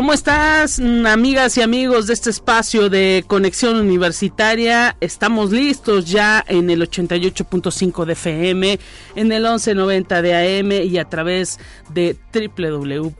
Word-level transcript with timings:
¿Cómo 0.00 0.14
estás, 0.14 0.80
amigas 0.80 1.58
y 1.58 1.60
amigos 1.60 2.06
de 2.06 2.14
este 2.14 2.30
espacio 2.30 2.88
de 2.88 3.22
conexión 3.26 3.76
universitaria? 3.76 4.96
Estamos 4.98 5.52
listos 5.52 6.06
ya 6.06 6.42
en 6.48 6.70
el 6.70 6.80
88.5 6.80 8.06
de 8.06 8.14
FM, 8.14 8.78
en 9.14 9.30
el 9.30 9.42
1190 9.42 10.22
de 10.22 10.58
AM 10.58 10.72
y 10.72 10.96
a 10.96 11.04
través 11.04 11.60
de 11.92 12.16
www.uslp.mx 12.32 13.12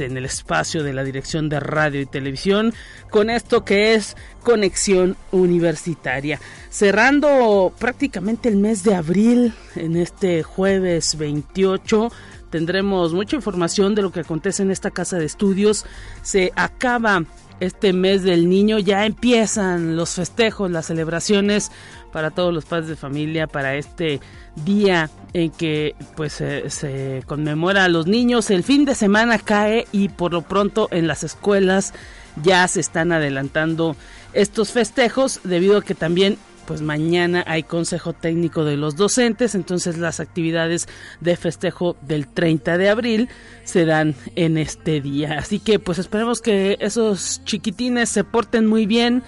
en 0.00 0.16
el 0.16 0.24
espacio 0.24 0.82
de 0.82 0.94
la 0.94 1.04
Dirección 1.04 1.50
de 1.50 1.60
Radio 1.60 2.00
y 2.00 2.06
Televisión 2.06 2.72
con 3.10 3.28
esto 3.28 3.66
que 3.66 3.92
es 3.92 4.16
conexión 4.42 5.18
universitaria. 5.32 6.40
Cerrando 6.70 7.74
prácticamente 7.78 8.48
el 8.48 8.56
mes 8.56 8.84
de 8.84 8.94
abril 8.94 9.52
en 9.76 9.96
este 9.96 10.42
jueves 10.42 11.18
28 11.18 12.10
tendremos 12.50 13.12
mucha 13.12 13.36
información 13.36 13.94
de 13.94 14.02
lo 14.02 14.10
que 14.10 14.20
acontece 14.20 14.62
en 14.62 14.70
esta 14.70 14.90
casa 14.90 15.18
de 15.18 15.26
estudios. 15.26 15.84
Se 16.22 16.52
acaba 16.56 17.24
este 17.60 17.92
mes 17.92 18.22
del 18.22 18.48
niño, 18.48 18.78
ya 18.78 19.04
empiezan 19.04 19.96
los 19.96 20.10
festejos, 20.10 20.70
las 20.70 20.86
celebraciones 20.86 21.72
para 22.12 22.30
todos 22.30 22.54
los 22.54 22.64
padres 22.64 22.88
de 22.88 22.96
familia, 22.96 23.46
para 23.46 23.74
este 23.74 24.20
día 24.64 25.10
en 25.32 25.50
que 25.50 25.94
pues 26.16 26.32
se 26.34 27.22
conmemora 27.26 27.84
a 27.84 27.88
los 27.88 28.06
niños. 28.06 28.50
El 28.50 28.62
fin 28.62 28.84
de 28.84 28.94
semana 28.94 29.38
cae 29.38 29.86
y 29.92 30.08
por 30.08 30.32
lo 30.32 30.42
pronto 30.42 30.88
en 30.90 31.06
las 31.06 31.24
escuelas 31.24 31.94
ya 32.42 32.66
se 32.68 32.80
están 32.80 33.12
adelantando 33.12 33.96
estos 34.32 34.72
festejos 34.72 35.40
debido 35.44 35.78
a 35.78 35.82
que 35.82 35.94
también 35.94 36.38
pues 36.68 36.82
mañana 36.82 37.44
hay 37.46 37.62
consejo 37.62 38.12
técnico 38.12 38.62
de 38.62 38.76
los 38.76 38.94
docentes, 38.94 39.54
entonces 39.54 39.96
las 39.96 40.20
actividades 40.20 40.86
de 41.18 41.34
festejo 41.34 41.96
del 42.02 42.28
30 42.28 42.76
de 42.76 42.90
abril 42.90 43.30
se 43.64 43.86
dan 43.86 44.14
en 44.36 44.58
este 44.58 45.00
día. 45.00 45.38
Así 45.38 45.60
que 45.60 45.78
pues 45.78 45.98
esperemos 45.98 46.42
que 46.42 46.76
esos 46.80 47.42
chiquitines 47.44 48.10
se 48.10 48.22
porten 48.22 48.66
muy 48.66 48.84
bien, 48.84 49.22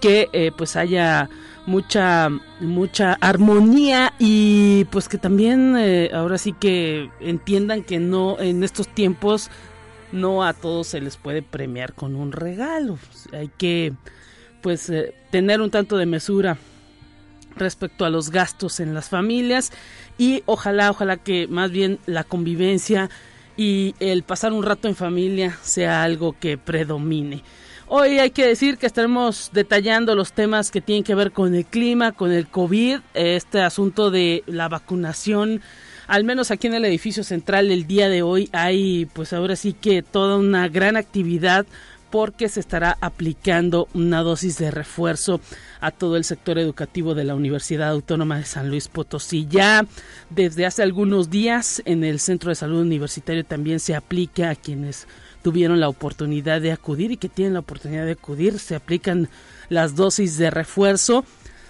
que 0.00 0.28
eh, 0.32 0.50
pues 0.56 0.76
haya 0.76 1.28
mucha 1.66 2.30
mucha 2.60 3.18
armonía 3.20 4.14
y 4.18 4.86
pues 4.86 5.10
que 5.10 5.18
también 5.18 5.76
eh, 5.76 6.08
ahora 6.14 6.38
sí 6.38 6.54
que 6.58 7.10
entiendan 7.20 7.82
que 7.82 7.98
no 7.98 8.40
en 8.40 8.64
estos 8.64 8.88
tiempos 8.88 9.50
no 10.10 10.42
a 10.42 10.54
todos 10.54 10.86
se 10.86 11.02
les 11.02 11.18
puede 11.18 11.42
premiar 11.42 11.92
con 11.92 12.14
un 12.14 12.32
regalo 12.32 12.98
hay 13.34 13.50
que 13.58 13.92
pues 14.62 14.88
eh, 14.88 15.12
tener 15.30 15.60
un 15.60 15.70
tanto 15.70 15.98
de 15.98 16.06
mesura 16.06 16.56
respecto 17.58 18.04
a 18.04 18.10
los 18.10 18.30
gastos 18.30 18.80
en 18.80 18.94
las 18.94 19.08
familias 19.08 19.72
y 20.16 20.42
ojalá, 20.46 20.90
ojalá 20.90 21.16
que 21.16 21.46
más 21.48 21.70
bien 21.70 21.98
la 22.06 22.24
convivencia 22.24 23.10
y 23.56 23.94
el 23.98 24.22
pasar 24.22 24.52
un 24.52 24.62
rato 24.62 24.88
en 24.88 24.94
familia 24.94 25.58
sea 25.62 26.02
algo 26.02 26.36
que 26.38 26.58
predomine. 26.58 27.42
Hoy 27.90 28.18
hay 28.18 28.30
que 28.30 28.46
decir 28.46 28.76
que 28.76 28.86
estaremos 28.86 29.50
detallando 29.54 30.14
los 30.14 30.32
temas 30.32 30.70
que 30.70 30.82
tienen 30.82 31.04
que 31.04 31.14
ver 31.14 31.32
con 31.32 31.54
el 31.54 31.64
clima, 31.64 32.12
con 32.12 32.32
el 32.32 32.46
COVID, 32.46 32.98
este 33.14 33.62
asunto 33.62 34.10
de 34.10 34.44
la 34.46 34.68
vacunación. 34.68 35.62
Al 36.06 36.22
menos 36.22 36.50
aquí 36.50 36.66
en 36.66 36.74
el 36.74 36.84
edificio 36.84 37.24
central 37.24 37.70
el 37.70 37.86
día 37.86 38.10
de 38.10 38.20
hoy 38.20 38.50
hay 38.52 39.06
pues 39.14 39.32
ahora 39.32 39.56
sí 39.56 39.72
que 39.72 40.02
toda 40.02 40.36
una 40.36 40.68
gran 40.68 40.96
actividad 40.96 41.64
porque 42.10 42.48
se 42.48 42.60
estará 42.60 42.96
aplicando 43.00 43.88
una 43.94 44.22
dosis 44.22 44.58
de 44.58 44.70
refuerzo 44.70 45.40
a 45.80 45.90
todo 45.90 46.16
el 46.16 46.24
sector 46.24 46.58
educativo 46.58 47.14
de 47.14 47.24
la 47.24 47.34
Universidad 47.34 47.90
Autónoma 47.90 48.38
de 48.38 48.44
San 48.44 48.68
Luis 48.68 48.88
Potosí. 48.88 49.46
Ya 49.50 49.86
desde 50.30 50.66
hace 50.66 50.82
algunos 50.82 51.30
días 51.30 51.82
en 51.84 52.04
el 52.04 52.20
Centro 52.20 52.50
de 52.50 52.54
Salud 52.54 52.80
Universitario 52.80 53.44
también 53.44 53.80
se 53.80 53.94
aplica 53.94 54.50
a 54.50 54.56
quienes 54.56 55.06
tuvieron 55.42 55.80
la 55.80 55.88
oportunidad 55.88 56.60
de 56.60 56.72
acudir 56.72 57.12
y 57.12 57.16
que 57.16 57.28
tienen 57.28 57.54
la 57.54 57.60
oportunidad 57.60 58.04
de 58.04 58.12
acudir, 58.12 58.58
se 58.58 58.74
aplican 58.74 59.28
las 59.68 59.94
dosis 59.94 60.36
de 60.36 60.50
refuerzo. 60.50 61.24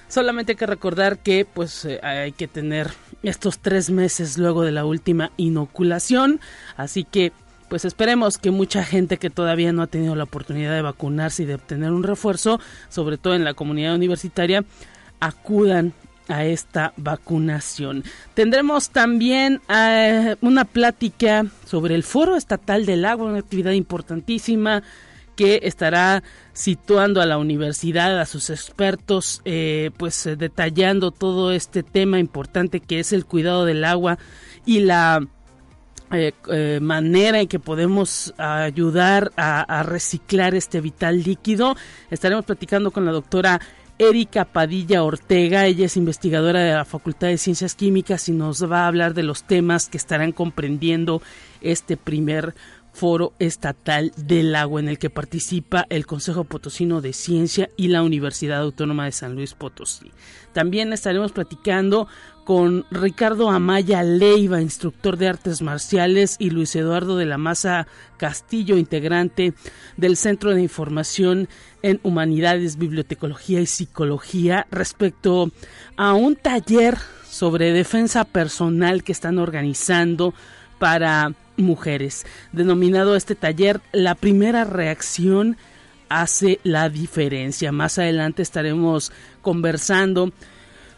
Solamente 0.09 0.53
hay 0.53 0.57
que 0.57 0.67
recordar 0.67 1.19
que 1.19 1.45
pues 1.45 1.85
eh, 1.85 2.01
hay 2.03 2.33
que 2.33 2.49
tener 2.49 2.91
estos 3.23 3.59
tres 3.59 3.91
meses 3.91 4.39
luego 4.39 4.63
de 4.63 4.73
la 4.73 4.85
última 4.85 5.33
inoculación, 5.37 6.41
así 6.77 7.05
que 7.05 7.33
pues 7.69 7.85
esperemos 7.85 8.39
que 8.39 8.51
mucha 8.51 8.85
gente 8.85 9.19
que 9.19 9.31
todavía 9.31 9.73
no 9.73 9.83
ha 9.83 9.87
tenido 9.87 10.15
la 10.15 10.25
oportunidad 10.25 10.75
de 10.75 10.83
vacunarse 10.83 11.43
y 11.43 11.47
de 11.47 11.55
obtener 11.55 11.93
un 11.93 12.03
refuerzo, 12.03 12.61
sobre 12.89 13.19
todo 13.19 13.35
en 13.35 13.45
la 13.45 13.55
comunidad 13.55 13.95
universitaria, 13.95 14.65
acudan 15.21 15.93
a 16.29 16.45
esta 16.45 16.93
vacunación. 16.97 18.05
Tendremos 18.35 18.91
también 18.91 19.61
eh, 19.69 20.37
una 20.41 20.65
plática 20.65 21.47
sobre 21.67 21.95
el 21.95 22.03
Foro 22.03 22.37
Estatal 22.37 22.87
del 22.87 23.05
Agua, 23.05 23.27
una 23.27 23.39
actividad 23.39 23.73
importantísima 23.73 24.83
que 25.37 25.61
estará 25.63 26.23
situando 26.53 27.23
a 27.23 27.27
la 27.27 27.39
universidad, 27.39 28.21
a 28.21 28.27
sus 28.27 28.51
expertos, 28.51 29.41
eh, 29.45 29.93
pues 29.97 30.27
eh, 30.27 30.35
detallando 30.35 31.13
todo 31.13 31.53
este 31.53 31.83
tema 31.83 32.19
importante 32.19 32.81
que 32.81 32.99
es 32.99 33.13
el 33.13 33.25
cuidado 33.25 33.65
del 33.65 33.85
agua 33.85 34.19
y 34.67 34.81
la 34.81 35.27
eh, 36.13 36.33
eh, 36.51 36.79
manera 36.81 37.41
en 37.41 37.49
que 37.49 37.59
podemos 37.59 38.35
ayudar 38.39 39.31
a, 39.37 39.83
reciclar 39.83 40.55
este 40.55 40.81
vital 40.81 41.23
líquido. 41.23 41.77
Estaremos 42.11 42.45
platicando 42.45 42.91
con 42.91 43.05
la 43.05 43.13
doctora 43.13 43.61
Erika 43.99 44.45
Padilla 44.45 45.03
Ortega, 45.03 45.67
ella 45.67 45.87
es 45.87 45.97
investigadora 45.97 46.61
de 46.61 46.73
la 46.73 46.85
Facultad 46.85 47.29
de 47.29 47.37
Ciencias 47.37 47.75
Químicas 47.75 48.29
y 48.29 48.33
nos 48.33 48.71
va 48.71 48.85
a 48.85 48.87
hablar 48.87 49.13
de 49.13 49.25
los 49.25 49.43
temas 49.43 49.89
que 49.89 49.97
estarán 49.97 50.31
comprendiendo 50.31 51.21
este 51.61 51.97
primer 51.97 52.55
foro 52.99 53.33
estatal 53.39 54.11
del 54.17 54.57
agua 54.57 54.81
en 54.81 54.89
el 54.89 54.99
que 54.99 55.09
participa 55.09 55.87
el 55.89 56.05
Consejo 56.05 56.43
Potosino 56.43 57.01
de 57.01 57.13
Ciencia 57.13 57.71
y 57.77 57.89
la 57.89 58.03
Universidad 58.03 58.61
Autónoma 58.61 59.05
de 59.05 59.13
San 59.13 59.37
Luis 59.37 59.55
Potosí. 59.55 60.11
También 60.53 60.93
estaremos 60.93 61.31
platicando 61.31 62.09
con 62.45 62.87
Ricardo 62.91 63.51
Amaya 63.51 64.03
Leiva, 64.03 64.61
instructor 64.61 65.17
de 65.17 65.29
artes 65.29 65.63
marciales, 65.63 66.35
y 66.41 66.51
Luis 66.51 66.75
Eduardo 66.75 67.17
de 67.17 67.27
la 67.27 67.39
Maza 67.39 67.87
Castillo, 68.17 68.77
integrante 68.77 69.55
del 69.97 70.17
Centro 70.17 70.53
de 70.53 70.63
Información 70.63 71.49
en 71.83 72.01
Humanidades, 72.03 72.79
Bibliotecología 72.79 73.61
y 73.61 73.67
Psicología, 73.67 74.67
respecto 74.73 75.53
a 75.97 76.15
un 76.15 76.35
taller 76.35 76.99
sobre 77.31 77.73
defensa 77.73 78.25
personal 78.25 79.05
que 79.05 79.13
están 79.13 79.39
organizando 79.39 80.35
para 80.81 81.35
mujeres, 81.59 82.25
denominado 82.53 83.17
este 83.17 83.35
taller 83.35 83.81
La 83.93 84.15
primera 84.15 84.65
reacción 84.65 85.57
hace 86.09 86.59
la 86.63 86.89
diferencia. 86.89 87.73
Más 87.73 87.99
adelante 87.99 88.43
estaremos 88.43 89.13
conversando 89.43 90.33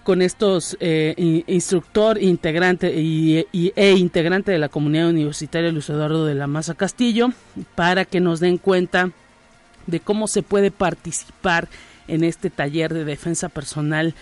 con 0.04 0.22
estos 0.22 0.76
eh, 0.80 1.44
instructor 1.46 2.22
integrante 2.22 2.92
y, 2.94 3.46
e 3.52 3.92
integrante 3.92 4.50
de 4.52 4.58
la 4.58 4.68
comunidad 4.68 5.10
universitaria 5.10 5.70
Luis 5.70 5.90
Eduardo 5.90 6.24
de 6.24 6.34
la 6.34 6.46
Maza 6.46 6.74
Castillo 6.74 7.32
para 7.74 8.04
que 8.04 8.20
nos 8.20 8.40
den 8.40 8.58
cuenta 8.58 9.10
de 9.86 10.00
cómo 10.00 10.26
se 10.26 10.42
puede 10.42 10.70
participar 10.70 11.68
en 12.08 12.24
este 12.24 12.50
taller 12.50 12.92
de 12.94 13.04
defensa 13.04 13.48
personal 13.48 14.14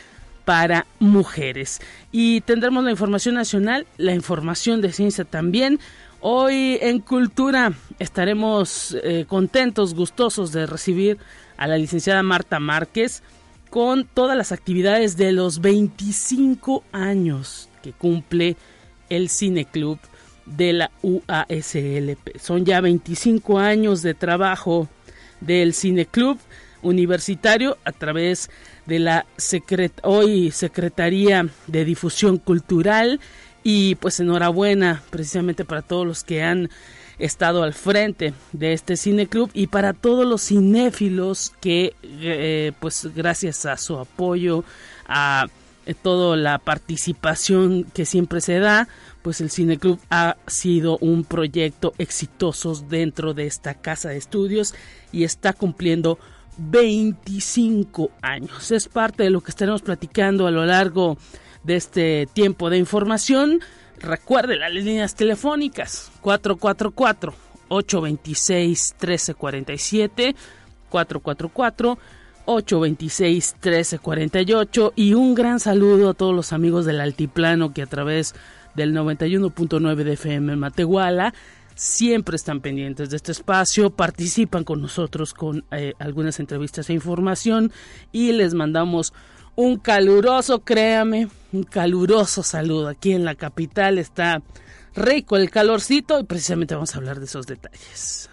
para 0.45 0.87
mujeres. 0.99 1.81
Y 2.11 2.41
tendremos 2.43 2.83
la 2.85 2.91
información 2.91 3.35
nacional, 3.35 3.87
la 3.99 4.15
información 4.15 4.81
de 4.81 4.93
ciencia 4.93 5.25
también. 5.25 5.79
Hoy 6.21 6.79
en 6.81 6.99
Cultura 6.99 7.73
estaremos 8.01 8.97
eh, 9.05 9.25
contentos, 9.29 9.95
gustosos 9.95 10.51
de 10.51 10.67
recibir 10.67 11.17
a 11.57 11.69
la 11.69 11.79
licenciada 11.79 12.25
Marta 12.25 12.59
Márquez 12.59 13.23
con 13.71 14.05
todas 14.05 14.37
las 14.37 14.51
actividades 14.51 15.17
de 15.17 15.31
los 15.31 15.61
25 15.61 16.83
años 16.91 17.69
que 17.85 17.93
cumple 17.93 18.57
el 19.09 19.29
Cineclub 19.29 20.01
de 20.45 20.73
la 20.73 20.91
UASLP. 21.03 22.37
Son 22.41 22.65
ya 22.65 22.81
25 22.81 23.61
años 23.61 24.03
de 24.03 24.15
trabajo 24.15 24.89
del 25.41 25.73
Cineclub. 25.73 26.39
Universitario 26.81 27.77
a 27.85 27.91
través 27.91 28.51
de 28.87 29.01
la 29.01 29.27
hoy 30.05 30.53
Secretaría 30.53 31.49
de 31.67 31.85
Difusión 31.85 32.39
Cultural 32.39 33.19
y 33.71 33.97
pues 33.97 34.19
enhorabuena 34.19 35.03
precisamente 35.11 35.67
para 35.67 35.83
todos 35.83 36.07
los 36.07 36.25
que 36.25 36.43
han 36.43 36.71
estado 37.19 37.63
al 37.63 37.75
frente 37.75 38.33
de 38.53 38.73
este 38.73 38.97
cineclub 38.97 39.51
y 39.53 39.67
para 39.67 39.93
todos 39.93 40.25
los 40.25 40.41
cinéfilos 40.41 41.53
que 41.61 41.95
eh, 42.03 42.73
pues 42.81 43.11
gracias 43.15 43.67
a 43.67 43.77
su 43.77 43.99
apoyo 43.99 44.65
a 45.07 45.49
eh, 45.85 45.93
toda 45.93 46.35
la 46.39 46.57
participación 46.57 47.85
que 47.93 48.07
siempre 48.07 48.41
se 48.41 48.59
da 48.59 48.89
pues 49.21 49.43
el 49.43 49.51
cineclub 49.51 50.01
ha 50.09 50.39
sido 50.47 50.97
un 51.03 51.25
proyecto 51.25 51.93
exitoso 51.99 52.73
dentro 52.89 53.35
de 53.35 53.47
esta 53.47 53.75
casa 53.75 54.09
de 54.09 54.17
estudios 54.17 54.75
y 55.13 55.25
está 55.25 55.53
cumpliendo 55.53 56.19
25 56.57 58.13
años. 58.23 58.73
Es 58.73 58.89
parte 58.89 59.25
de 59.25 59.31
lo 59.31 59.43
que 59.43 59.51
estaremos 59.51 59.83
platicando 59.83 60.47
a 60.47 60.51
lo 60.51 60.65
largo 60.65 61.17
de 61.17 61.48
este 61.77 62.29
tiempo 62.33 62.71
de 62.71 62.79
información. 62.79 63.61
Recuerde 64.01 64.57
las 64.57 64.73
líneas 64.73 65.15
telefónicas 65.15 66.11
444 66.21 67.35
826 67.69 68.95
1347 69.01 70.37
444 70.89 71.99
826 72.47 73.57
1348 73.63 74.93
y 74.97 75.15
un 75.15 75.35
gran 75.35 75.61
saludo 75.61 76.11
a 76.11 76.15
todos 76.15 76.35
los 76.35 76.53
amigos 76.53 76.87
del 76.87 77.01
altiplano 77.01 77.75
que 77.75 77.83
a 77.83 77.87
través 77.87 78.35
del 78.75 78.95
91.9 78.95 79.97
de 79.97 80.13
FM 80.13 80.53
en 80.53 80.59
Matehuala 80.59 81.35
siempre 81.75 82.37
están 82.37 82.61
pendientes 82.61 83.11
de 83.11 83.17
este 83.17 83.33
espacio, 83.33 83.91
participan 83.91 84.65
con 84.65 84.81
nosotros 84.81 85.33
con 85.33 85.65
eh, 85.71 85.93
algunas 85.99 86.41
entrevistas 86.41 86.91
e 86.91 86.95
información 86.95 87.71
y 88.11 88.33
les 88.33 88.55
mandamos 88.55 89.13
un 89.59 89.77
caluroso, 89.77 90.61
créame, 90.61 91.29
un 91.53 91.65
caluroso 91.65 92.45
saludo. 92.45 92.87
Aquí 92.87 93.11
en 93.11 93.25
la 93.25 93.35
capital 93.35 93.99
está 93.99 94.41
rico 94.95 95.37
el 95.37 95.51
calorcito 95.51 96.21
y 96.21 96.25
precisamente 96.25 96.77
vamos 96.77 96.95
a 96.95 96.99
hablar 96.99 97.19
de 97.19 97.25
esos 97.25 97.45
detalles. 97.45 98.31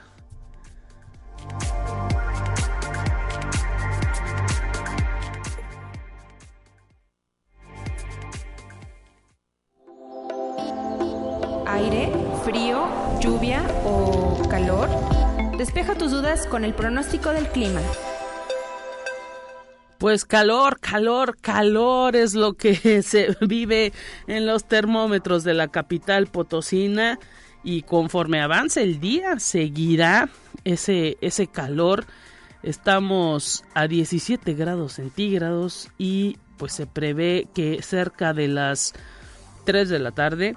aire, 11.68 12.10
frío, 12.46 12.88
lluvia 13.20 13.64
o 13.84 14.48
calor? 14.48 14.88
Despeja 15.58 15.96
tus 15.96 16.12
dudas 16.12 16.46
con 16.46 16.64
el 16.64 16.74
pronóstico 16.74 17.32
del 17.32 17.50
clima. 17.50 17.82
Pues 20.06 20.24
calor, 20.24 20.80
calor, 20.80 21.36
calor 21.42 22.16
es 22.16 22.36
lo 22.36 22.54
que 22.54 23.02
se 23.02 23.36
vive 23.42 23.92
en 24.28 24.46
los 24.46 24.66
termómetros 24.66 25.44
de 25.44 25.56
la 25.56 25.70
capital 25.70 26.28
potosina 26.28 27.18
y 27.64 27.82
conforme 27.82 28.40
avance 28.40 28.84
el 28.84 29.00
día 29.00 29.40
seguirá 29.40 30.30
ese, 30.64 31.18
ese 31.22 31.48
calor. 31.48 32.06
Estamos 32.62 33.64
a 33.74 33.88
17 33.88 34.54
grados 34.54 34.94
centígrados 34.94 35.90
y 35.98 36.38
pues 36.58 36.74
se 36.74 36.86
prevé 36.86 37.48
que 37.56 37.82
cerca 37.82 38.36
de 38.36 38.48
las 38.48 38.94
3 39.64 39.90
de 39.90 39.98
la 39.98 40.12
tarde 40.12 40.56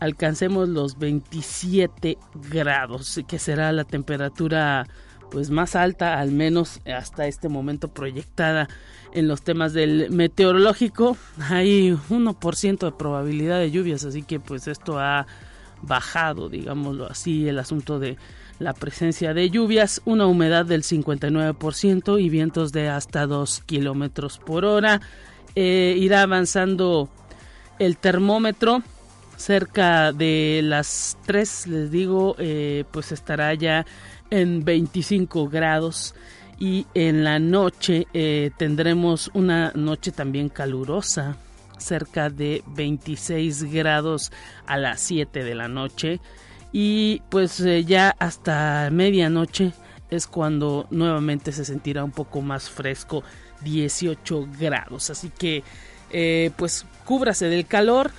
alcancemos 0.00 0.70
los 0.70 0.98
27 0.98 2.16
grados, 2.50 3.20
que 3.28 3.38
será 3.38 3.72
la 3.72 3.84
temperatura 3.84 4.86
pues 5.36 5.50
más 5.50 5.76
alta, 5.76 6.18
al 6.18 6.32
menos 6.32 6.80
hasta 6.86 7.26
este 7.26 7.50
momento 7.50 7.88
proyectada 7.88 8.70
en 9.12 9.28
los 9.28 9.42
temas 9.42 9.74
del 9.74 10.08
meteorológico. 10.10 11.18
Hay 11.50 11.90
1% 12.08 12.78
de 12.78 12.92
probabilidad 12.92 13.58
de 13.58 13.70
lluvias, 13.70 14.02
así 14.06 14.22
que 14.22 14.40
pues 14.40 14.66
esto 14.66 14.98
ha 14.98 15.26
bajado, 15.82 16.48
digámoslo 16.48 17.04
así, 17.04 17.46
el 17.50 17.58
asunto 17.58 17.98
de 17.98 18.16
la 18.60 18.72
presencia 18.72 19.34
de 19.34 19.50
lluvias, 19.50 20.00
una 20.06 20.24
humedad 20.24 20.64
del 20.64 20.84
59% 20.84 22.18
y 22.18 22.30
vientos 22.30 22.72
de 22.72 22.88
hasta 22.88 23.26
2 23.26 23.62
kilómetros 23.66 24.38
por 24.38 24.64
hora. 24.64 25.02
Eh, 25.54 25.96
irá 25.98 26.22
avanzando 26.22 27.10
el 27.78 27.98
termómetro 27.98 28.82
cerca 29.36 30.12
de 30.12 30.60
las 30.64 31.18
3, 31.26 31.66
les 31.68 31.90
digo, 31.90 32.34
eh, 32.38 32.84
pues 32.90 33.12
estará 33.12 33.54
ya 33.54 33.86
en 34.30 34.64
25 34.64 35.48
grados 35.48 36.14
y 36.58 36.86
en 36.94 37.22
la 37.22 37.38
noche 37.38 38.06
eh, 38.14 38.50
tendremos 38.56 39.30
una 39.34 39.72
noche 39.74 40.10
también 40.10 40.48
calurosa, 40.48 41.36
cerca 41.78 42.30
de 42.30 42.64
26 42.68 43.64
grados 43.70 44.32
a 44.66 44.78
las 44.78 45.00
7 45.02 45.44
de 45.44 45.54
la 45.54 45.68
noche 45.68 46.20
y 46.72 47.22
pues 47.28 47.60
eh, 47.60 47.84
ya 47.84 48.16
hasta 48.18 48.88
medianoche 48.90 49.72
es 50.10 50.26
cuando 50.26 50.86
nuevamente 50.90 51.52
se 51.52 51.64
sentirá 51.64 52.02
un 52.02 52.12
poco 52.12 52.40
más 52.40 52.70
fresco 52.70 53.22
18 53.62 54.48
grados. 54.58 55.10
Así 55.10 55.30
que 55.30 55.62
pues 56.56 56.86
cúbrase 57.04 57.46
del 57.48 57.66
calor 57.66 58.10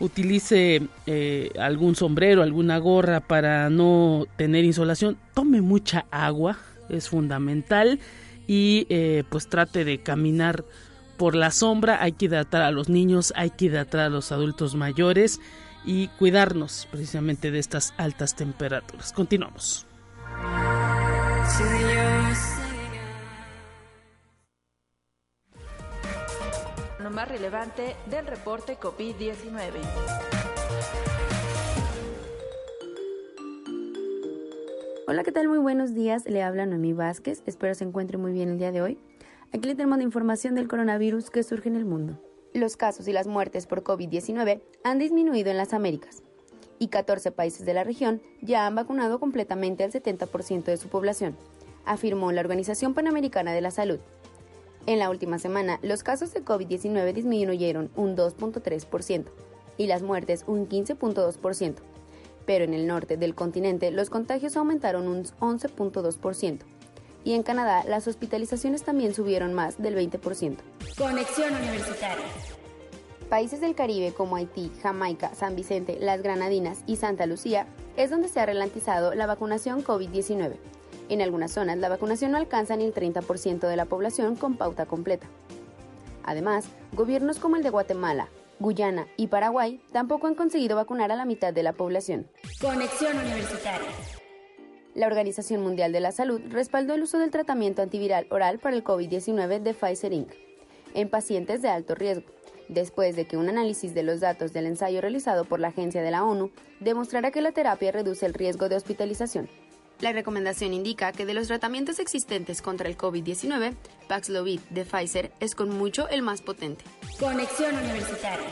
utilice 0.00 0.88
eh, 1.06 1.50
algún 1.58 1.94
sombrero, 1.96 2.42
alguna 2.42 2.78
gorra 2.78 3.20
para 3.20 3.70
no 3.70 4.26
tener 4.36 4.64
insolación, 4.64 5.16
tome 5.34 5.60
mucha 5.60 6.06
agua, 6.10 6.58
es 6.88 7.08
fundamental 7.08 7.98
y 8.46 8.86
eh, 8.90 9.24
pues 9.28 9.48
trate 9.48 9.84
de 9.84 9.98
caminar 9.98 10.64
por 11.16 11.34
la 11.34 11.50
sombra, 11.50 12.02
hay 12.02 12.12
que 12.12 12.26
hidratar 12.26 12.62
a 12.62 12.70
los 12.70 12.88
niños, 12.88 13.32
hay 13.36 13.50
que 13.50 13.66
hidratar 13.66 14.00
a 14.00 14.08
los 14.08 14.32
adultos 14.32 14.74
mayores 14.74 15.40
y 15.84 16.08
cuidarnos 16.08 16.88
precisamente 16.90 17.50
de 17.50 17.58
estas 17.58 17.94
altas 17.96 18.34
temperaturas. 18.34 19.12
Continuamos 19.12 19.86
más 27.16 27.28
relevante 27.28 27.96
del 28.10 28.26
reporte 28.26 28.76
COVID-19. 28.76 29.70
Hola, 35.08 35.24
¿qué 35.24 35.32
tal? 35.32 35.48
Muy 35.48 35.56
buenos 35.56 35.94
días. 35.94 36.26
Le 36.26 36.42
habla 36.42 36.66
Noemí 36.66 36.92
Vázquez. 36.92 37.42
Espero 37.46 37.74
se 37.74 37.84
encuentre 37.84 38.18
muy 38.18 38.32
bien 38.32 38.50
el 38.50 38.58
día 38.58 38.70
de 38.70 38.82
hoy. 38.82 38.98
Aquí 39.50 39.66
le 39.66 39.74
tenemos 39.74 39.96
la 39.96 40.04
información 40.04 40.54
del 40.54 40.68
coronavirus 40.68 41.30
que 41.30 41.42
surge 41.42 41.70
en 41.70 41.76
el 41.76 41.86
mundo. 41.86 42.20
Los 42.52 42.76
casos 42.76 43.08
y 43.08 43.14
las 43.14 43.26
muertes 43.26 43.66
por 43.66 43.82
COVID-19 43.82 44.60
han 44.84 44.98
disminuido 44.98 45.50
en 45.50 45.56
las 45.56 45.72
Américas 45.72 46.22
y 46.78 46.88
14 46.88 47.32
países 47.32 47.64
de 47.64 47.72
la 47.72 47.82
región 47.82 48.20
ya 48.42 48.66
han 48.66 48.74
vacunado 48.74 49.20
completamente 49.20 49.84
al 49.84 49.90
70% 49.90 50.64
de 50.64 50.76
su 50.76 50.88
población, 50.88 51.34
afirmó 51.86 52.30
la 52.30 52.42
Organización 52.42 52.92
Panamericana 52.92 53.54
de 53.54 53.62
la 53.62 53.70
Salud. 53.70 54.00
En 54.86 55.00
la 55.00 55.10
última 55.10 55.40
semana, 55.40 55.80
los 55.82 56.04
casos 56.04 56.32
de 56.32 56.44
COVID-19 56.44 57.12
disminuyeron 57.12 57.90
un 57.96 58.16
2.3% 58.16 59.24
y 59.76 59.88
las 59.88 60.02
muertes 60.02 60.44
un 60.46 60.68
15.2%, 60.68 61.74
pero 62.46 62.64
en 62.64 62.72
el 62.72 62.86
norte 62.86 63.16
del 63.16 63.34
continente 63.34 63.90
los 63.90 64.10
contagios 64.10 64.56
aumentaron 64.56 65.08
un 65.08 65.24
11.2% 65.24 66.58
y 67.24 67.32
en 67.32 67.42
Canadá 67.42 67.82
las 67.88 68.06
hospitalizaciones 68.06 68.84
también 68.84 69.12
subieron 69.12 69.52
más 69.52 69.82
del 69.82 69.96
20%. 69.96 70.56
Conexión 70.96 71.52
Universitaria. 71.52 72.24
Países 73.28 73.60
del 73.60 73.74
Caribe 73.74 74.12
como 74.12 74.36
Haití, 74.36 74.70
Jamaica, 74.80 75.34
San 75.34 75.56
Vicente, 75.56 75.98
las 76.00 76.22
Granadinas 76.22 76.84
y 76.86 76.94
Santa 76.94 77.26
Lucía 77.26 77.66
es 77.96 78.10
donde 78.10 78.28
se 78.28 78.38
ha 78.38 78.46
ralentizado 78.46 79.16
la 79.16 79.26
vacunación 79.26 79.82
COVID-19 79.82 80.54
en 81.08 81.22
algunas 81.22 81.52
zonas, 81.52 81.78
la 81.78 81.88
vacunación 81.88 82.32
no 82.32 82.38
alcanza 82.38 82.76
ni 82.76 82.84
el 82.84 82.94
30% 82.94 83.68
de 83.68 83.76
la 83.76 83.84
población 83.84 84.36
con 84.36 84.56
pauta 84.56 84.86
completa. 84.86 85.26
Además, 86.24 86.66
gobiernos 86.92 87.38
como 87.38 87.56
el 87.56 87.62
de 87.62 87.70
Guatemala, 87.70 88.28
Guyana 88.58 89.06
y 89.16 89.26
Paraguay 89.28 89.80
tampoco 89.92 90.26
han 90.26 90.34
conseguido 90.34 90.76
vacunar 90.76 91.12
a 91.12 91.16
la 91.16 91.24
mitad 91.24 91.52
de 91.52 91.62
la 91.62 91.72
población. 91.72 92.26
Conexión 92.60 93.18
Universitaria. 93.18 93.88
La 94.94 95.06
Organización 95.06 95.62
Mundial 95.62 95.92
de 95.92 96.00
la 96.00 96.10
Salud 96.10 96.40
respaldó 96.48 96.94
el 96.94 97.02
uso 97.02 97.18
del 97.18 97.30
tratamiento 97.30 97.82
antiviral 97.82 98.26
oral 98.30 98.58
para 98.58 98.74
el 98.74 98.82
COVID-19 98.82 99.60
de 99.60 99.74
Pfizer 99.74 100.12
Inc. 100.12 100.30
en 100.94 101.10
pacientes 101.10 101.60
de 101.60 101.68
alto 101.68 101.94
riesgo, 101.94 102.24
después 102.68 103.14
de 103.14 103.26
que 103.26 103.36
un 103.36 103.50
análisis 103.50 103.94
de 103.94 104.02
los 104.02 104.20
datos 104.20 104.54
del 104.54 104.66
ensayo 104.66 105.02
realizado 105.02 105.44
por 105.44 105.60
la 105.60 105.68
agencia 105.68 106.02
de 106.02 106.10
la 106.10 106.24
ONU 106.24 106.50
demostrara 106.80 107.30
que 107.30 107.42
la 107.42 107.52
terapia 107.52 107.92
reduce 107.92 108.24
el 108.24 108.32
riesgo 108.32 108.70
de 108.70 108.76
hospitalización. 108.76 109.50
La 110.00 110.12
recomendación 110.12 110.74
indica 110.74 111.12
que 111.12 111.24
de 111.24 111.32
los 111.32 111.46
tratamientos 111.46 111.98
existentes 112.00 112.60
contra 112.60 112.88
el 112.88 112.98
COVID-19, 112.98 113.74
Paxlovid 114.08 114.60
de 114.68 114.84
Pfizer 114.84 115.32
es 115.40 115.54
con 115.54 115.70
mucho 115.70 116.06
el 116.08 116.20
más 116.20 116.42
potente. 116.42 116.84
Conexión 117.18 117.74
Universitaria. 117.74 118.46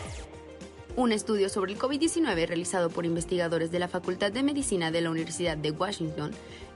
Un 0.97 1.13
estudio 1.13 1.51
sobre 1.51 1.73
el 1.73 1.79
COVID-19 1.79 2.47
realizado 2.47 2.89
por 2.89 3.05
investigadores 3.05 3.71
de 3.71 3.79
la 3.79 3.89
Facultad 3.89 4.33
de 4.33 4.43
Medicina 4.43 4.91
de 4.91 5.03
la 5.03 5.11
Universidad 5.11 5.59
de 5.59 5.73
Washington, 5.73 6.31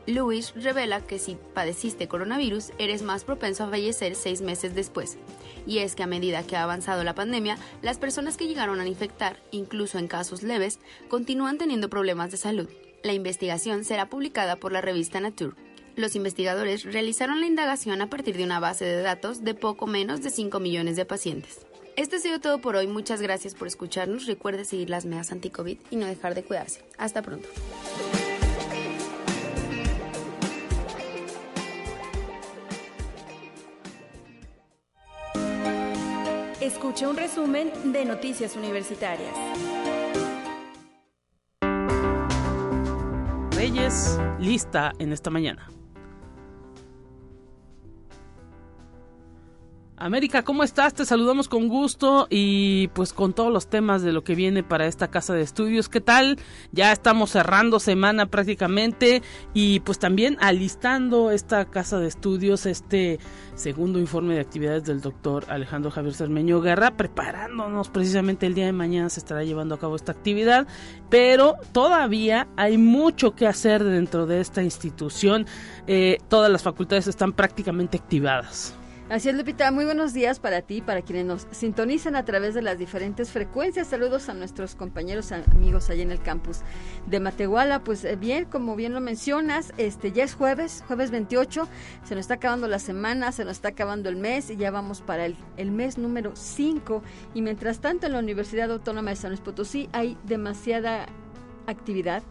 Lewis 0.06 0.52
revela 0.54 1.00
que 1.00 1.18
si 1.18 1.38
padeciste 1.54 2.08
coronavirus 2.08 2.72
eres 2.78 3.02
más 3.02 3.24
propenso 3.24 3.64
a 3.64 3.70
fallecer 3.70 4.16
seis 4.16 4.42
meses 4.42 4.74
después. 4.74 5.16
Y 5.66 5.78
es 5.78 5.94
que 5.94 6.02
a 6.02 6.06
medida 6.06 6.42
que 6.42 6.56
ha 6.56 6.62
avanzado 6.62 7.04
la 7.04 7.14
pandemia, 7.14 7.56
las 7.80 7.98
personas 7.98 8.36
que 8.36 8.46
llegaron 8.46 8.80
a 8.80 8.86
infectar, 8.86 9.38
incluso 9.50 9.98
en 9.98 10.08
casos 10.08 10.42
leves, 10.42 10.78
continúan 11.08 11.56
teniendo 11.56 11.88
problemas 11.88 12.30
de 12.30 12.36
salud. 12.38 12.68
La 13.02 13.12
investigación 13.12 13.84
será 13.84 14.08
publicada 14.08 14.56
por 14.56 14.72
la 14.72 14.80
revista 14.80 15.20
Nature. 15.20 15.54
Los 15.94 16.16
investigadores 16.16 16.84
realizaron 16.84 17.40
la 17.40 17.46
indagación 17.46 18.02
a 18.02 18.10
partir 18.10 18.36
de 18.36 18.44
una 18.44 18.60
base 18.60 18.84
de 18.84 19.02
datos 19.02 19.44
de 19.44 19.54
poco 19.54 19.86
menos 19.86 20.22
de 20.22 20.30
5 20.30 20.58
millones 20.58 20.96
de 20.96 21.04
pacientes. 21.04 21.60
Esto 21.96 22.16
ha 22.16 22.18
sido 22.20 22.40
todo 22.40 22.60
por 22.60 22.76
hoy. 22.76 22.86
Muchas 22.86 23.20
gracias 23.20 23.54
por 23.54 23.66
escucharnos. 23.66 24.26
Recuerde 24.26 24.64
seguir 24.64 24.90
las 24.90 25.04
medidas 25.04 25.32
anti-COVID 25.32 25.78
y 25.90 25.96
no 25.96 26.06
dejar 26.06 26.34
de 26.34 26.44
cuidarse. 26.44 26.84
Hasta 26.96 27.22
pronto. 27.22 27.48
Escuche 36.60 37.06
un 37.06 37.16
resumen 37.16 37.72
de 37.92 38.04
Noticias 38.04 38.54
Universitarias. 38.56 39.34
Reyes, 43.58 44.16
lista 44.38 44.92
en 45.00 45.12
esta 45.12 45.30
mañana. 45.30 45.68
América, 50.00 50.44
¿cómo 50.44 50.62
estás? 50.62 50.94
Te 50.94 51.04
saludamos 51.04 51.48
con 51.48 51.66
gusto 51.66 52.28
y 52.30 52.86
pues 52.88 53.12
con 53.12 53.32
todos 53.32 53.52
los 53.52 53.66
temas 53.66 54.00
de 54.02 54.12
lo 54.12 54.22
que 54.22 54.36
viene 54.36 54.62
para 54.62 54.86
esta 54.86 55.08
casa 55.08 55.34
de 55.34 55.42
estudios. 55.42 55.88
¿Qué 55.88 56.00
tal? 56.00 56.38
Ya 56.70 56.92
estamos 56.92 57.30
cerrando 57.30 57.80
semana 57.80 58.26
prácticamente 58.26 59.22
y 59.54 59.80
pues 59.80 59.98
también 59.98 60.36
alistando 60.40 61.32
esta 61.32 61.64
casa 61.64 61.98
de 61.98 62.06
estudios, 62.06 62.64
este 62.66 63.18
segundo 63.56 63.98
informe 63.98 64.34
de 64.34 64.40
actividades 64.40 64.84
del 64.84 65.00
doctor 65.00 65.46
Alejandro 65.48 65.90
Javier 65.90 66.14
Cermeño 66.14 66.60
Guerra, 66.60 66.96
preparándonos 66.96 67.88
precisamente 67.88 68.46
el 68.46 68.54
día 68.54 68.66
de 68.66 68.72
mañana 68.72 69.10
se 69.10 69.18
estará 69.18 69.42
llevando 69.42 69.74
a 69.74 69.80
cabo 69.80 69.96
esta 69.96 70.12
actividad, 70.12 70.68
pero 71.10 71.54
todavía 71.72 72.46
hay 72.56 72.78
mucho 72.78 73.34
que 73.34 73.48
hacer 73.48 73.82
dentro 73.82 74.26
de 74.26 74.40
esta 74.40 74.62
institución. 74.62 75.46
Eh, 75.88 76.18
todas 76.28 76.52
las 76.52 76.62
facultades 76.62 77.08
están 77.08 77.32
prácticamente 77.32 77.96
activadas. 77.96 78.78
Así 79.10 79.30
es, 79.30 79.34
Lupita. 79.34 79.70
Muy 79.70 79.86
buenos 79.86 80.12
días 80.12 80.38
para 80.38 80.60
ti, 80.60 80.82
para 80.82 81.00
quienes 81.00 81.24
nos 81.24 81.46
sintonizan 81.50 82.14
a 82.14 82.26
través 82.26 82.52
de 82.52 82.60
las 82.60 82.76
diferentes 82.76 83.30
frecuencias. 83.30 83.86
Saludos 83.86 84.28
a 84.28 84.34
nuestros 84.34 84.74
compañeros 84.74 85.32
amigos 85.32 85.88
allí 85.88 86.02
en 86.02 86.10
el 86.10 86.20
campus 86.20 86.60
de 87.06 87.18
Matehuala. 87.18 87.82
Pues 87.82 88.04
eh, 88.04 88.16
bien, 88.16 88.44
como 88.44 88.76
bien 88.76 88.92
lo 88.92 89.00
mencionas, 89.00 89.72
este 89.78 90.12
ya 90.12 90.24
es 90.24 90.34
jueves, 90.34 90.84
jueves 90.86 91.10
28. 91.10 91.66
Se 92.04 92.14
nos 92.16 92.20
está 92.20 92.34
acabando 92.34 92.68
la 92.68 92.78
semana, 92.78 93.32
se 93.32 93.46
nos 93.46 93.52
está 93.52 93.68
acabando 93.68 94.10
el 94.10 94.16
mes 94.16 94.50
y 94.50 94.56
ya 94.56 94.70
vamos 94.70 95.00
para 95.00 95.24
el, 95.24 95.36
el 95.56 95.70
mes 95.70 95.96
número 95.96 96.36
5. 96.36 97.02
Y 97.32 97.40
mientras 97.40 97.80
tanto, 97.80 98.08
en 98.08 98.12
la 98.12 98.18
Universidad 98.18 98.70
Autónoma 98.70 99.08
de 99.08 99.16
San 99.16 99.30
Luis 99.30 99.40
Potosí 99.40 99.88
hay 99.92 100.18
demasiada 100.26 101.06
actividad 101.66 102.22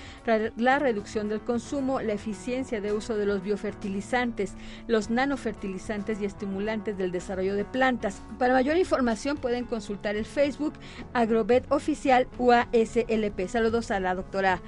la 0.58 0.80
reducción 0.80 1.30
del 1.30 1.42
consumo, 1.42 2.02
la 2.02 2.14
eficiencia 2.14 2.82
de 2.82 2.92
uso 2.92 3.16
de 3.18 3.28
los 3.28 3.44
biofertilizantes, 3.44 4.56
los 4.88 5.12
nanofertilizantes 5.12 6.20
y 6.20 6.26
estimulantes 6.26 6.98
del 6.98 7.12
desarrollo 7.12 7.54
de 7.54 7.66
plantas. 7.66 8.24
Para 8.40 8.54
mayor 8.54 8.78
información 8.78 9.38
pueden 9.38 9.66
consultar 9.66 10.16
el 10.16 10.26
Facebook 10.26 10.74
Agrobet 11.14 11.72
Oficial 11.72 12.28
UASLP. 12.40 13.48
Saludos 13.48 13.92
a 13.92 14.00
la 14.00 14.16
doctora 14.16 14.60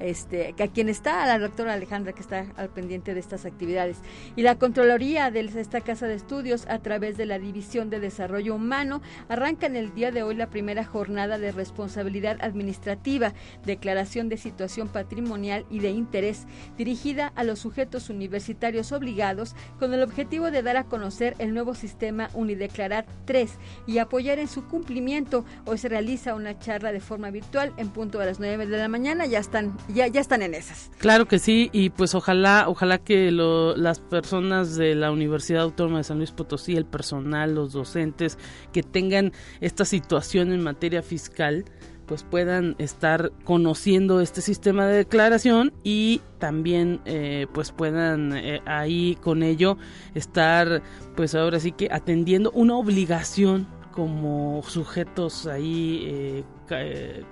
este, 0.00 0.54
a 0.58 0.68
quien 0.68 0.88
está, 0.88 1.22
a 1.22 1.26
la 1.26 1.38
doctora 1.38 1.72
Alejandra, 1.72 2.12
que 2.12 2.20
está 2.20 2.46
al 2.56 2.68
pendiente 2.68 3.14
de 3.14 3.20
estas 3.20 3.46
actividades. 3.46 3.98
Y 4.36 4.42
la 4.42 4.56
Contraloría 4.56 5.30
de 5.30 5.40
esta 5.40 5.80
Casa 5.80 6.06
de 6.06 6.14
Estudios, 6.14 6.66
a 6.66 6.78
través 6.78 7.16
de 7.16 7.26
la 7.26 7.38
División 7.38 7.90
de 7.90 8.00
Desarrollo 8.00 8.54
Humano, 8.54 9.02
arranca 9.28 9.66
en 9.66 9.76
el 9.76 9.94
día 9.94 10.10
de 10.10 10.22
hoy 10.22 10.34
la 10.34 10.50
primera 10.50 10.84
jornada 10.84 11.38
de 11.38 11.52
responsabilidad 11.52 12.38
administrativa, 12.40 13.32
declaración 13.64 14.28
de 14.28 14.36
situación 14.36 14.88
patrimonial 14.88 15.66
y 15.70 15.80
de 15.80 15.90
interés, 15.90 16.46
dirigida 16.76 17.32
a 17.34 17.44
los 17.44 17.58
sujetos 17.58 18.10
universitarios 18.10 18.92
obligados, 18.92 19.54
con 19.78 19.94
el 19.94 20.02
objetivo 20.02 20.50
de 20.50 20.62
dar 20.62 20.76
a 20.76 20.84
conocer 20.84 21.34
el 21.38 21.54
nuevo 21.54 21.74
sistema 21.74 22.30
Unideclarar 22.34 23.06
3 23.24 23.52
y 23.86 23.98
apoyar 23.98 24.38
en 24.38 24.48
su 24.48 24.66
cumplimiento. 24.66 25.44
Hoy 25.64 25.78
se 25.78 25.88
realiza 25.88 26.34
una 26.34 26.58
charla 26.58 26.92
de 26.92 27.00
forma 27.00 27.30
virtual 27.30 27.72
en 27.76 27.88
punto 27.88 28.20
a 28.20 28.26
las 28.26 28.40
9 28.40 28.66
de 28.66 28.78
la 28.78 28.88
mañana. 28.88 29.26
Ya 29.26 29.38
están 29.38 29.76
ya, 29.88 30.06
ya 30.06 30.20
están 30.20 30.42
en 30.42 30.54
esas. 30.54 30.90
Claro 30.98 31.26
que 31.26 31.38
sí, 31.38 31.70
y 31.72 31.90
pues 31.90 32.14
ojalá, 32.14 32.64
ojalá 32.68 32.98
que 32.98 33.30
las 33.30 34.00
personas 34.00 34.76
de 34.76 34.94
la 34.94 35.10
Universidad 35.10 35.62
Autónoma 35.62 35.98
de 35.98 36.04
San 36.04 36.18
Luis 36.18 36.32
Potosí, 36.32 36.76
el 36.76 36.86
personal, 36.86 37.54
los 37.54 37.72
docentes, 37.72 38.38
que 38.72 38.82
tengan 38.82 39.32
esta 39.60 39.84
situación 39.84 40.52
en 40.52 40.62
materia 40.62 41.02
fiscal, 41.02 41.64
pues 42.06 42.22
puedan 42.22 42.76
estar 42.78 43.32
conociendo 43.44 44.20
este 44.20 44.40
sistema 44.40 44.86
de 44.86 44.98
declaración 44.98 45.72
y 45.82 46.20
también 46.38 47.00
eh, 47.04 47.46
pues 47.52 47.72
puedan 47.72 48.36
eh, 48.36 48.60
ahí 48.64 49.18
con 49.20 49.42
ello 49.42 49.76
estar 50.14 50.82
pues 51.16 51.34
ahora 51.34 51.58
sí 51.58 51.72
que 51.72 51.88
atendiendo 51.90 52.50
una 52.52 52.76
obligación 52.76 53.66
como 53.92 54.62
sujetos 54.62 55.46
ahí 55.46 56.04
eh, 56.06 56.44
eh, 56.70 57.24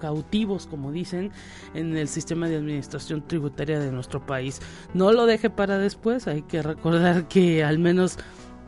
cautivos, 0.00 0.66
como 0.66 0.92
dicen, 0.92 1.30
en 1.74 1.96
el 1.96 2.08
sistema 2.08 2.48
de 2.48 2.56
administración 2.56 3.26
tributaria 3.26 3.78
de 3.78 3.92
nuestro 3.92 4.24
país. 4.24 4.60
No 4.94 5.12
lo 5.12 5.26
deje 5.26 5.50
para 5.50 5.78
después, 5.78 6.26
hay 6.26 6.42
que 6.42 6.62
recordar 6.62 7.28
que 7.28 7.64
al 7.64 7.78
menos 7.78 8.18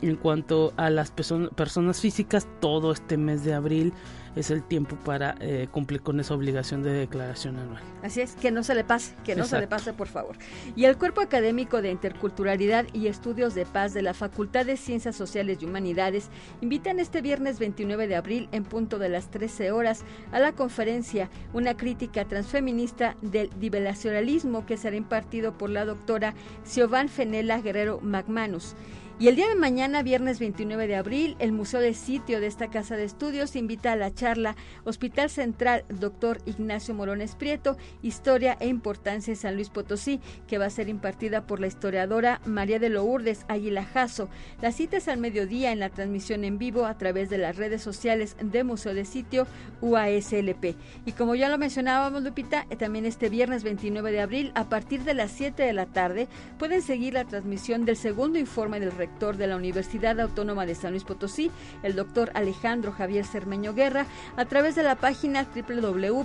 en 0.01 0.15
cuanto 0.17 0.73
a 0.77 0.89
las 0.89 1.11
personas 1.11 1.99
físicas, 1.99 2.47
todo 2.59 2.91
este 2.91 3.17
mes 3.17 3.43
de 3.43 3.53
abril 3.53 3.93
es 4.35 4.51
el 4.51 4.63
tiempo 4.63 4.95
para 4.97 5.35
eh, 5.39 5.67
cumplir 5.71 6.01
con 6.01 6.19
esa 6.19 6.33
obligación 6.33 6.83
de 6.83 6.91
declaración 6.91 7.57
anual. 7.57 7.81
Así 8.03 8.21
es, 8.21 8.35
que 8.35 8.51
no 8.51 8.63
se 8.63 8.75
le 8.75 8.83
pase, 8.83 9.15
que 9.23 9.35
no 9.35 9.45
se 9.45 9.59
le 9.59 9.67
pase, 9.67 9.93
por 9.93 10.07
favor. 10.07 10.35
Y 10.75 10.85
el 10.85 10.97
Cuerpo 10.97 11.21
Académico 11.21 11.81
de 11.81 11.91
Interculturalidad 11.91 12.85
y 12.93 13.07
Estudios 13.07 13.55
de 13.55 13.65
Paz 13.65 13.93
de 13.93 14.01
la 14.01 14.13
Facultad 14.13 14.65
de 14.65 14.77
Ciencias 14.77 15.15
Sociales 15.15 15.59
y 15.61 15.65
Humanidades 15.65 16.29
invitan 16.61 16.99
este 16.99 17.21
viernes 17.21 17.59
29 17.59 18.07
de 18.07 18.15
abril 18.15 18.49
en 18.51 18.63
punto 18.63 18.99
de 18.99 19.09
las 19.09 19.31
13 19.31 19.71
horas 19.71 20.03
a 20.31 20.39
la 20.39 20.51
conferencia 20.51 21.29
Una 21.53 21.77
crítica 21.77 22.25
transfeminista 22.25 23.15
del 23.21 23.49
divelacionalismo 23.59 24.65
que 24.65 24.77
será 24.77 24.95
impartido 24.95 25.57
por 25.57 25.69
la 25.69 25.85
doctora 25.85 26.33
Siobhan 26.63 27.09
Fenela 27.09 27.61
Guerrero 27.61 27.99
McManus. 28.01 28.75
Y 29.17 29.29
el 29.29 29.37
día 29.37 29.47
de 29.47 29.55
mañana, 29.55 30.03
viernes 30.03 30.39
29 30.39 30.87
de 30.87 30.97
abril, 30.97 31.37
el 31.39 31.53
Museo 31.53 31.79
de 31.79 31.93
Sitio 31.93 32.41
de 32.41 32.47
esta 32.47 32.69
Casa 32.69 32.97
de 32.97 33.05
Estudios 33.05 33.55
invita 33.55 33.93
a 33.93 33.95
la 33.95 34.13
charla 34.13 34.57
Hospital 34.83 35.29
Central 35.29 35.85
Dr. 35.87 36.41
Ignacio 36.45 36.93
Morones 36.93 37.35
Prieto, 37.35 37.77
Historia 38.01 38.57
e 38.59 38.67
Importancia 38.67 39.31
de 39.31 39.39
San 39.39 39.55
Luis 39.55 39.69
Potosí, 39.69 40.19
que 40.47 40.57
va 40.57 40.65
a 40.65 40.69
ser 40.69 40.89
impartida 40.89 41.47
por 41.47 41.61
la 41.61 41.67
historiadora 41.67 42.41
María 42.45 42.77
de 42.77 42.89
Lourdes 42.89 43.45
Águila 43.47 43.85
Jasso. 43.85 44.27
La 44.61 44.73
cita 44.73 44.97
es 44.97 45.07
al 45.07 45.17
mediodía 45.17 45.71
en 45.71 45.79
la 45.79 45.91
transmisión 45.91 46.43
en 46.43 46.57
vivo 46.57 46.85
a 46.85 46.97
través 46.97 47.29
de 47.29 47.37
las 47.37 47.55
redes 47.55 47.81
sociales 47.81 48.35
de 48.41 48.65
Museo 48.65 48.93
de 48.93 49.05
Sitio 49.05 49.47
UASLP. 49.79 50.75
Y 51.05 51.13
como 51.13 51.35
ya 51.35 51.47
lo 51.47 51.57
mencionábamos, 51.57 52.21
Lupita, 52.21 52.67
eh, 52.69 52.75
también 52.75 53.05
este 53.05 53.29
viernes 53.29 53.63
29 53.63 54.11
de 54.11 54.19
abril, 54.19 54.51
a 54.55 54.67
partir 54.67 55.05
de 55.05 55.13
las 55.13 55.31
7 55.31 55.63
de 55.63 55.71
la 55.71 55.85
tarde, 55.85 56.27
pueden 56.59 56.81
seguir 56.81 57.13
la 57.13 57.23
transmisión 57.23 57.85
del 57.85 57.95
segundo 57.95 58.37
informe 58.37 58.81
del 58.81 59.04
de 59.05 59.47
la 59.47 59.55
Universidad 59.55 60.19
Autónoma 60.19 60.65
de 60.65 60.75
San 60.75 60.91
Luis 60.91 61.03
Potosí, 61.03 61.51
el 61.83 61.95
doctor 61.95 62.31
Alejandro 62.33 62.91
Javier 62.91 63.25
Cermeño 63.25 63.73
Guerra, 63.73 64.05
a 64.35 64.45
través 64.45 64.75
de 64.75 64.83
la 64.83 64.95
página 64.95 65.47
www.uaslp.mx 65.55 66.19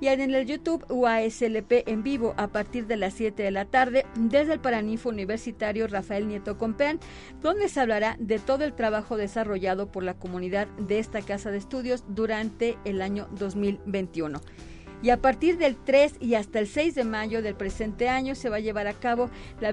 y 0.00 0.06
en 0.06 0.20
el 0.20 0.46
YouTube 0.46 0.84
UASLP 0.88 1.88
en 1.88 2.02
vivo 2.02 2.34
a 2.36 2.48
partir 2.48 2.86
de 2.86 2.96
las 2.96 3.14
7 3.14 3.42
de 3.42 3.50
la 3.50 3.64
tarde 3.64 4.04
desde 4.16 4.52
el 4.52 4.60
Paraninfo 4.60 5.08
Universitario 5.08 5.86
Rafael 5.86 6.28
Nieto 6.28 6.58
Compeán, 6.58 7.00
donde 7.40 7.68
se 7.68 7.80
hablará 7.80 8.16
de 8.18 8.38
todo 8.38 8.64
el 8.64 8.74
trabajo 8.74 9.16
desarrollado 9.16 9.90
por 9.90 10.02
la 10.04 10.14
comunidad 10.14 10.66
de 10.78 10.98
esta 10.98 11.22
casa 11.22 11.50
de 11.50 11.58
estudios 11.58 12.04
durante 12.08 12.76
el 12.84 13.02
año 13.02 13.28
2021 13.38 14.40
y 15.02 15.10
a 15.10 15.20
partir 15.20 15.58
del 15.58 15.76
3 15.76 16.14
y 16.20 16.34
hasta 16.34 16.60
el 16.60 16.66
6 16.66 16.94
de 16.94 17.04
mayo 17.04 17.42
del 17.42 17.54
presente 17.54 18.08
año 18.08 18.34
se 18.34 18.48
va 18.48 18.56
a 18.56 18.60
llevar 18.60 18.86
a 18.86 18.94
cabo 18.94 19.30
el 19.60 19.72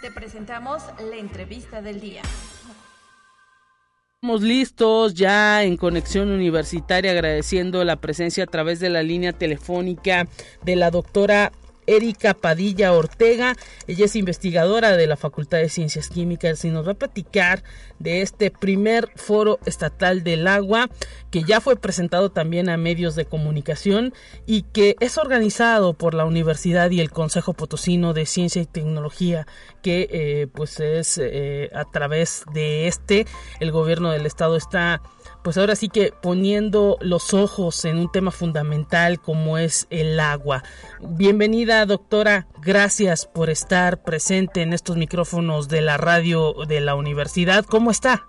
Te 0.01 0.11
presentamos 0.11 0.83
la 1.09 1.17
entrevista 1.17 1.81
del 1.81 1.99
día. 1.99 2.21
Estamos 4.25 4.41
listos 4.41 5.13
ya 5.13 5.63
en 5.63 5.77
conexión 5.77 6.31
universitaria 6.31 7.11
agradeciendo 7.11 7.83
la 7.83 7.97
presencia 7.97 8.45
a 8.45 8.47
través 8.47 8.79
de 8.79 8.89
la 8.89 9.03
línea 9.03 9.33
telefónica 9.33 10.27
de 10.63 10.75
la 10.75 10.89
doctora 10.89 11.51
Erika 11.87 12.33
Padilla 12.33 12.93
Ortega. 12.93 13.55
Ella 13.87 14.05
es 14.05 14.15
investigadora 14.15 14.97
de 14.97 15.07
la 15.07 15.17
Facultad 15.17 15.59
de 15.59 15.69
Ciencias 15.69 16.09
Químicas 16.09 16.63
y 16.65 16.69
nos 16.69 16.87
va 16.87 16.91
a 16.91 16.95
platicar 16.95 17.63
de 17.99 18.21
este 18.21 18.51
primer 18.51 19.09
foro 19.15 19.59
estatal 19.65 20.23
del 20.23 20.47
agua 20.47 20.89
que 21.31 21.43
ya 21.43 21.61
fue 21.61 21.75
presentado 21.75 22.29
también 22.31 22.69
a 22.69 22.77
medios 22.77 23.15
de 23.15 23.25
comunicación 23.25 24.13
y 24.45 24.63
que 24.63 24.95
es 24.99 25.17
organizado 25.17 25.93
por 25.93 26.13
la 26.13 26.25
Universidad 26.25 26.91
y 26.91 27.01
el 27.01 27.11
Consejo 27.11 27.53
Potosino 27.53 28.13
de 28.13 28.25
Ciencia 28.25 28.61
y 28.61 28.65
Tecnología 28.65 29.47
que 29.81 30.07
eh, 30.11 30.47
pues 30.53 30.79
es 30.79 31.19
eh, 31.21 31.69
a 31.73 31.85
través 31.85 32.43
de 32.53 32.87
este 32.87 33.25
el 33.59 33.71
gobierno 33.71 34.11
del 34.11 34.25
estado 34.25 34.55
está 34.55 35.01
pues 35.43 35.57
ahora 35.57 35.75
sí 35.75 35.89
que 35.89 36.11
poniendo 36.21 36.97
los 37.01 37.33
ojos 37.33 37.85
en 37.85 37.97
un 37.97 38.11
tema 38.11 38.31
fundamental 38.31 39.19
como 39.19 39.57
es 39.57 39.87
el 39.89 40.19
agua. 40.19 40.63
Bienvenida 41.01 41.85
doctora, 41.85 42.47
gracias 42.61 43.25
por 43.25 43.49
estar 43.49 44.03
presente 44.03 44.61
en 44.61 44.73
estos 44.73 44.97
micrófonos 44.97 45.69
de 45.69 45.81
la 45.81 45.97
radio 45.97 46.53
de 46.67 46.81
la 46.81 46.95
universidad. 46.95 47.65
¿Cómo 47.65 47.91
está? 47.91 48.25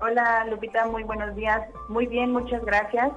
Hola 0.00 0.44
Lupita, 0.48 0.86
muy 0.86 1.02
buenos 1.02 1.34
días. 1.34 1.60
Muy 1.88 2.06
bien, 2.06 2.32
muchas 2.32 2.64
gracias. 2.64 3.10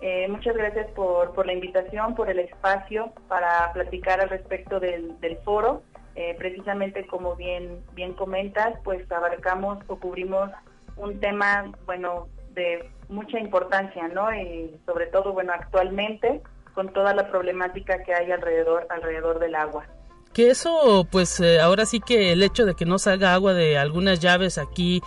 Eh, 0.00 0.28
muchas 0.28 0.54
gracias 0.54 0.90
por, 0.90 1.32
por, 1.32 1.46
la 1.46 1.54
invitación, 1.54 2.14
por 2.14 2.28
el 2.28 2.38
espacio 2.38 3.12
para 3.26 3.72
platicar 3.72 4.20
al 4.20 4.28
respecto 4.28 4.78
del, 4.78 5.16
foro. 5.44 5.82
Eh, 6.14 6.34
precisamente 6.38 7.06
como 7.06 7.34
bien, 7.36 7.80
bien 7.94 8.12
comentas, 8.12 8.78
pues 8.84 9.10
abarcamos 9.10 9.78
o 9.88 9.96
cubrimos 9.96 10.50
un 10.96 11.20
tema, 11.20 11.72
bueno, 11.86 12.28
de 12.54 12.90
mucha 13.08 13.38
importancia, 13.38 14.08
¿no? 14.08 14.34
Y 14.34 14.70
sobre 14.86 15.06
todo, 15.06 15.32
bueno, 15.32 15.52
actualmente 15.52 16.42
con 16.74 16.92
toda 16.92 17.14
la 17.14 17.30
problemática 17.30 18.02
que 18.02 18.14
hay 18.14 18.32
alrededor 18.32 18.86
alrededor 18.90 19.38
del 19.38 19.54
agua. 19.54 19.86
Que 20.32 20.50
eso, 20.50 21.06
pues 21.10 21.38
eh, 21.38 21.60
ahora 21.60 21.86
sí 21.86 22.00
que 22.00 22.32
el 22.32 22.42
hecho 22.42 22.66
de 22.66 22.74
que 22.74 22.84
no 22.84 22.98
salga 22.98 23.34
agua 23.34 23.54
de 23.54 23.78
algunas 23.78 24.18
llaves 24.18 24.58
aquí 24.58 25.00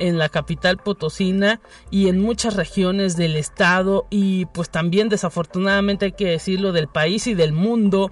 en 0.00 0.18
la 0.18 0.28
capital 0.28 0.78
potosina 0.78 1.60
y 1.90 2.08
en 2.08 2.20
muchas 2.20 2.56
regiones 2.56 3.16
del 3.16 3.36
estado 3.36 4.06
y 4.10 4.46
pues 4.46 4.70
también 4.70 5.08
desafortunadamente 5.08 6.06
hay 6.06 6.12
que 6.12 6.26
decirlo 6.26 6.72
del 6.72 6.88
país 6.88 7.28
y 7.28 7.34
del 7.34 7.52
mundo, 7.52 8.10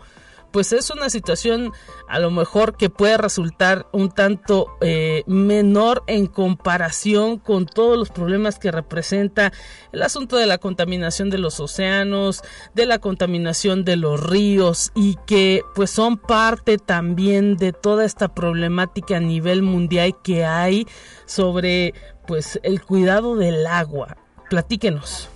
pues 0.50 0.72
es 0.72 0.90
una 0.90 1.10
situación 1.10 1.72
a 2.08 2.18
lo 2.18 2.30
mejor 2.30 2.76
que 2.76 2.90
puede 2.90 3.16
resultar 3.16 3.86
un 3.92 4.10
tanto 4.10 4.66
eh, 4.80 5.22
menor 5.26 6.02
en 6.06 6.26
comparación 6.26 7.38
con 7.38 7.66
todos 7.66 7.98
los 7.98 8.10
problemas 8.10 8.58
que 8.58 8.70
representa 8.70 9.52
el 9.92 10.02
asunto 10.02 10.36
de 10.36 10.46
la 10.46 10.58
contaminación 10.58 11.30
de 11.30 11.38
los 11.38 11.60
océanos, 11.60 12.42
de 12.74 12.86
la 12.86 12.98
contaminación 12.98 13.84
de 13.84 13.96
los 13.96 14.20
ríos 14.28 14.92
y 14.94 15.16
que 15.26 15.62
pues 15.74 15.90
son 15.90 16.16
parte 16.16 16.78
también 16.78 17.56
de 17.56 17.72
toda 17.72 18.04
esta 18.04 18.34
problemática 18.34 19.16
a 19.16 19.20
nivel 19.20 19.62
mundial 19.62 20.14
que 20.22 20.44
hay 20.44 20.86
sobre 21.26 21.94
pues 22.26 22.60
el 22.62 22.82
cuidado 22.82 23.36
del 23.36 23.66
agua. 23.66 24.16
Platíquenos. 24.48 25.28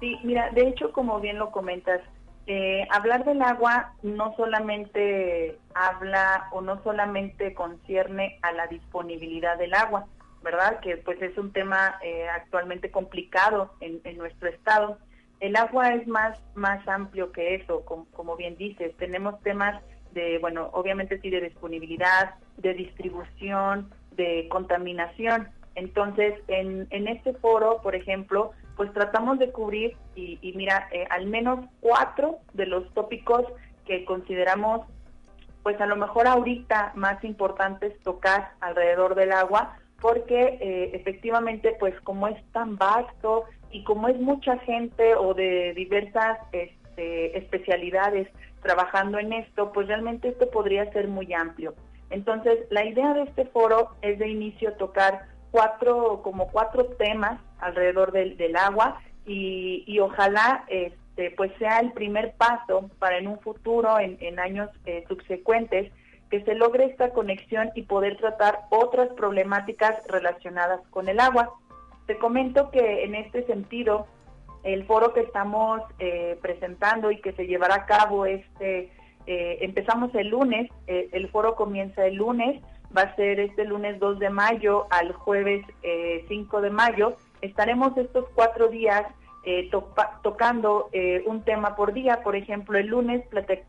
Sí, 0.00 0.18
mira, 0.24 0.50
de 0.50 0.68
hecho, 0.68 0.90
como 0.92 1.20
bien 1.20 1.38
lo 1.38 1.50
comentas, 1.50 2.00
hablar 2.90 3.24
del 3.24 3.42
agua 3.42 3.94
no 4.02 4.34
solamente 4.36 5.58
habla 5.74 6.48
o 6.52 6.60
no 6.60 6.82
solamente 6.82 7.54
concierne 7.54 8.38
a 8.42 8.52
la 8.52 8.66
disponibilidad 8.66 9.58
del 9.58 9.74
agua, 9.74 10.06
¿verdad? 10.42 10.80
Que 10.80 10.96
pues 10.96 11.20
es 11.22 11.36
un 11.38 11.52
tema 11.52 11.98
eh, 12.02 12.28
actualmente 12.28 12.90
complicado 12.90 13.74
en, 13.80 14.00
nuestro 14.18 14.48
estado. 14.48 14.98
El 15.40 15.56
agua 15.56 15.90
es 15.94 16.06
más, 16.06 16.38
más 16.54 16.86
amplio 16.88 17.32
que 17.32 17.54
eso, 17.54 17.84
como 17.84 18.36
bien 18.36 18.56
dices. 18.56 18.96
Tenemos 18.96 19.40
temas 19.42 19.82
de, 20.12 20.38
bueno, 20.38 20.70
obviamente 20.72 21.20
sí 21.20 21.30
de 21.30 21.40
disponibilidad, 21.40 22.34
de 22.58 22.74
distribución, 22.74 23.90
de 24.12 24.48
contaminación. 24.48 25.48
Entonces, 25.74 26.34
en, 26.48 26.86
en 26.90 27.08
este 27.08 27.34
foro, 27.34 27.80
por 27.82 27.94
ejemplo, 27.94 28.52
pues 28.82 28.94
tratamos 28.94 29.38
de 29.38 29.52
cubrir 29.52 29.96
y, 30.16 30.52
mira, 30.56 30.88
eh, 30.90 31.06
al 31.08 31.26
menos 31.26 31.66
cuatro 31.78 32.40
de 32.52 32.66
los 32.66 32.92
tópicos 32.94 33.44
que 33.86 34.04
consideramos 34.04 34.88
pues 35.62 35.80
a 35.80 35.86
lo 35.86 35.94
mejor 35.94 36.26
ahorita 36.26 36.90
más 36.96 37.22
importantes 37.22 37.96
tocar 38.02 38.54
alrededor 38.58 39.14
del 39.14 39.30
agua, 39.30 39.76
porque 40.00 40.58
eh, 40.60 40.90
efectivamente 40.94 41.76
pues 41.78 41.94
como 42.00 42.26
es 42.26 42.44
tan 42.50 42.76
vasto 42.76 43.44
y 43.70 43.84
como 43.84 44.08
es 44.08 44.18
mucha 44.18 44.58
gente 44.58 45.14
o 45.14 45.32
de 45.32 45.74
diversas 45.74 46.40
este, 46.50 47.38
especialidades 47.38 48.26
trabajando 48.62 49.20
en 49.20 49.32
esto, 49.32 49.70
pues 49.70 49.86
realmente 49.86 50.26
esto 50.26 50.50
podría 50.50 50.92
ser 50.92 51.06
muy 51.06 51.32
amplio. 51.32 51.76
Entonces, 52.10 52.58
la 52.70 52.84
idea 52.84 53.14
de 53.14 53.22
este 53.22 53.44
foro 53.44 53.90
es 54.02 54.18
de 54.18 54.28
inicio 54.28 54.72
tocar 54.72 55.31
cuatro, 55.52 56.22
como 56.22 56.48
cuatro 56.48 56.86
temas 56.98 57.38
alrededor 57.60 58.10
del, 58.10 58.36
del 58.36 58.56
agua 58.56 59.00
y, 59.24 59.84
y, 59.86 60.00
ojalá 60.00 60.64
este, 60.68 61.30
pues 61.36 61.52
sea 61.58 61.78
el 61.78 61.92
primer 61.92 62.32
paso 62.32 62.90
para 62.98 63.18
en 63.18 63.28
un 63.28 63.38
futuro, 63.38 64.00
en, 64.00 64.16
en 64.20 64.40
años 64.40 64.68
eh, 64.86 65.04
subsecuentes, 65.06 65.92
que 66.30 66.42
se 66.42 66.54
logre 66.54 66.86
esta 66.86 67.10
conexión 67.10 67.70
y 67.74 67.82
poder 67.82 68.16
tratar 68.16 68.60
otras 68.70 69.10
problemáticas 69.10 70.02
relacionadas 70.08 70.80
con 70.88 71.08
el 71.08 71.20
agua. 71.20 71.52
Te 72.06 72.16
comento 72.16 72.70
que 72.70 73.04
en 73.04 73.14
este 73.14 73.44
sentido, 73.44 74.06
el 74.64 74.86
foro 74.86 75.12
que 75.12 75.20
estamos 75.20 75.82
eh, 75.98 76.38
presentando 76.40 77.10
y 77.10 77.20
que 77.20 77.32
se 77.34 77.46
llevará 77.46 77.74
a 77.74 77.86
cabo 77.86 78.24
este, 78.24 78.90
eh, 79.26 79.58
empezamos 79.60 80.14
el 80.14 80.28
lunes, 80.28 80.70
el 80.86 81.28
foro 81.28 81.54
comienza 81.54 82.06
el 82.06 82.14
lunes, 82.14 82.62
va 82.96 83.02
a 83.02 83.16
ser 83.16 83.40
este 83.40 83.64
lunes 83.64 83.98
2 83.98 84.18
de 84.18 84.30
mayo 84.30 84.86
al 84.90 85.12
jueves 85.12 85.64
5 86.28 86.60
de 86.60 86.70
mayo 86.70 87.16
estaremos 87.42 87.96
estos 87.98 88.24
cuatro 88.34 88.68
días 88.68 89.02
eh, 89.44 89.68
tocando 90.22 90.88
eh, 90.92 91.22
un 91.26 91.42
tema 91.42 91.74
por 91.74 91.92
día. 91.92 92.22
Por 92.22 92.36
ejemplo, 92.36 92.78
el 92.78 92.86
lunes 92.86 93.22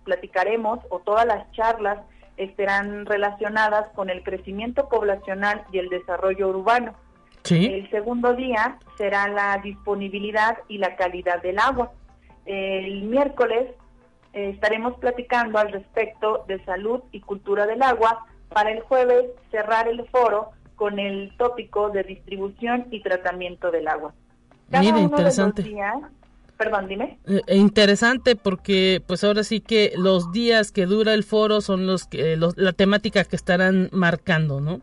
platicaremos 0.03 0.79
o 0.89 0.99
todas 0.99 1.25
las 1.25 1.51
charlas 1.51 1.99
estarán 2.38 3.05
relacionadas 3.05 3.89
con 3.89 4.09
el 4.09 4.23
crecimiento 4.23 4.88
poblacional 4.88 5.65
y 5.71 5.79
el 5.79 5.89
desarrollo 5.89 6.49
urbano. 6.49 6.93
El 7.49 7.89
segundo 7.89 8.36
día 8.36 8.77
será 8.97 9.27
la 9.27 9.57
disponibilidad 9.57 10.59
y 10.69 10.77
la 10.77 10.95
calidad 10.95 11.41
del 11.41 11.59
agua. 11.59 11.91
El 12.45 13.03
miércoles 13.03 13.71
eh, 14.31 14.51
estaremos 14.51 14.93
platicando 14.99 15.57
al 15.57 15.71
respecto 15.71 16.45
de 16.47 16.63
salud 16.63 17.01
y 17.12 17.19
cultura 17.19 17.65
del 17.65 17.81
agua. 17.81 18.25
Para 18.54 18.72
el 18.72 18.82
jueves 18.82 19.26
cerrar 19.52 19.88
el 19.88 20.06
foro 20.08 20.52
con 20.76 21.00
el 21.00 21.36
tópico 21.38 21.89
de 21.89 22.04
distribución 22.04 22.88
y 22.92 23.02
tratamiento 23.02 23.72
del 23.72 23.88
agua. 23.88 24.13
Cada 24.72 25.00
interesante. 25.00 25.63
perdón, 26.58 26.88
dime. 26.88 27.20
Eh, 27.28 27.42
eh, 27.48 27.58
interesante 27.58 28.36
porque 28.36 29.02
pues 29.06 29.24
ahora 29.24 29.44
sí 29.44 29.62
que 29.62 29.94
los 29.96 30.32
días 30.32 30.72
que 30.72 30.86
dura 30.86 31.13
el 31.13 31.24
foro 31.24 31.62
son 31.62 31.86
los 31.86 32.06
que 32.06 32.38
la 32.38 32.74
temática 32.74 33.24
que 33.24 33.36
estarán 33.36 33.89
marcando, 33.92 34.62
¿no? 34.62 34.82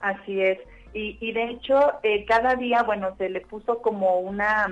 Así 0.00 0.40
es. 0.40 0.58
Y, 0.98 1.16
y 1.20 1.32
de 1.32 1.44
hecho 1.50 1.78
eh, 2.02 2.24
cada 2.26 2.56
día 2.56 2.82
bueno 2.82 3.14
se 3.18 3.28
le 3.28 3.40
puso 3.40 3.80
como 3.80 4.18
una 4.18 4.66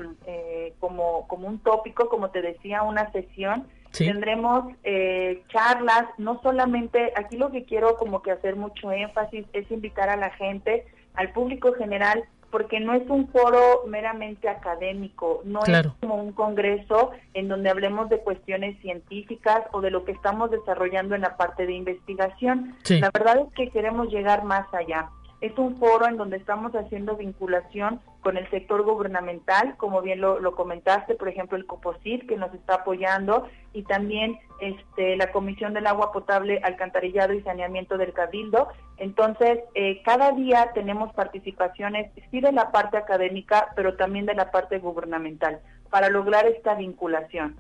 como 0.80 1.28
como 1.28 1.46
un 1.46 1.58
tópico 1.60 2.08
como 2.08 2.30
te 2.30 2.42
decía 2.42 2.82
una 2.82 3.12
sesión 3.12 3.66
Tendremos 4.04 4.74
eh, 4.84 5.42
charlas, 5.48 6.04
no 6.18 6.40
solamente, 6.42 7.12
aquí 7.16 7.36
lo 7.36 7.50
que 7.50 7.64
quiero 7.64 7.96
como 7.96 8.22
que 8.22 8.30
hacer 8.30 8.56
mucho 8.56 8.92
énfasis 8.92 9.46
es 9.52 9.70
invitar 9.70 10.08
a 10.10 10.16
la 10.16 10.30
gente, 10.30 10.84
al 11.14 11.32
público 11.32 11.72
general, 11.74 12.24
porque 12.50 12.78
no 12.80 12.94
es 12.94 13.08
un 13.08 13.28
foro 13.28 13.84
meramente 13.86 14.48
académico, 14.48 15.42
no 15.44 15.60
es 15.64 15.86
como 16.00 16.16
un 16.16 16.32
congreso 16.32 17.10
en 17.34 17.48
donde 17.48 17.70
hablemos 17.70 18.08
de 18.08 18.20
cuestiones 18.20 18.78
científicas 18.80 19.62
o 19.72 19.80
de 19.80 19.90
lo 19.90 20.04
que 20.04 20.12
estamos 20.12 20.50
desarrollando 20.50 21.14
en 21.14 21.22
la 21.22 21.36
parte 21.36 21.66
de 21.66 21.72
investigación. 21.72 22.76
La 22.88 23.10
verdad 23.12 23.46
es 23.46 23.52
que 23.54 23.70
queremos 23.70 24.08
llegar 24.08 24.44
más 24.44 24.72
allá. 24.72 25.10
Es 25.40 25.56
un 25.58 25.76
foro 25.76 26.06
en 26.06 26.16
donde 26.16 26.38
estamos 26.38 26.72
haciendo 26.72 27.16
vinculación 27.16 28.00
con 28.20 28.36
el 28.36 28.48
sector 28.50 28.82
gubernamental, 28.82 29.76
como 29.76 30.00
bien 30.02 30.20
lo, 30.20 30.54
comentaste, 30.54 31.14
por 31.14 31.28
ejemplo, 31.28 31.56
el 31.56 31.66
COPOSIT 31.66 32.26
que 32.26 32.36
nos 32.36 32.52
está 32.54 32.76
apoyando 32.76 33.46
y 33.72 33.82
también 33.82 34.38
este, 34.60 35.16
la 35.16 35.30
Comisión 35.30 35.74
del 35.74 35.86
Agua 35.86 36.10
Potable, 36.10 36.60
Alcantarillado 36.64 37.34
y 37.34 37.42
Saneamiento 37.42 37.98
del 37.98 38.14
Cabildo. 38.14 38.68
Entonces, 38.96 39.60
eh, 39.74 40.02
cada 40.04 40.32
día 40.32 40.70
tenemos 40.74 41.12
participaciones, 41.12 42.10
sí 42.30 42.40
de 42.40 42.52
la 42.52 42.72
parte 42.72 42.96
académica, 42.96 43.68
pero 43.76 43.94
también 43.96 44.26
de 44.26 44.34
la 44.34 44.50
parte 44.50 44.78
gubernamental, 44.78 45.60
para 45.90 46.08
lograr 46.08 46.46
esta 46.46 46.74
vinculación. 46.74 47.56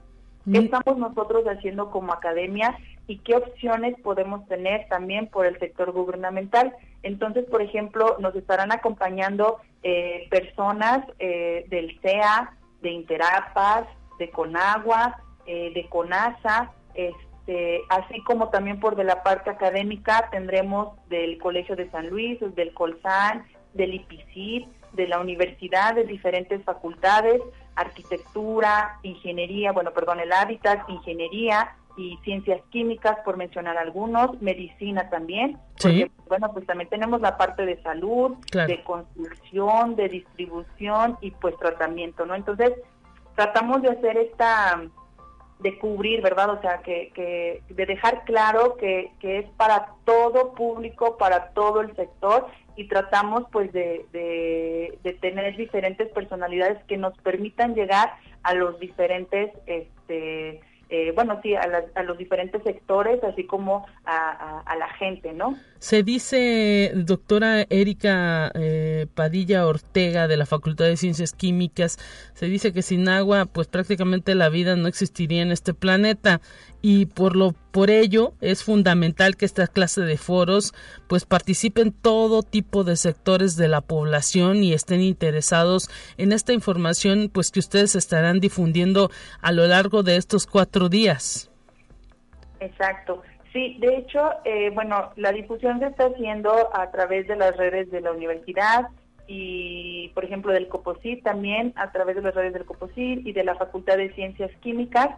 ¿Qué 0.50 0.58
estamos 0.58 0.96
nosotros 0.96 1.44
haciendo 1.46 1.90
como 1.90 2.12
academia 2.12 2.76
y 3.06 3.18
qué 3.18 3.36
opciones 3.36 3.94
podemos 4.02 4.46
tener 4.48 4.88
también 4.88 5.28
por 5.28 5.46
el 5.46 5.58
sector 5.58 5.92
gubernamental? 5.92 6.74
Entonces, 7.02 7.44
por 7.44 7.62
ejemplo, 7.62 8.16
nos 8.18 8.34
estarán 8.34 8.72
acompañando 8.72 9.58
eh, 9.82 10.26
personas 10.30 11.06
eh, 11.18 11.66
del 11.68 11.98
CEA, 12.00 12.56
de 12.82 12.90
Interapas, 12.90 13.86
de 14.18 14.30
Conagua, 14.30 15.20
eh, 15.46 15.72
de 15.74 15.88
CONASA, 15.88 16.72
este, 16.94 17.82
así 17.88 18.20
como 18.24 18.48
también 18.48 18.80
por 18.80 18.96
de 18.96 19.04
la 19.04 19.22
parte 19.22 19.50
académica 19.50 20.28
tendremos 20.30 20.96
del 21.08 21.38
Colegio 21.38 21.76
de 21.76 21.88
San 21.90 22.08
Luis, 22.08 22.38
del 22.56 22.74
Colsan, 22.74 23.46
del 23.74 23.94
IPICID, 23.94 24.66
de 24.94 25.06
la 25.06 25.20
universidad, 25.20 25.94
de 25.94 26.04
diferentes 26.04 26.64
facultades, 26.64 27.40
arquitectura, 27.76 28.98
ingeniería, 29.02 29.70
bueno, 29.70 29.92
perdón, 29.92 30.18
el 30.20 30.32
hábitat, 30.32 30.88
ingeniería 30.88 31.76
y 31.96 32.18
ciencias 32.24 32.60
químicas, 32.70 33.18
por 33.24 33.36
mencionar 33.36 33.78
algunos, 33.78 34.40
medicina 34.42 35.08
también, 35.10 35.58
porque, 35.80 36.10
bueno, 36.28 36.52
pues 36.52 36.66
también 36.66 36.90
tenemos 36.90 37.20
la 37.20 37.36
parte 37.36 37.64
de 37.64 37.82
salud, 37.82 38.36
de 38.52 38.82
construcción, 38.84 39.96
de 39.96 40.08
distribución 40.08 41.16
y 41.20 41.30
pues 41.30 41.56
tratamiento, 41.58 42.26
¿no? 42.26 42.34
Entonces, 42.34 42.72
tratamos 43.34 43.82
de 43.82 43.90
hacer 43.90 44.16
esta, 44.18 44.82
de 45.60 45.78
cubrir, 45.78 46.22
¿verdad? 46.22 46.50
O 46.50 46.60
sea, 46.60 46.78
que, 46.78 47.10
que 47.14 47.62
de 47.68 47.86
dejar 47.86 48.24
claro 48.24 48.76
que, 48.76 49.12
que 49.20 49.38
es 49.38 49.50
para 49.56 49.94
todo 50.04 50.52
público, 50.52 51.16
para 51.16 51.50
todo 51.50 51.80
el 51.80 51.94
sector 51.96 52.46
y 52.76 52.88
tratamos 52.88 53.44
pues 53.50 53.72
de, 53.72 54.04
de, 54.12 55.12
tener 55.14 55.56
diferentes 55.56 56.08
personalidades 56.12 56.82
que 56.84 56.98
nos 56.98 57.16
permitan 57.18 57.74
llegar 57.74 58.12
a 58.42 58.54
los 58.54 58.78
diferentes 58.78 59.50
este 59.66 60.60
eh, 60.88 61.12
bueno, 61.16 61.40
sí, 61.42 61.54
a, 61.54 61.62
a, 61.96 62.02
los 62.04 62.16
diferentes 62.16 62.62
sectores, 62.62 63.22
así 63.24 63.44
como 63.44 63.86
a, 64.04 64.60
a, 64.60 64.76
la 64.76 64.88
gente, 64.90 65.32
¿no? 65.32 65.58
Se 65.80 66.04
dice, 66.04 66.92
doctora 66.94 67.66
Erika 67.68 68.52
eh, 68.54 69.06
Padilla 69.12 69.66
Ortega 69.66 70.28
de 70.28 70.36
la 70.36 70.46
Facultad 70.46 70.84
de 70.84 70.96
Ciencias 70.96 71.32
Químicas, 71.32 71.98
se 72.34 72.46
dice 72.46 72.72
que 72.72 72.82
sin 72.82 73.08
agua, 73.08 73.46
pues 73.46 73.66
prácticamente 73.66 74.36
la 74.36 74.48
vida 74.48 74.76
no 74.76 74.86
existiría 74.86 75.42
en 75.42 75.50
este 75.50 75.74
planeta 75.74 76.40
y 76.88 77.06
por 77.06 77.34
lo 77.34 77.52
por 77.72 77.90
ello 77.90 78.34
es 78.40 78.62
fundamental 78.62 79.36
que 79.36 79.44
esta 79.44 79.66
clase 79.66 80.02
de 80.02 80.16
foros 80.16 80.72
pues 81.08 81.26
participen 81.26 81.90
todo 81.90 82.44
tipo 82.44 82.84
de 82.84 82.94
sectores 82.94 83.56
de 83.56 83.66
la 83.66 83.80
población 83.80 84.62
y 84.62 84.72
estén 84.72 85.00
interesados 85.00 85.90
en 86.16 86.30
esta 86.30 86.52
información 86.52 87.28
pues 87.34 87.50
que 87.50 87.58
ustedes 87.58 87.96
estarán 87.96 88.38
difundiendo 88.38 89.10
a 89.42 89.50
lo 89.50 89.66
largo 89.66 90.04
de 90.04 90.14
estos 90.14 90.46
cuatro 90.46 90.88
días. 90.88 91.50
Exacto. 92.60 93.20
Sí, 93.52 93.78
de 93.80 93.96
hecho, 93.96 94.20
eh, 94.44 94.70
bueno, 94.70 95.10
la 95.16 95.32
difusión 95.32 95.80
se 95.80 95.86
está 95.86 96.04
haciendo 96.06 96.52
a 96.72 96.92
través 96.92 97.26
de 97.26 97.34
las 97.34 97.56
redes 97.56 97.90
de 97.90 98.00
la 98.00 98.12
universidad 98.12 98.90
y, 99.26 100.12
por 100.14 100.24
ejemplo, 100.24 100.52
del 100.52 100.68
COPOSIT 100.68 101.24
también, 101.24 101.72
a 101.74 101.90
través 101.90 102.14
de 102.14 102.22
las 102.22 102.34
redes 102.36 102.52
del 102.52 102.64
COPOSIT 102.64 103.26
y 103.26 103.32
de 103.32 103.42
la 103.42 103.56
Facultad 103.56 103.96
de 103.96 104.14
Ciencias 104.14 104.52
Químicas. 104.60 105.08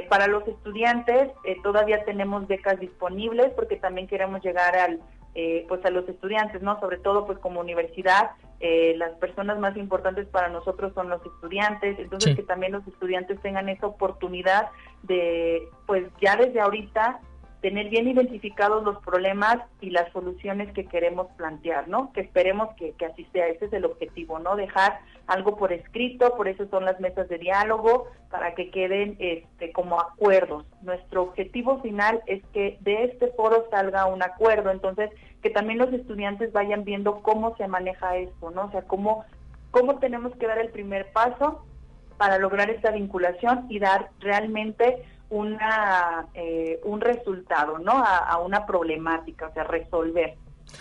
para 0.09 0.27
los 0.27 0.47
estudiantes 0.47 1.29
todavía 1.63 2.03
tenemos 2.03 2.47
becas 2.47 2.79
disponibles 2.79 3.51
porque 3.53 3.77
también 3.77 4.07
queremos 4.07 4.43
llegar 4.43 4.75
al 4.75 4.99
eh, 5.33 5.65
pues 5.69 5.83
a 5.85 5.89
los 5.91 6.09
estudiantes, 6.09 6.61
¿no? 6.61 6.77
Sobre 6.81 6.97
todo 6.97 7.25
pues 7.25 7.39
como 7.39 7.61
universidad, 7.61 8.31
eh, 8.59 8.95
las 8.97 9.11
personas 9.13 9.57
más 9.59 9.77
importantes 9.77 10.27
para 10.27 10.49
nosotros 10.49 10.93
son 10.93 11.07
los 11.07 11.25
estudiantes, 11.25 11.97
entonces 11.99 12.35
que 12.35 12.43
también 12.43 12.73
los 12.73 12.85
estudiantes 12.85 13.39
tengan 13.39 13.69
esa 13.69 13.87
oportunidad 13.87 14.67
de 15.03 15.69
pues 15.87 16.05
ya 16.21 16.35
desde 16.35 16.59
ahorita 16.59 17.21
tener 17.61 17.89
bien 17.89 18.07
identificados 18.07 18.83
los 18.83 18.97
problemas 19.03 19.57
y 19.81 19.91
las 19.91 20.11
soluciones 20.11 20.73
que 20.73 20.85
queremos 20.85 21.27
plantear, 21.37 21.87
¿no? 21.87 22.11
Que 22.11 22.21
esperemos 22.21 22.75
que, 22.75 22.93
que, 22.93 23.05
así 23.05 23.25
sea, 23.31 23.47
ese 23.47 23.65
es 23.65 23.73
el 23.73 23.85
objetivo, 23.85 24.39
¿no? 24.39 24.55
Dejar 24.55 24.99
algo 25.27 25.55
por 25.55 25.71
escrito, 25.71 26.35
por 26.35 26.47
eso 26.47 26.67
son 26.69 26.85
las 26.85 26.99
mesas 26.99 27.29
de 27.29 27.37
diálogo, 27.37 28.07
para 28.31 28.55
que 28.55 28.71
queden 28.71 29.15
este, 29.19 29.71
como 29.71 29.99
acuerdos. 29.99 30.65
Nuestro 30.81 31.21
objetivo 31.21 31.79
final 31.81 32.21
es 32.25 32.43
que 32.51 32.77
de 32.81 33.03
este 33.05 33.27
foro 33.33 33.67
salga 33.69 34.07
un 34.07 34.23
acuerdo, 34.23 34.71
entonces 34.71 35.11
que 35.43 35.51
también 35.51 35.77
los 35.77 35.93
estudiantes 35.93 36.51
vayan 36.53 36.83
viendo 36.83 37.21
cómo 37.21 37.55
se 37.57 37.67
maneja 37.67 38.17
esto, 38.17 38.49
¿no? 38.49 38.65
O 38.65 38.71
sea, 38.71 38.81
cómo, 38.83 39.23
cómo 39.69 39.99
tenemos 39.99 40.35
que 40.37 40.47
dar 40.47 40.57
el 40.57 40.69
primer 40.69 41.11
paso 41.11 41.63
para 42.17 42.39
lograr 42.39 42.69
esta 42.69 42.91
vinculación 42.91 43.67
y 43.69 43.79
dar 43.79 44.09
realmente 44.19 45.03
una 45.31 46.27
eh, 46.33 46.79
un 46.83 47.01
resultado, 47.01 47.79
¿no? 47.79 47.93
A, 47.93 48.37
una 48.39 48.65
problemática, 48.65 49.47
o 49.47 49.53
sea, 49.53 49.63
resolver. 49.63 50.35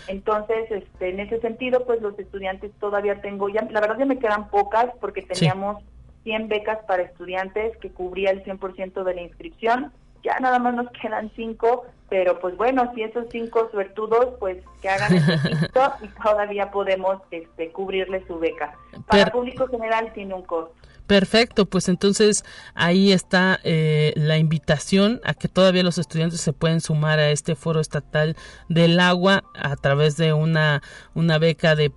Entonces, 0.08 0.70
este, 0.70 1.10
en 1.10 1.20
ese 1.20 1.40
sentido, 1.40 1.86
pues 1.86 2.02
los 2.02 2.18
estudiantes 2.18 2.72
todavía 2.78 3.20
tengo, 3.22 3.48
ya, 3.48 3.66
la 3.70 3.80
verdad 3.80 3.98
ya 3.98 4.04
me 4.04 4.18
quedan 4.18 4.50
pocas 4.50 4.90
porque 5.00 5.22
teníamos 5.22 5.82
100 6.24 6.48
becas 6.48 6.78
para 6.86 7.02
estudiantes 7.02 7.76
que 7.78 7.90
cubría 7.90 8.30
el 8.30 8.44
100% 8.44 9.04
de 9.04 9.14
la 9.14 9.22
inscripción. 9.22 9.92
Ya 10.22 10.38
nada 10.38 10.58
más 10.58 10.74
nos 10.74 10.90
quedan 10.90 11.30
5, 11.34 11.86
pero 12.08 12.38
pues 12.40 12.56
bueno, 12.56 12.92
si 12.94 13.02
esos 13.02 13.26
5 13.30 13.70
suertudos, 13.70 14.34
pues 14.38 14.58
que 14.82 14.88
hagan 14.88 15.14
el 15.14 15.22
y 16.02 16.08
todavía 16.22 16.70
podemos 16.70 17.22
este, 17.30 17.70
cubrirle 17.70 18.26
su 18.26 18.38
beca. 18.38 18.74
Para 19.06 19.22
el 19.22 19.30
público 19.30 19.66
general 19.68 20.12
tiene 20.12 20.34
un 20.34 20.42
costo. 20.42 20.74
Perfecto, 21.10 21.66
pues 21.66 21.88
entonces 21.88 22.44
ahí 22.76 23.10
está 23.10 23.58
eh, 23.64 24.12
la 24.14 24.38
invitación 24.38 25.20
a 25.24 25.34
que 25.34 25.48
todavía 25.48 25.82
los 25.82 25.98
estudiantes 25.98 26.40
se 26.40 26.52
pueden 26.52 26.80
sumar 26.80 27.18
a 27.18 27.32
este 27.32 27.56
foro 27.56 27.80
estatal 27.80 28.36
del 28.68 29.00
agua 29.00 29.42
a 29.56 29.74
través 29.74 30.16
de 30.16 30.32
una, 30.32 30.84
una 31.14 31.38
beca 31.38 31.74
de, 31.74 31.90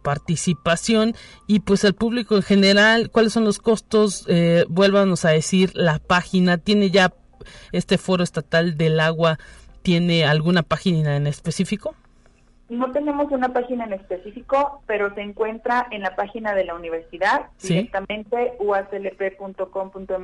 participación 0.00 1.16
y 1.48 1.58
pues 1.58 1.82
el 1.82 1.94
público 1.94 2.36
en 2.36 2.42
general, 2.42 3.10
¿cuáles 3.10 3.32
son 3.32 3.44
los 3.44 3.58
costos? 3.58 4.24
Eh, 4.28 4.64
vuélvanos 4.68 5.24
a 5.24 5.30
decir 5.30 5.72
la 5.74 5.98
página, 5.98 6.56
¿tiene 6.56 6.92
ya 6.92 7.12
este 7.72 7.98
foro 7.98 8.22
estatal 8.22 8.76
del 8.76 9.00
agua, 9.00 9.40
tiene 9.82 10.24
alguna 10.24 10.62
página 10.62 11.16
en 11.16 11.26
específico? 11.26 11.96
No 12.70 12.92
tenemos 12.92 13.30
una 13.32 13.52
página 13.52 13.84
en 13.84 13.92
específico, 13.94 14.80
pero 14.86 15.12
se 15.16 15.22
encuentra 15.22 15.88
en 15.90 16.02
la 16.02 16.14
página 16.14 16.54
de 16.54 16.64
la 16.64 16.76
universidad, 16.76 17.46
directamente 17.60 18.54
uaclp.com.mx, 18.60 20.14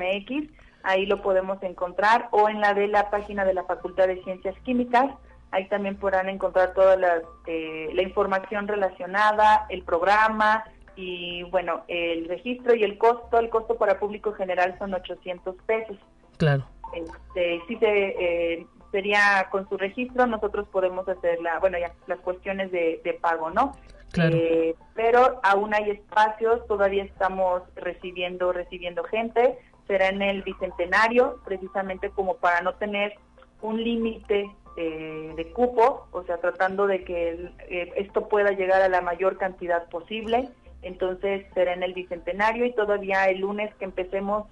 ahí 0.84 1.06
lo 1.06 1.22
podemos 1.22 1.60
encontrar, 1.64 2.28
o 2.30 2.48
en 2.48 2.60
la 2.60 2.72
de 2.72 2.86
la 2.86 3.10
página 3.10 3.44
de 3.44 3.52
la 3.52 3.64
Facultad 3.64 4.06
de 4.06 4.22
Ciencias 4.22 4.54
Químicas, 4.60 5.10
ahí 5.50 5.66
también 5.66 5.96
podrán 5.96 6.28
encontrar 6.28 6.72
toda 6.72 6.96
la, 6.96 7.20
eh, 7.48 7.90
la 7.92 8.02
información 8.02 8.68
relacionada, 8.68 9.66
el 9.68 9.82
programa 9.82 10.62
y 10.94 11.42
bueno, 11.50 11.82
el 11.88 12.28
registro 12.28 12.76
y 12.76 12.84
el 12.84 12.96
costo, 12.96 13.40
el 13.40 13.50
costo 13.50 13.74
para 13.74 13.98
público 13.98 14.32
general 14.34 14.76
son 14.78 14.94
800 14.94 15.56
pesos. 15.66 15.96
Claro. 16.36 16.64
Este, 16.94 17.60
sí 17.66 17.76
se, 17.76 17.88
eh, 17.88 18.66
sería 18.90 19.48
con 19.50 19.68
su 19.68 19.76
registro, 19.76 20.26
nosotros 20.26 20.66
podemos 20.68 21.08
hacer 21.08 21.40
la, 21.40 21.58
bueno, 21.58 21.78
ya 21.78 21.92
las 22.06 22.20
cuestiones 22.20 22.70
de, 22.70 23.18
pago, 23.20 23.50
¿no? 23.50 23.72
Eh, 24.18 24.74
pero 24.94 25.40
aún 25.42 25.74
hay 25.74 25.90
espacios, 25.90 26.66
todavía 26.66 27.04
estamos 27.04 27.62
recibiendo, 27.74 28.52
recibiendo 28.52 29.04
gente, 29.04 29.58
será 29.86 30.08
en 30.08 30.22
el 30.22 30.42
bicentenario, 30.42 31.40
precisamente 31.44 32.10
como 32.10 32.36
para 32.36 32.60
no 32.60 32.74
tener 32.74 33.14
un 33.62 33.82
límite 33.82 34.50
eh, 34.76 35.32
de 35.36 35.52
cupo, 35.52 36.06
o 36.12 36.22
sea, 36.24 36.38
tratando 36.38 36.86
de 36.86 37.04
que 37.04 37.50
eh, 37.68 37.92
esto 37.96 38.28
pueda 38.28 38.50
llegar 38.52 38.82
a 38.82 38.88
la 38.88 39.00
mayor 39.00 39.38
cantidad 39.38 39.88
posible. 39.88 40.48
Entonces 40.82 41.46
será 41.54 41.72
en 41.72 41.82
el 41.82 41.94
bicentenario 41.94 42.64
y 42.64 42.72
todavía 42.72 43.24
el 43.24 43.40
lunes 43.40 43.74
que 43.76 43.86
empecemos 43.86 44.46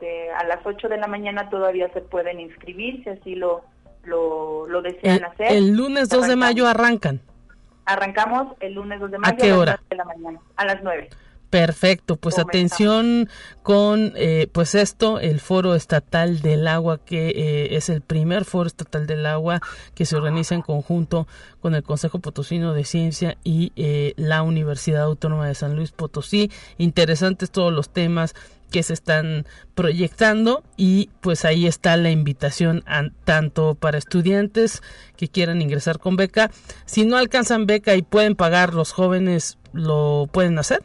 este, 0.00 0.30
a 0.32 0.44
las 0.44 0.64
8 0.64 0.88
de 0.88 0.96
la 0.96 1.06
mañana 1.06 1.50
todavía 1.50 1.90
se 1.92 2.00
pueden 2.00 2.40
inscribir 2.40 3.04
si 3.04 3.10
así 3.10 3.34
lo, 3.34 3.62
lo, 4.04 4.82
desean 4.82 5.24
hacer. 5.24 5.52
El 5.52 5.76
lunes 5.76 6.08
2 6.08 6.26
de 6.26 6.36
mayo 6.36 6.66
arrancan. 6.66 7.20
Arrancamos 7.84 8.56
el 8.60 8.74
lunes 8.74 9.00
2 9.00 9.10
de 9.10 9.18
mayo 9.18 9.34
a, 9.34 9.36
qué 9.36 9.52
hora? 9.52 9.72
las 9.72 9.88
de 9.88 9.96
la 9.96 10.04
mañana, 10.04 10.40
a 10.56 10.64
las 10.64 10.82
9. 10.82 11.10
Perfecto, 11.50 12.14
pues 12.14 12.38
atención 12.38 13.28
con 13.64 14.12
eh, 14.14 14.46
pues 14.52 14.76
esto, 14.76 15.18
el 15.18 15.40
Foro 15.40 15.74
Estatal 15.74 16.42
del 16.42 16.68
Agua, 16.68 16.98
que 17.04 17.30
eh, 17.30 17.76
es 17.76 17.88
el 17.88 18.02
primer 18.02 18.44
Foro 18.44 18.68
Estatal 18.68 19.08
del 19.08 19.26
Agua 19.26 19.60
que 19.96 20.06
se 20.06 20.14
organiza 20.14 20.54
en 20.54 20.62
conjunto 20.62 21.26
con 21.60 21.74
el 21.74 21.82
Consejo 21.82 22.20
Potosino 22.20 22.72
de 22.72 22.84
Ciencia 22.84 23.36
y 23.42 23.72
eh, 23.74 24.14
la 24.16 24.42
Universidad 24.42 25.02
Autónoma 25.02 25.48
de 25.48 25.56
San 25.56 25.74
Luis 25.74 25.90
Potosí. 25.90 26.52
Interesantes 26.78 27.50
todos 27.50 27.72
los 27.72 27.90
temas 27.90 28.36
que 28.70 28.82
se 28.82 28.94
están 28.94 29.46
proyectando 29.74 30.62
y 30.76 31.10
pues 31.20 31.44
ahí 31.44 31.66
está 31.66 31.96
la 31.96 32.10
invitación 32.10 32.84
tanto 33.24 33.74
para 33.74 33.98
estudiantes 33.98 34.82
que 35.16 35.28
quieran 35.28 35.60
ingresar 35.60 35.98
con 35.98 36.16
beca. 36.16 36.50
Si 36.86 37.04
no 37.04 37.16
alcanzan 37.16 37.66
beca 37.66 37.94
y 37.94 38.02
pueden 38.02 38.36
pagar 38.36 38.74
los 38.74 38.92
jóvenes, 38.92 39.58
¿lo 39.72 40.28
pueden 40.32 40.58
hacer? 40.58 40.82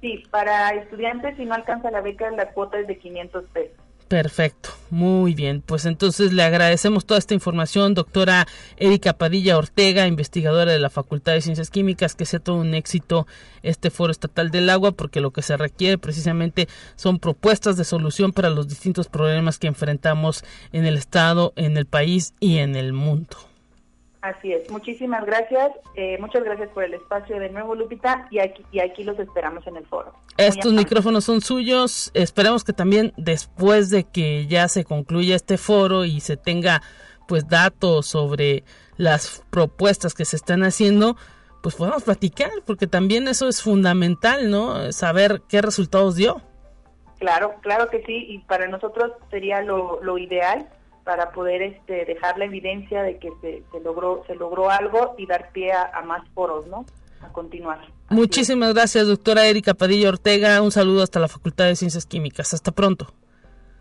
Sí, 0.00 0.22
para 0.30 0.70
estudiantes 0.70 1.36
si 1.36 1.44
no 1.44 1.54
alcanza 1.54 1.90
la 1.90 2.02
beca 2.02 2.30
la 2.30 2.52
cuota 2.52 2.78
es 2.78 2.86
de 2.86 2.98
500 2.98 3.44
pesos. 3.46 3.83
Perfecto, 4.08 4.68
muy 4.90 5.34
bien. 5.34 5.62
Pues 5.64 5.86
entonces 5.86 6.32
le 6.32 6.42
agradecemos 6.42 7.06
toda 7.06 7.18
esta 7.18 7.32
información, 7.32 7.94
doctora 7.94 8.46
Erika 8.76 9.14
Padilla 9.14 9.56
Ortega, 9.56 10.06
investigadora 10.06 10.72
de 10.72 10.78
la 10.78 10.90
Facultad 10.90 11.32
de 11.32 11.40
Ciencias 11.40 11.70
Químicas, 11.70 12.14
que 12.14 12.26
sea 12.26 12.38
todo 12.38 12.56
un 12.56 12.74
éxito 12.74 13.26
este 13.62 13.90
Foro 13.90 14.10
Estatal 14.10 14.50
del 14.50 14.68
Agua, 14.68 14.92
porque 14.92 15.22
lo 15.22 15.30
que 15.30 15.40
se 15.40 15.56
requiere 15.56 15.96
precisamente 15.96 16.68
son 16.96 17.18
propuestas 17.18 17.78
de 17.78 17.84
solución 17.84 18.32
para 18.32 18.50
los 18.50 18.68
distintos 18.68 19.08
problemas 19.08 19.58
que 19.58 19.68
enfrentamos 19.68 20.44
en 20.72 20.84
el 20.84 20.96
Estado, 20.98 21.54
en 21.56 21.78
el 21.78 21.86
país 21.86 22.34
y 22.40 22.58
en 22.58 22.76
el 22.76 22.92
mundo. 22.92 23.53
Así 24.24 24.54
es, 24.54 24.70
muchísimas 24.70 25.26
gracias, 25.26 25.70
eh, 25.96 26.16
muchas 26.18 26.42
gracias 26.44 26.70
por 26.70 26.82
el 26.82 26.94
espacio 26.94 27.38
de 27.38 27.50
nuevo 27.50 27.74
Lupita 27.74 28.26
y 28.30 28.38
aquí, 28.38 28.64
y 28.72 28.80
aquí 28.80 29.04
los 29.04 29.18
esperamos 29.18 29.66
en 29.66 29.76
el 29.76 29.84
foro. 29.84 30.14
Estos 30.38 30.72
micrófonos 30.72 31.26
son 31.26 31.42
suyos, 31.42 32.10
esperemos 32.14 32.64
que 32.64 32.72
también 32.72 33.12
después 33.18 33.90
de 33.90 34.04
que 34.04 34.46
ya 34.46 34.66
se 34.68 34.86
concluya 34.86 35.36
este 35.36 35.58
foro 35.58 36.06
y 36.06 36.20
se 36.20 36.38
tenga 36.38 36.80
pues 37.28 37.46
datos 37.48 38.06
sobre 38.06 38.64
las 38.96 39.44
propuestas 39.50 40.14
que 40.14 40.24
se 40.24 40.36
están 40.36 40.62
haciendo, 40.62 41.18
pues 41.62 41.74
podamos 41.74 42.04
platicar, 42.04 42.50
porque 42.64 42.86
también 42.86 43.28
eso 43.28 43.46
es 43.46 43.60
fundamental, 43.60 44.50
¿no? 44.50 44.90
Saber 44.92 45.42
qué 45.50 45.60
resultados 45.60 46.16
dio. 46.16 46.40
Claro, 47.18 47.56
claro 47.60 47.90
que 47.90 48.02
sí, 48.06 48.24
y 48.26 48.38
para 48.38 48.68
nosotros 48.68 49.12
sería 49.30 49.60
lo, 49.60 50.02
lo 50.02 50.16
ideal 50.16 50.66
para 51.04 51.32
poder 51.32 51.62
este, 51.62 52.04
dejar 52.04 52.38
la 52.38 52.46
evidencia 52.46 53.02
de 53.02 53.18
que 53.18 53.30
se, 53.40 53.62
se 53.70 53.80
logró 53.80 54.24
se 54.26 54.34
logró 54.34 54.70
algo 54.70 55.14
y 55.18 55.26
dar 55.26 55.50
pie 55.52 55.72
a, 55.72 56.02
más 56.02 56.26
foros, 56.34 56.66
¿no? 56.66 56.84
a 57.20 57.28
continuar. 57.28 57.80
Muchísimas 58.10 58.74
gracias, 58.74 59.06
doctora 59.06 59.46
Erika 59.46 59.74
Padilla 59.74 60.08
Ortega. 60.08 60.60
Un 60.60 60.70
saludo 60.70 61.02
hasta 61.02 61.20
la 61.20 61.28
Facultad 61.28 61.66
de 61.66 61.76
Ciencias 61.76 62.06
Químicas. 62.06 62.52
Hasta 62.52 62.72
pronto. 62.72 63.12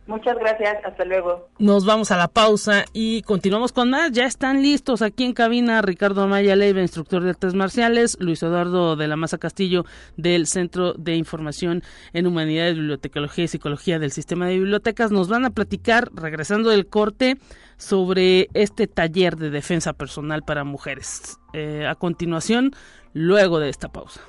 Muchas 0.05 0.37
gracias, 0.37 0.83
hasta 0.83 1.05
luego. 1.05 1.47
Nos 1.59 1.85
vamos 1.85 2.11
a 2.11 2.17
la 2.17 2.27
pausa 2.27 2.83
y 2.91 3.21
continuamos 3.21 3.71
con 3.71 3.89
más. 3.89 4.11
Ya 4.11 4.25
están 4.25 4.61
listos 4.61 5.01
aquí 5.01 5.23
en 5.23 5.33
cabina 5.33 5.81
Ricardo 5.81 6.23
Amaya 6.23 6.57
Leiva, 6.57 6.81
instructor 6.81 7.23
de 7.23 7.29
artes 7.29 7.53
marciales, 7.53 8.17
Luis 8.19 8.43
Eduardo 8.43 8.97
de 8.97 9.07
la 9.07 9.15
Maza 9.15 9.37
Castillo 9.37 9.85
del 10.17 10.47
Centro 10.47 10.93
de 10.93 11.15
Información 11.15 11.83
en 12.11 12.27
Humanidades, 12.27 12.75
Bibliotecología 12.75 13.45
y 13.45 13.47
Psicología 13.47 13.97
del 13.97 14.11
Sistema 14.11 14.45
de 14.47 14.55
Bibliotecas. 14.55 15.11
Nos 15.11 15.29
van 15.29 15.45
a 15.45 15.51
platicar, 15.51 16.09
regresando 16.13 16.69
del 16.69 16.87
corte, 16.87 17.37
sobre 17.77 18.49
este 18.53 18.87
taller 18.87 19.37
de 19.37 19.51
defensa 19.51 19.93
personal 19.93 20.43
para 20.43 20.65
mujeres. 20.65 21.39
Eh, 21.53 21.87
a 21.87 21.95
continuación, 21.95 22.71
luego 23.13 23.59
de 23.59 23.69
esta 23.69 23.87
pausa. 23.87 24.21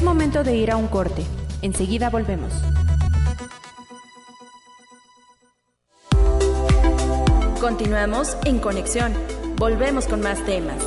Es 0.00 0.04
momento 0.04 0.42
de 0.42 0.56
ir 0.56 0.70
a 0.70 0.78
un 0.78 0.88
corte. 0.88 1.26
Enseguida 1.60 2.08
volvemos. 2.08 2.50
Continuamos 7.60 8.34
en 8.46 8.60
conexión. 8.60 9.12
Volvemos 9.56 10.06
con 10.06 10.22
más 10.22 10.42
temas. 10.46 10.82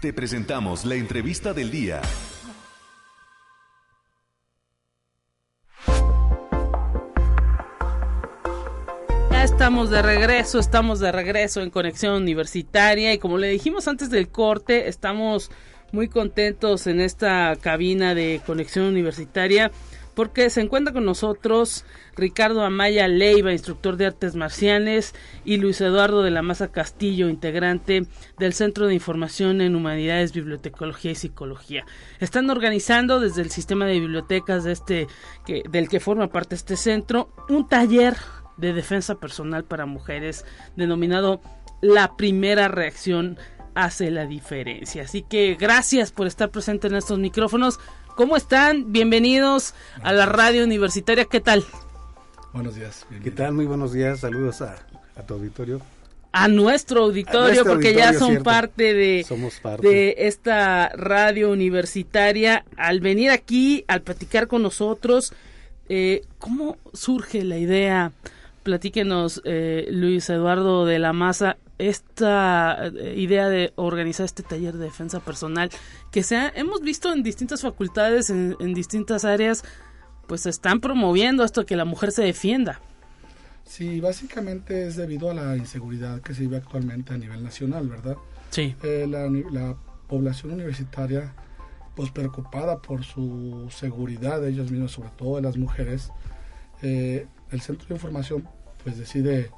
Te 0.00 0.12
presentamos 0.12 0.84
la 0.84 0.94
entrevista 0.94 1.52
del 1.52 1.72
día. 1.72 2.00
Estamos 9.44 9.90
de 9.90 10.00
regreso, 10.00 10.58
estamos 10.58 11.00
de 11.00 11.12
regreso 11.12 11.60
en 11.60 11.68
Conexión 11.68 12.14
Universitaria 12.14 13.12
y 13.12 13.18
como 13.18 13.36
le 13.36 13.48
dijimos 13.48 13.86
antes 13.88 14.08
del 14.08 14.28
corte, 14.28 14.88
estamos 14.88 15.50
muy 15.92 16.08
contentos 16.08 16.86
en 16.86 16.98
esta 16.98 17.54
cabina 17.60 18.14
de 18.14 18.40
Conexión 18.46 18.86
Universitaria 18.86 19.70
porque 20.14 20.48
se 20.48 20.62
encuentra 20.62 20.94
con 20.94 21.04
nosotros 21.04 21.84
Ricardo 22.16 22.62
Amaya 22.62 23.06
Leiva, 23.06 23.52
instructor 23.52 23.98
de 23.98 24.06
artes 24.06 24.34
marciales, 24.34 25.14
y 25.44 25.58
Luis 25.58 25.78
Eduardo 25.82 26.22
de 26.22 26.30
la 26.30 26.40
Maza 26.40 26.72
Castillo, 26.72 27.28
integrante 27.28 28.06
del 28.38 28.54
Centro 28.54 28.86
de 28.86 28.94
Información 28.94 29.60
en 29.60 29.76
Humanidades, 29.76 30.32
Bibliotecología 30.32 31.10
y 31.10 31.16
Psicología. 31.16 31.84
Están 32.18 32.48
organizando 32.48 33.20
desde 33.20 33.42
el 33.42 33.50
sistema 33.50 33.84
de 33.84 34.00
bibliotecas 34.00 34.64
de 34.64 34.72
este, 34.72 35.06
del 35.68 35.88
que 35.90 36.00
forma 36.00 36.28
parte 36.28 36.54
este 36.54 36.78
centro 36.78 37.28
un 37.50 37.68
taller 37.68 38.16
de 38.56 38.72
defensa 38.72 39.16
personal 39.16 39.64
para 39.64 39.86
mujeres 39.86 40.44
denominado 40.76 41.40
La 41.80 42.16
Primera 42.16 42.68
Reacción 42.68 43.38
hace 43.74 44.10
la 44.10 44.26
diferencia. 44.26 45.02
Así 45.02 45.22
que 45.22 45.56
gracias 45.58 46.12
por 46.12 46.26
estar 46.26 46.50
presente 46.50 46.86
en 46.86 46.94
estos 46.96 47.18
micrófonos. 47.18 47.80
¿Cómo 48.16 48.36
están? 48.36 48.92
Bienvenidos 48.92 49.74
a 50.02 50.12
la 50.12 50.26
radio 50.26 50.64
universitaria. 50.64 51.24
¿Qué 51.24 51.40
tal? 51.40 51.64
Buenos 52.52 52.76
días. 52.76 53.06
¿Qué 53.22 53.30
tal? 53.32 53.52
Muy 53.54 53.66
buenos 53.66 53.92
días. 53.92 54.20
Saludos 54.20 54.62
a, 54.62 54.76
a 55.16 55.22
tu 55.22 55.34
auditorio. 55.34 55.80
A 56.30 56.48
nuestro 56.48 57.02
auditorio, 57.02 57.40
A 57.40 57.46
nuestro 57.46 57.64
porque 57.72 57.88
auditorio, 57.88 58.12
ya 58.12 58.18
son 58.18 58.28
cierto. 58.30 58.44
parte 58.44 58.94
de, 58.94 59.24
Somos 59.26 59.54
parte. 59.60 59.88
de 59.88 60.14
esta 60.18 60.88
radio 60.90 61.50
universitaria. 61.50 62.64
Al 62.76 63.00
venir 63.00 63.30
aquí, 63.30 63.84
al 63.88 64.02
platicar 64.02 64.46
con 64.48 64.62
nosotros, 64.62 65.32
eh, 65.88 66.22
¿cómo 66.38 66.76
surge 66.92 67.42
la 67.44 67.58
idea? 67.58 68.12
Platíquenos, 68.64 69.40
eh, 69.44 69.86
Luis 69.90 70.28
Eduardo 70.30 70.84
de 70.86 70.98
la 70.98 71.12
Maza, 71.12 71.58
esta 71.78 72.86
eh, 72.86 73.14
idea 73.16 73.48
de 73.48 73.72
organizar 73.76 74.24
este 74.24 74.42
taller 74.42 74.74
de 74.74 74.84
defensa 74.86 75.20
personal 75.20 75.70
que 76.10 76.22
se 76.22 76.36
ha- 76.36 76.48
hemos 76.48 76.80
visto 76.80 77.12
en 77.12 77.22
distintas 77.22 77.60
facultades, 77.62 78.30
en, 78.30 78.56
en 78.60 78.74
distintas 78.74 79.24
áreas, 79.24 79.64
pues 80.26 80.46
están 80.46 80.80
promoviendo 80.80 81.44
esto 81.44 81.66
que 81.66 81.76
la 81.76 81.84
mujer 81.84 82.10
se 82.10 82.22
defienda. 82.24 82.80
Sí, 83.64 84.00
básicamente 84.00 84.86
es 84.86 84.96
debido 84.96 85.30
a 85.30 85.34
la 85.34 85.56
inseguridad 85.56 86.20
que 86.20 86.34
se 86.34 86.42
vive 86.42 86.56
actualmente 86.56 87.14
a 87.14 87.18
nivel 87.18 87.42
nacional, 87.42 87.88
¿verdad? 87.88 88.16
Sí. 88.50 88.74
Eh, 88.82 89.06
la, 89.08 89.76
población 90.08 90.52
universitaria, 90.52 91.32
pues 91.96 92.10
preocupada 92.10 92.80
por 92.82 93.04
su 93.04 93.68
seguridad 93.70 94.40
de 94.42 94.50
ellos 94.50 94.70
mismos, 94.70 94.92
sobre 94.92 95.08
todo 95.16 95.36
de 95.36 95.42
las 95.42 95.56
mujeres, 95.56 96.10
eh, 96.82 97.26
el 97.54 97.60
Centro 97.62 97.88
de 97.88 97.94
Información 97.94 98.46
pues 98.82 98.98
decide 98.98 99.50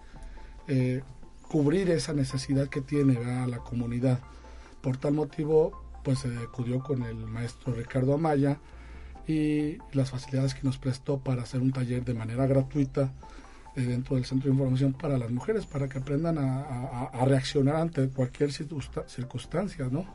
eh, 0.68 1.02
cubrir 1.48 1.90
esa 1.90 2.12
necesidad 2.12 2.68
que 2.68 2.80
tiene 2.80 3.14
¿verdad? 3.14 3.46
la 3.48 3.58
comunidad. 3.58 4.20
Por 4.80 4.96
tal 4.96 5.14
motivo, 5.14 5.72
pues 6.04 6.20
se 6.20 6.28
acudió 6.38 6.78
con 6.80 7.02
el 7.02 7.16
maestro 7.16 7.72
Ricardo 7.74 8.14
Amaya 8.14 8.58
y 9.26 9.78
las 9.92 10.10
facilidades 10.10 10.54
que 10.54 10.62
nos 10.62 10.78
prestó 10.78 11.18
para 11.18 11.42
hacer 11.42 11.60
un 11.60 11.72
taller 11.72 12.04
de 12.04 12.14
manera 12.14 12.46
gratuita 12.46 13.12
eh, 13.74 13.80
dentro 13.82 14.14
del 14.14 14.24
centro 14.24 14.46
de 14.48 14.54
información 14.54 14.92
para 14.92 15.18
las 15.18 15.30
mujeres, 15.32 15.66
para 15.66 15.88
que 15.88 15.98
aprendan 15.98 16.38
a, 16.38 17.08
a- 17.12 17.24
reaccionar 17.24 17.76
ante 17.76 18.08
cualquier 18.08 18.50
circunsta- 18.52 19.08
circunstancia, 19.08 19.88
¿no? 19.90 20.06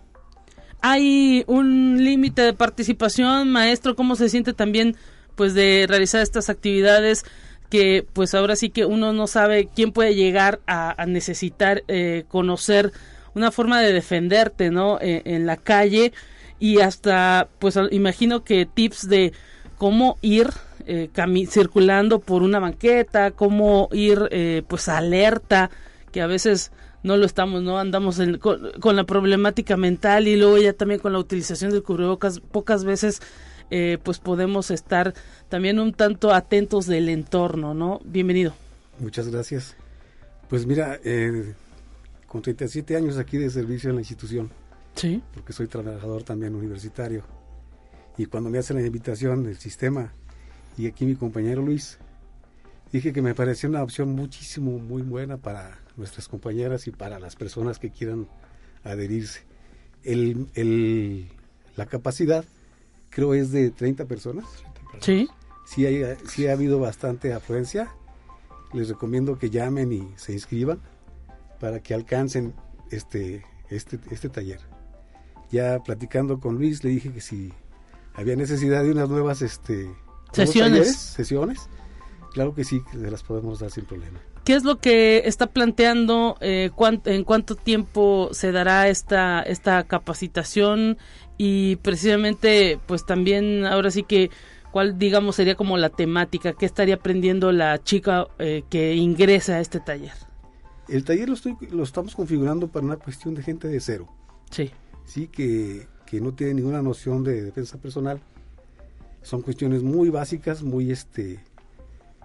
hay 0.83 1.43
un 1.47 2.03
límite 2.03 2.41
de 2.41 2.53
participación, 2.53 3.51
maestro, 3.51 3.95
cómo 3.95 4.15
se 4.15 4.29
siente 4.29 4.53
también 4.53 4.95
pues 5.35 5.53
de 5.53 5.85
realizar 5.87 6.21
estas 6.21 6.49
actividades 6.49 7.23
que 7.71 8.05
pues 8.13 8.35
ahora 8.35 8.55
sí 8.55 8.69
que 8.69 8.85
uno 8.85 9.13
no 9.13 9.25
sabe 9.25 9.67
quién 9.73 9.93
puede 9.93 10.13
llegar 10.13 10.59
a, 10.67 11.03
necesitar 11.07 11.83
eh, 11.87 12.25
conocer 12.27 12.91
una 13.33 13.49
forma 13.49 13.81
de 13.81 13.93
defenderte, 13.93 14.69
¿no? 14.69 14.99
Eh, 15.01 15.21
en 15.25 15.47
la 15.47 15.57
calle 15.57 16.11
y 16.59 16.81
hasta 16.81 17.47
pues 17.57 17.79
imagino 17.91 18.43
que 18.43 18.67
tips 18.67 19.07
de 19.07 19.31
cómo 19.77 20.17
ir 20.21 20.49
eh, 20.85 21.09
circulando 21.49 22.19
por 22.19 22.43
una 22.43 22.59
banqueta, 22.59 23.31
cómo 23.31 23.87
ir 23.93 24.27
eh, 24.31 24.63
pues 24.67 24.89
alerta, 24.89 25.71
que 26.11 26.21
a 26.21 26.27
veces 26.27 26.71
no 27.03 27.17
lo 27.17 27.25
estamos, 27.25 27.63
no 27.63 27.79
andamos 27.79 28.19
en- 28.19 28.37
con, 28.37 28.71
con 28.79 28.95
la 28.95 29.05
problemática 29.05 29.77
mental 29.77 30.27
y 30.27 30.35
luego 30.35 30.57
ya 30.57 30.73
también 30.73 30.99
con 30.99 31.13
la 31.13 31.19
utilización 31.19 31.71
del 31.71 31.83
cubrebocas, 31.83 32.41
pocas 32.41 32.83
veces 32.83 33.21
eh, 33.71 33.97
pues 34.03 34.19
podemos 34.19 34.69
estar 34.69 35.13
también 35.49 35.79
un 35.79 35.93
tanto 35.93 36.33
atentos 36.33 36.85
del 36.85 37.09
entorno, 37.09 37.73
¿no? 37.73 37.99
Bienvenido. 38.05 38.53
Muchas 38.99 39.27
gracias. 39.29 39.75
Pues 40.49 40.65
mira, 40.67 40.99
eh, 41.03 41.53
con 42.27 42.41
37 42.41 42.95
años 42.95 43.17
aquí 43.17 43.37
de 43.37 43.49
servicio 43.49 43.89
en 43.89 43.95
la 43.95 44.01
institución, 44.01 44.51
Sí. 44.95 45.21
porque 45.33 45.53
soy 45.53 45.67
trabajador 45.67 46.23
también 46.23 46.53
universitario, 46.55 47.23
y 48.17 48.25
cuando 48.25 48.49
me 48.49 48.57
hacen 48.59 48.77
la 48.77 48.85
invitación 48.85 49.43
del 49.43 49.57
sistema, 49.57 50.13
y 50.77 50.87
aquí 50.87 51.05
mi 51.05 51.15
compañero 51.15 51.61
Luis, 51.61 51.97
dije 52.91 53.13
que 53.13 53.21
me 53.21 53.33
parecía 53.33 53.69
una 53.69 53.81
opción 53.83 54.09
muchísimo, 54.09 54.77
muy 54.79 55.01
buena 55.01 55.37
para 55.37 55.79
nuestras 55.95 56.27
compañeras 56.27 56.87
y 56.87 56.91
para 56.91 57.19
las 57.19 57.35
personas 57.35 57.79
que 57.79 57.89
quieran 57.89 58.27
adherirse. 58.83 59.41
El, 60.03 60.47
el- 60.55 61.29
la 61.77 61.85
capacidad 61.85 62.43
creo 63.11 63.35
es 63.35 63.51
de 63.51 63.69
30 63.69 64.05
personas. 64.05 64.45
Sí. 64.99 65.29
sí, 65.65 65.85
hay, 65.85 66.03
sí 66.27 66.47
ha 66.47 66.53
habido 66.53 66.79
bastante 66.79 67.33
afluencia. 67.33 67.93
Les 68.73 68.89
recomiendo 68.89 69.37
que 69.37 69.49
llamen 69.49 69.91
y 69.91 70.11
se 70.15 70.33
inscriban 70.33 70.79
para 71.59 71.81
que 71.81 71.93
alcancen 71.93 72.55
este, 72.89 73.45
este, 73.69 73.99
este 74.09 74.29
taller. 74.29 74.59
Ya 75.51 75.79
platicando 75.79 76.39
con 76.39 76.55
Luis, 76.55 76.83
le 76.83 76.91
dije 76.91 77.11
que 77.11 77.21
si 77.21 77.53
había 78.13 78.35
necesidad 78.35 78.83
de 78.83 78.91
unas 78.91 79.09
nuevas 79.09 79.41
este, 79.41 79.89
Sesiones. 80.31 80.71
talleres, 80.71 80.95
sesiones, 80.97 81.69
claro 82.33 82.55
que 82.55 82.63
sí, 82.63 82.81
que 82.91 82.97
se 82.97 83.11
las 83.11 83.23
podemos 83.23 83.59
dar 83.59 83.69
sin 83.69 83.85
problema. 83.85 84.19
¿Qué 84.43 84.53
es 84.55 84.63
lo 84.63 84.79
que 84.79 85.19
está 85.25 85.47
planteando? 85.47 86.35
eh, 86.41 86.71
¿En 87.05 87.23
cuánto 87.23 87.55
tiempo 87.55 88.29
se 88.31 88.51
dará 88.51 88.87
esta, 88.87 89.41
esta 89.41 89.83
capacitación? 89.83 90.97
Y 91.37 91.75
precisamente, 91.77 92.79
pues 92.87 93.05
también, 93.05 93.65
ahora 93.65 93.91
sí 93.91 94.03
que, 94.03 94.31
¿cuál 94.71 94.97
digamos 94.97 95.35
sería 95.35 95.55
como 95.55 95.77
la 95.77 95.89
temática? 95.89 96.53
¿Qué 96.53 96.65
estaría 96.65 96.95
aprendiendo 96.95 97.51
la 97.51 97.83
chica 97.83 98.27
eh, 98.39 98.63
que 98.69 98.95
ingresa 98.95 99.53
a 99.53 99.59
este 99.59 99.79
taller? 99.79 100.13
El 100.87 101.03
taller 101.03 101.29
lo, 101.29 101.35
estoy, 101.35 101.55
lo 101.69 101.83
estamos 101.83 102.15
configurando 102.15 102.67
para 102.67 102.85
una 102.85 102.97
cuestión 102.97 103.35
de 103.35 103.43
gente 103.43 103.67
de 103.67 103.79
cero. 103.79 104.07
Sí. 104.49 104.71
sí 105.05 105.27
que, 105.27 105.87
que 106.05 106.19
no 106.19 106.33
tiene 106.33 106.55
ninguna 106.55 106.81
noción 106.81 107.23
de 107.23 107.43
defensa 107.43 107.77
personal. 107.77 108.19
Son 109.21 109.41
cuestiones 109.43 109.83
muy 109.83 110.09
básicas, 110.09 110.63
muy 110.63 110.91
este 110.91 111.39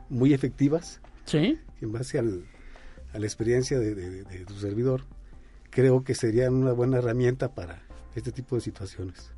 muy 0.09 0.33
efectivas, 0.33 1.01
Sí. 1.27 1.59
En 1.81 1.93
base 1.93 2.19
al- 2.19 2.45
a 3.13 3.19
la 3.19 3.27
experiencia 3.27 3.79
de, 3.79 3.95
de- 3.95 4.45
tu 4.47 4.55
servidor. 4.55 5.03
Creo 5.71 6.05
que 6.05 6.15
serían 6.15 6.55
una 6.55 6.73
buena 6.73 6.99
herramienta 6.99 7.55
para 7.55 7.83
este 8.15 8.33
tipo 8.33 8.57
de 8.57 8.63
situaciones. 8.63 9.31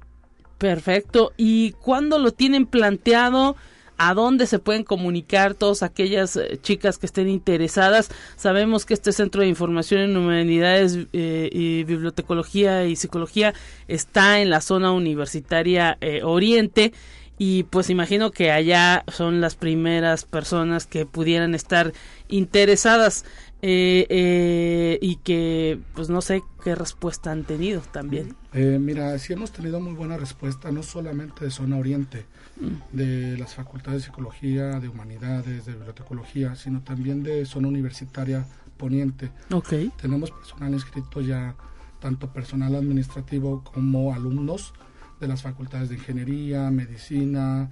Perfecto. 0.58 1.32
¿Y 1.36 1.72
cuándo 1.72 2.18
lo 2.18 2.32
tienen 2.32 2.66
planteado? 2.66 3.56
¿A 4.00 4.14
dónde 4.14 4.46
se 4.46 4.60
pueden 4.60 4.84
comunicar 4.84 5.54
todas 5.54 5.82
aquellas 5.82 6.36
eh, 6.36 6.58
chicas 6.62 6.98
que 6.98 7.06
estén 7.06 7.28
interesadas? 7.28 8.10
Sabemos 8.36 8.84
que 8.86 8.94
este 8.94 9.12
Centro 9.12 9.42
de 9.42 9.48
Información 9.48 10.00
en 10.02 10.16
Humanidades 10.16 10.96
eh, 11.12 11.48
y 11.52 11.82
Bibliotecología 11.82 12.84
y 12.86 12.94
Psicología 12.94 13.54
está 13.88 14.40
en 14.40 14.50
la 14.50 14.60
zona 14.60 14.92
universitaria 14.92 15.98
eh, 16.00 16.22
Oriente 16.22 16.92
y 17.38 17.62
pues 17.62 17.88
imagino 17.88 18.32
que 18.32 18.50
allá 18.50 19.04
son 19.06 19.40
las 19.40 19.54
primeras 19.54 20.24
personas 20.24 20.86
que 20.86 21.06
pudieran 21.06 21.54
estar 21.54 21.92
interesadas 22.28 23.24
eh, 23.62 24.06
eh, 24.10 24.98
y 25.00 25.16
que 25.16 25.80
pues 25.94 26.10
no 26.10 26.20
sé 26.20 26.42
qué 26.64 26.74
respuesta 26.74 27.30
han 27.30 27.44
tenido 27.44 27.80
también. 27.80 28.34
Eh, 28.52 28.78
mira, 28.80 29.16
sí 29.18 29.32
hemos 29.32 29.52
tenido 29.52 29.80
muy 29.80 29.94
buena 29.94 30.16
respuesta, 30.16 30.72
no 30.72 30.82
solamente 30.82 31.44
de 31.44 31.50
zona 31.52 31.76
oriente, 31.76 32.26
mm. 32.60 32.96
de 32.96 33.38
las 33.38 33.54
facultades 33.54 34.02
de 34.02 34.06
psicología, 34.06 34.80
de 34.80 34.88
humanidades, 34.88 35.64
de 35.64 35.72
bibliotecología, 35.72 36.56
sino 36.56 36.82
también 36.82 37.22
de 37.22 37.46
zona 37.46 37.68
universitaria 37.68 38.46
poniente. 38.76 39.30
Okay. 39.52 39.92
Tenemos 40.00 40.30
personal 40.32 40.72
inscrito 40.72 41.20
ya, 41.20 41.54
tanto 42.00 42.32
personal 42.32 42.74
administrativo 42.74 43.62
como 43.64 44.12
alumnos 44.12 44.72
de 45.20 45.28
las 45.28 45.42
facultades 45.42 45.88
de 45.88 45.96
ingeniería, 45.96 46.70
medicina, 46.70 47.68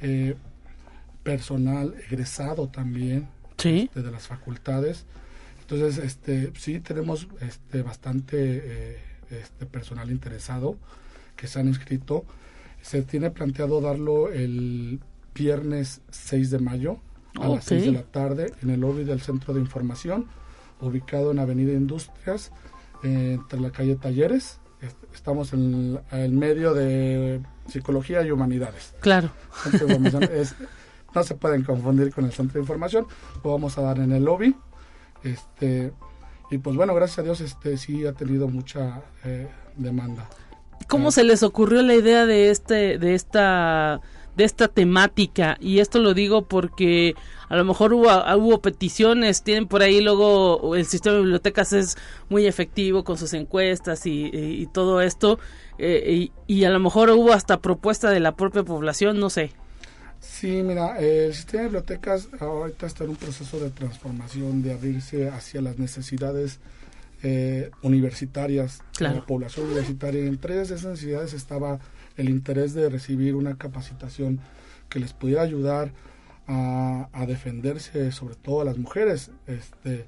eh, 0.00 0.36
personal 1.22 1.94
egresado 2.08 2.68
también 2.68 3.28
¿Sí? 3.58 3.88
Este, 3.88 4.02
de 4.02 4.10
las 4.10 4.26
facultades. 4.26 5.06
Entonces, 5.60 5.98
este, 5.98 6.52
sí 6.56 6.80
tenemos 6.80 7.26
este, 7.40 7.82
bastante 7.82 8.36
eh, 8.38 8.98
este, 9.30 9.66
personal 9.66 10.10
interesado 10.10 10.76
que 11.34 11.46
se 11.46 11.58
han 11.58 11.66
inscrito. 11.66 12.24
Se 12.82 13.02
tiene 13.02 13.30
planteado 13.30 13.80
darlo 13.80 14.30
el 14.30 15.00
viernes 15.34 16.02
6 16.10 16.50
de 16.50 16.58
mayo 16.60 17.00
a 17.40 17.48
las 17.48 17.64
6 17.64 17.86
de 17.86 17.92
la 17.92 18.02
tarde 18.02 18.52
en 18.62 18.70
el 18.70 18.80
lobby 18.80 19.04
del 19.04 19.20
Centro 19.20 19.52
de 19.52 19.60
Información, 19.60 20.26
ubicado 20.80 21.32
en 21.32 21.40
Avenida 21.40 21.72
Industrias, 21.72 22.52
eh, 23.02 23.32
entre 23.34 23.60
la 23.60 23.70
calle 23.70 23.96
Talleres 23.96 24.60
estamos 25.16 25.52
en 25.52 25.98
el 26.12 26.32
medio 26.32 26.74
de 26.74 27.40
psicología 27.68 28.22
y 28.22 28.30
humanidades. 28.30 28.94
Claro. 29.00 29.30
no 31.14 31.22
se 31.24 31.34
pueden 31.34 31.64
confundir 31.64 32.12
con 32.12 32.26
el 32.26 32.32
centro 32.32 32.54
de 32.54 32.60
información. 32.60 33.06
Lo 33.42 33.52
vamos 33.52 33.76
a 33.78 33.82
dar 33.82 33.98
en 33.98 34.12
el 34.12 34.24
lobby. 34.24 34.54
Este, 35.24 35.92
y 36.50 36.58
pues 36.58 36.76
bueno, 36.76 36.94
gracias 36.94 37.20
a 37.20 37.22
Dios 37.22 37.40
este 37.40 37.76
sí 37.78 38.06
ha 38.06 38.12
tenido 38.12 38.48
mucha 38.48 39.02
eh, 39.24 39.48
demanda. 39.76 40.28
¿Cómo 40.88 41.10
se 41.10 41.24
les 41.24 41.42
ocurrió 41.42 41.82
la 41.82 41.94
idea 41.94 42.26
de 42.26 42.50
este 42.50 42.98
de 42.98 43.14
esta 43.14 44.00
de 44.36 44.44
esta 44.44 44.68
temática 44.68 45.56
y 45.60 45.80
esto 45.80 45.98
lo 45.98 46.14
digo 46.14 46.46
porque 46.46 47.14
a 47.48 47.56
lo 47.56 47.64
mejor 47.64 47.92
hubo, 47.92 48.08
hubo 48.36 48.60
peticiones, 48.60 49.42
tienen 49.42 49.66
por 49.66 49.82
ahí 49.82 50.00
luego 50.00 50.76
el 50.76 50.84
sistema 50.84 51.16
de 51.16 51.22
bibliotecas 51.22 51.72
es 51.72 51.96
muy 52.28 52.46
efectivo 52.46 53.04
con 53.04 53.16
sus 53.16 53.32
encuestas 53.32 54.02
y, 54.04 54.68
todo 54.72 55.00
esto 55.00 55.38
eh, 55.78 56.30
y, 56.46 56.64
a 56.64 56.70
lo 56.70 56.80
mejor 56.80 57.10
hubo 57.10 57.32
hasta 57.32 57.60
propuesta 57.60 58.10
de 58.10 58.20
la 58.20 58.36
propia 58.36 58.62
población, 58.62 59.18
no 59.18 59.30
sé. 59.30 59.52
Sí, 60.20 60.62
mira, 60.62 60.98
el 60.98 61.32
sistema 61.34 61.62
de 61.62 61.68
bibliotecas 61.68 62.28
ahorita 62.40 62.86
está 62.86 63.04
en 63.04 63.10
un 63.10 63.16
proceso 63.16 63.60
de 63.60 63.70
transformación, 63.70 64.62
de 64.62 64.72
abrirse 64.72 65.28
hacia 65.28 65.60
las 65.60 65.78
necesidades 65.78 66.58
eh, 67.22 67.70
universitarias, 67.82 68.82
de 68.98 69.08
la 69.08 69.24
población 69.24 69.66
universitaria. 69.66 70.24
Y 70.24 70.26
entre 70.26 70.60
esas 70.60 70.84
necesidades 70.84 71.32
estaba 71.32 71.78
el 72.16 72.28
interés 72.28 72.74
de 72.74 72.88
recibir 72.88 73.34
una 73.34 73.56
capacitación 73.56 74.40
que 74.88 75.00
les 75.00 75.12
pudiera 75.12 75.42
ayudar 75.42 75.92
a, 76.46 77.24
defenderse, 77.26 78.12
sobre 78.12 78.36
todo 78.36 78.60
a 78.60 78.64
las 78.64 78.78
mujeres. 78.78 79.30
Este, 79.46 80.06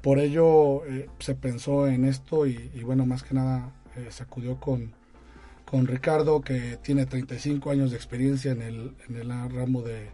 por 0.00 0.18
ello 0.18 0.84
eh, 0.86 1.08
se 1.18 1.34
pensó 1.34 1.88
en 1.88 2.04
esto 2.04 2.46
y, 2.46 2.68
bueno, 2.84 3.06
más 3.06 3.22
que 3.22 3.34
nada 3.34 3.72
eh, 3.96 4.06
se 4.10 4.22
acudió 4.22 4.60
con, 4.60 4.92
con 5.64 5.86
Ricardo, 5.86 6.40
que 6.40 6.78
tiene 6.82 7.06
35 7.06 7.70
años 7.70 7.90
de 7.90 7.96
experiencia 7.96 8.52
en 8.52 8.62
el, 8.62 8.94
en 9.08 9.16
el 9.16 9.28
ramo 9.50 9.82
de, 9.82 10.10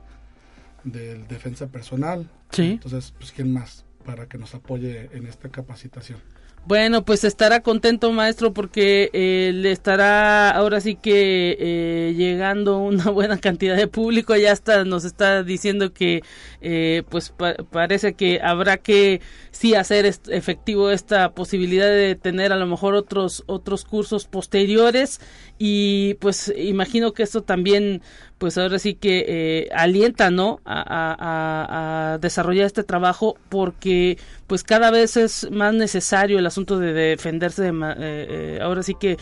de 0.85 1.19
defensa 1.25 1.67
personal. 1.67 2.31
Sí. 2.51 2.73
Entonces, 2.73 3.13
pues, 3.19 3.33
¿quién 3.33 3.53
más 3.53 3.85
para 4.05 4.27
que 4.27 4.39
nos 4.39 4.55
apoye 4.55 5.11
en 5.13 5.27
esta 5.27 5.51
capacitación? 5.51 6.19
Bueno, 6.65 7.05
pues 7.05 7.25
estará 7.25 7.61
contento 7.61 8.13
maestro 8.13 8.53
porque 8.53 9.11
eh, 9.13 9.51
le 9.53 9.73
estará 9.73 10.49
ahora 10.51 10.81
sí 10.81 10.95
que 10.95 11.57
eh, 11.59 12.15
llegando 12.17 12.79
una 12.79 13.11
buena 13.11 13.39
cantidad 13.39 13.77
de 13.77 13.89
público. 13.89 14.37
Ya 14.37 14.53
está, 14.53 14.85
nos 14.85 15.05
está 15.05 15.43
diciendo 15.43 15.93
que 15.93 16.23
eh, 16.61 17.03
pues 17.09 17.35
parece 17.71 18.15
que 18.15 18.41
habrá 18.41 18.77
que 18.77 19.21
sí 19.51 19.75
hacer 19.75 20.07
efectivo 20.07 20.91
esta 20.91 21.33
posibilidad 21.33 21.89
de 21.89 22.15
tener 22.15 22.53
a 22.53 22.57
lo 22.57 22.67
mejor 22.67 22.95
otros 22.95 23.43
otros 23.47 23.85
cursos 23.85 24.27
posteriores 24.27 25.21
y 25.59 26.15
pues 26.15 26.53
imagino 26.57 27.13
que 27.13 27.25
esto 27.25 27.43
también 27.43 28.03
pues 28.43 28.59
ahora 28.59 28.81
sí 28.81 28.95
que 28.95 29.25
eh, 29.29 29.69
alienta 29.73 30.33
no 30.33 30.59
a, 30.65 32.19
desarrollar 32.21 32.67
este 32.67 32.83
trabajo 32.83 33.37
porque 33.49 34.19
pues 34.49 34.65
cada 34.65 34.91
vez 34.91 35.17
es 35.17 35.49
más 35.53 35.73
necesario 35.75 36.41
el 36.41 36.47
asunto 36.47 36.81
de 36.81 36.93
defenderse 36.93 37.63
de, 37.63 37.69
eh, 37.69 37.95
eh, 38.01 38.59
ahora 38.61 38.83
sí 38.83 38.97
que 38.97 39.17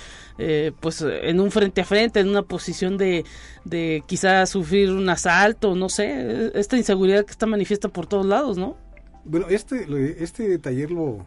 pues 0.81 1.03
en 1.03 1.39
un 1.39 1.51
frente 1.51 1.83
a 1.83 1.85
frente 1.85 2.21
en 2.21 2.31
una 2.31 2.45
posición 2.45 2.97
de, 2.97 3.27
de 3.67 4.03
quizás 4.07 4.49
sufrir 4.49 4.91
un 4.91 5.07
asalto 5.11 5.75
no 5.75 5.91
sé 5.91 6.53
esta 6.55 6.79
inseguridad 6.79 7.27
que 7.27 7.33
está 7.33 7.45
manifiesta 7.45 7.91
por 7.91 8.07
todos 8.07 8.25
lados 8.25 8.57
no 8.57 8.79
bueno 9.27 9.49
este 9.51 9.85
este 10.25 10.59
taller 10.59 10.91
lo 10.91 11.27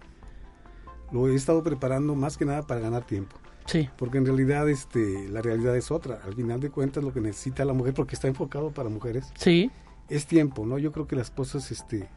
lo 1.12 1.28
he 1.28 1.36
estado 1.36 1.62
preparando 1.62 2.16
más 2.16 2.38
que 2.38 2.46
nada 2.46 2.64
para 2.64 2.80
ganar 2.80 3.06
tiempo 3.06 3.43
Sí. 3.66 3.90
Porque 3.98 4.18
en 4.18 4.26
realidad 4.26 4.70
este, 4.70 5.28
la 5.30 5.42
realidad 5.42 5.76
es 5.76 5.92
otra. 5.92 6.20
Al 6.26 6.34
final 6.34 6.60
de 6.60 6.70
cuentas 6.70 7.04
lo 7.04 7.14
que 7.14 7.22
necesita 7.22 7.66
la 7.66 7.74
mujer, 7.74 7.94
porque 7.94 8.16
está 8.16 8.28
enfocado 8.28 8.72
para 8.72 8.90
mujeres, 8.90 9.32
sí. 9.36 9.72
es 10.10 10.26
tiempo, 10.26 10.66
¿no? 10.66 10.78
Yo 10.78 10.92
creo 10.92 11.08
que 11.08 11.16
las 11.16 11.32
cosas, 11.32 11.72
este, 11.72 12.10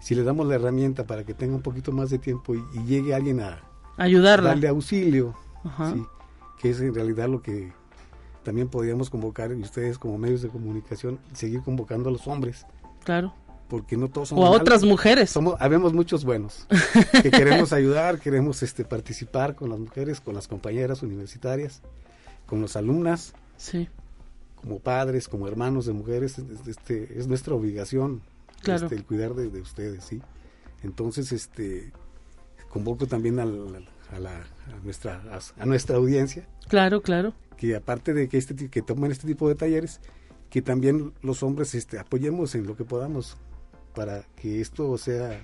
si 0.00 0.14
le 0.14 0.22
damos 0.22 0.46
la 0.46 0.54
herramienta 0.54 1.06
para 1.06 1.24
que 1.24 1.34
tenga 1.34 1.54
un 1.54 1.62
poquito 1.62 1.92
más 1.92 2.10
de 2.10 2.18
tiempo 2.18 2.54
y, 2.54 2.62
llegue 2.86 3.14
alguien 3.14 3.40
a 3.40 3.60
ayudarla, 3.96 4.50
darle 4.50 4.68
auxilio, 4.68 5.34
que 6.58 6.70
es 6.70 6.80
en 6.80 6.94
realidad 6.94 7.28
lo 7.28 7.42
que 7.42 7.72
también 8.42 8.68
podríamos 8.68 9.10
convocar 9.10 9.50
y 9.52 9.60
ustedes 9.60 9.98
como 9.98 10.18
medios 10.18 10.40
de 10.42 10.48
comunicación 10.48 11.18
seguir 11.32 11.62
convocando 11.62 12.08
a 12.08 12.12
los 12.12 12.26
hombres. 12.28 12.66
Claro 13.04 13.34
porque 13.68 13.96
no 13.96 14.08
todos 14.08 14.28
somos 14.28 14.44
o 14.44 14.46
a 14.46 14.50
otras 14.50 14.84
mujeres. 14.84 15.30
Somos 15.30 15.56
habemos 15.60 15.92
muchos 15.92 16.24
buenos 16.24 16.66
que 17.22 17.30
queremos 17.30 17.72
ayudar 17.72 18.18
queremos 18.18 18.62
este 18.62 18.84
participar 18.84 19.54
con 19.54 19.70
las 19.70 19.78
mujeres 19.78 20.20
con 20.20 20.34
las 20.34 20.48
compañeras 20.48 21.02
universitarias 21.02 21.82
con 22.46 22.62
las 22.62 22.76
alumnas. 22.76 23.34
Sí. 23.56 23.88
Como 24.56 24.78
padres 24.78 25.28
como 25.28 25.48
hermanos 25.48 25.86
de 25.86 25.92
mujeres 25.92 26.36
este 26.66 27.18
es 27.18 27.26
nuestra 27.26 27.54
obligación 27.54 28.22
claro. 28.62 28.84
este, 28.84 28.96
el 28.96 29.04
cuidar 29.04 29.34
de, 29.34 29.46
ustedes 29.60 30.04
sí 30.04 30.22
entonces 30.82 31.32
este 31.32 31.92
convoco 32.68 33.06
también 33.06 33.40
a, 33.40 33.44
la, 33.44 33.52
a 34.12 34.84
nuestra 34.84 35.22
a, 35.58 35.66
nuestra 35.66 35.96
audiencia. 35.96 36.46
Claro 36.68 37.02
claro. 37.02 37.34
Que 37.56 37.74
aparte 37.74 38.12
de 38.12 38.28
que 38.28 38.38
este 38.38 38.68
que 38.68 38.82
tomen 38.82 39.10
este 39.10 39.26
tipo 39.26 39.48
de 39.48 39.54
talleres 39.54 40.00
que 40.50 40.62
también 40.62 41.12
los 41.22 41.42
hombres 41.42 41.74
este 41.74 41.98
apoyemos 41.98 42.54
en 42.54 42.66
lo 42.66 42.76
que 42.76 42.84
podamos 42.84 43.36
para 43.96 44.22
que 44.36 44.60
esto 44.60 44.96
sea 44.98 45.40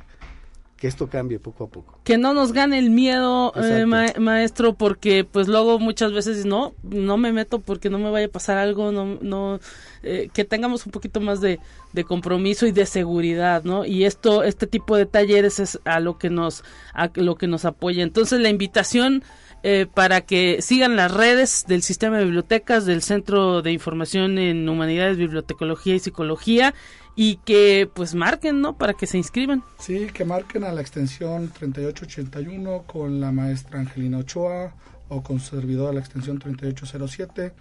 que 0.76 0.88
esto 0.88 1.07
cambie 1.07 1.38
poco 1.38 1.62
a 1.62 1.68
poco. 1.68 2.00
Que 2.03 2.18
no 2.18 2.34
nos 2.34 2.53
gane 2.53 2.76
el 2.76 2.90
miedo, 2.90 3.53
eh, 3.55 3.86
maestro, 3.86 4.74
porque 4.74 5.24
pues 5.24 5.46
luego 5.46 5.78
muchas 5.78 6.12
veces 6.12 6.44
no, 6.44 6.74
no 6.82 7.16
me 7.16 7.32
meto 7.32 7.61
porque 7.61 7.88
no 7.88 8.00
me 8.00 8.11
vaya 8.11 8.26
a 8.26 8.30
pasar 8.30 8.59
algo, 8.59 8.90
no, 8.90 9.16
no, 9.20 9.61
eh, 10.03 10.28
que 10.34 10.44
tengamos 10.44 10.84
un 10.84 10.90
poquito 10.90 11.20
más 11.20 11.40
de, 11.40 11.61
de, 11.92 12.03
compromiso 12.03 12.66
y 12.66 12.72
de 12.72 12.84
seguridad, 12.84 13.62
¿no? 13.62 13.84
Y 13.84 14.07
esto, 14.07 14.42
este 14.42 14.66
tipo 14.66 14.96
de 14.96 15.07
talleres 15.07 15.61
es 15.61 15.78
a 15.84 16.00
lo 16.00 16.18
que 16.18 16.30
nos, 16.30 16.64
a 16.94 17.11
lo 17.14 17.36
que 17.36 17.46
nos 17.46 17.64
apoya. 17.64 18.03
Entonces 18.03 18.40
la 18.40 18.48
invitación 18.48 19.22
eh, 19.62 19.86
para 19.86 20.22
que 20.22 20.61
sigan 20.62 20.96
las 20.96 21.12
redes 21.12 21.64
del 21.68 21.82
sistema 21.82 22.18
de 22.18 22.24
bibliotecas 22.24 22.84
del 22.86 23.03
Centro 23.03 23.62
de 23.62 23.70
Información 23.70 24.36
en 24.38 24.68
Humanidades, 24.68 25.16
Bibliotecología 25.16 25.94
y 25.94 26.00
Psicología 26.00 26.74
y 27.15 27.37
que 27.37 27.89
pues 27.93 28.15
marquen, 28.15 28.61
¿no? 28.61 28.77
Para 28.77 28.95
que 28.95 29.07
se 29.07 29.19
inscriban. 29.19 29.63
Sí, 29.79 30.09
que 30.13 30.25
marquen 30.25 30.65
a 30.65 30.73
la 30.73 30.81
extensión 30.81 31.49
3881 31.49 32.85
con 32.87 33.21
la 33.21 33.33
maestra 33.33 33.81
Angelina 33.81 34.19
Ochoa 34.19 34.75
o 35.09 35.23
con 35.23 35.41
su 35.41 35.57
servidor 35.57 35.91
a 35.91 35.93
la 35.93 36.01
extensión 36.01 36.39
3807 36.39 37.53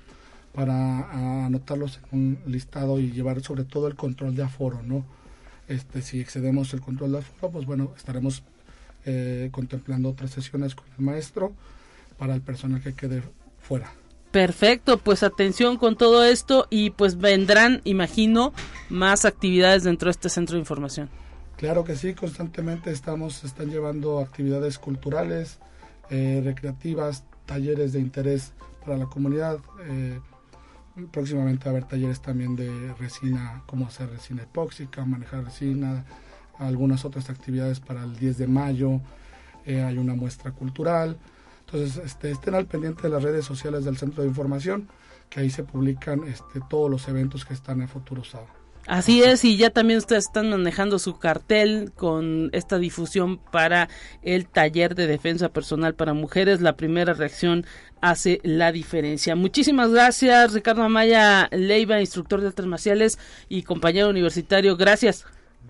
para 0.53 1.45
anotarlos 1.45 1.99
en 2.11 2.19
un 2.19 2.39
listado 2.45 2.99
y 2.99 3.11
llevar 3.11 3.41
sobre 3.41 3.63
todo 3.63 3.87
el 3.87 3.95
control 3.95 4.35
de 4.35 4.43
aforo, 4.43 4.81
¿no? 4.83 5.05
Este, 5.67 6.01
si 6.01 6.19
excedemos 6.19 6.73
el 6.73 6.81
control 6.81 7.13
de 7.13 7.19
aforo, 7.19 7.51
pues 7.51 7.65
bueno, 7.65 7.93
estaremos 7.95 8.43
eh, 9.05 9.49
contemplando 9.51 10.09
otras 10.09 10.31
sesiones 10.31 10.75
con 10.75 10.85
el 10.97 11.05
maestro 11.05 11.53
para 12.17 12.35
el 12.35 12.41
personal 12.41 12.81
que 12.81 12.93
quede 12.93 13.23
fuera. 13.59 13.91
Perfecto, 14.31 14.97
pues 14.97 15.23
atención 15.23 15.77
con 15.77 15.97
todo 15.97 16.23
esto 16.23 16.67
y 16.69 16.91
pues 16.91 17.17
vendrán, 17.17 17.81
imagino, 17.83 18.53
más 18.89 19.25
actividades 19.25 19.83
dentro 19.83 20.07
de 20.07 20.11
este 20.11 20.29
centro 20.29 20.55
de 20.55 20.61
información. 20.61 21.09
Claro 21.57 21.83
que 21.83 21.95
sí, 21.95 22.13
constantemente 22.13 22.91
estamos, 22.91 23.43
están 23.43 23.69
llevando 23.69 24.19
actividades 24.19 24.79
culturales, 24.79 25.59
eh, 26.09 26.41
recreativas, 26.43 27.25
talleres 27.45 27.93
de 27.93 27.99
interés 27.99 28.53
para 28.85 28.97
la 28.97 29.05
comunidad. 29.05 29.59
Eh, 29.85 30.19
próximamente 31.11 31.65
va 31.65 31.71
a 31.71 31.73
haber 31.75 31.87
talleres 31.87 32.21
también 32.21 32.55
de 32.55 32.93
resina, 32.99 33.63
cómo 33.65 33.87
hacer 33.87 34.09
resina 34.09 34.43
epóxica, 34.43 35.05
manejar 35.05 35.43
resina, 35.43 36.05
algunas 36.57 37.05
otras 37.05 37.29
actividades 37.29 37.79
para 37.79 38.03
el 38.03 38.15
10 38.15 38.37
de 38.37 38.47
mayo, 38.47 39.01
eh, 39.65 39.81
hay 39.81 39.97
una 39.97 40.15
muestra 40.15 40.51
cultural. 40.51 41.17
Entonces, 41.71 42.03
este, 42.03 42.31
estén 42.31 42.55
al 42.55 42.65
pendiente 42.65 43.03
de 43.03 43.09
las 43.09 43.23
redes 43.23 43.45
sociales 43.45 43.85
del 43.85 43.97
Centro 43.97 44.23
de 44.23 44.29
Información, 44.29 44.89
que 45.29 45.39
ahí 45.39 45.49
se 45.49 45.63
publican 45.63 46.25
este, 46.25 46.59
todos 46.69 46.91
los 46.91 47.07
eventos 47.07 47.45
que 47.45 47.53
están 47.53 47.81
en 47.81 47.87
Futuro 47.87 48.23
Sábado. 48.23 48.61
Así 48.87 49.23
es, 49.23 49.45
y 49.45 49.57
ya 49.57 49.69
también 49.69 49.99
ustedes 49.99 50.25
están 50.25 50.49
manejando 50.49 50.97
su 50.97 51.17
cartel 51.17 51.91
con 51.95 52.49
esta 52.51 52.79
difusión 52.79 53.37
para 53.37 53.89
el 54.23 54.47
taller 54.47 54.95
de 54.95 55.05
defensa 55.05 55.49
personal 55.49 55.93
para 55.93 56.13
mujeres. 56.13 56.61
La 56.61 56.75
primera 56.75 57.13
reacción 57.13 57.65
hace 58.01 58.41
la 58.43 58.71
diferencia. 58.71 59.35
Muchísimas 59.35 59.91
gracias, 59.91 60.53
Ricardo 60.53 60.81
Amaya 60.81 61.47
Leiva, 61.51 62.01
instructor 62.01 62.41
de 62.41 62.47
artes 62.47 62.65
marciales 62.65 63.19
y 63.47 63.61
compañero 63.63 64.09
universitario. 64.09 64.75
Gracias. 64.75 65.25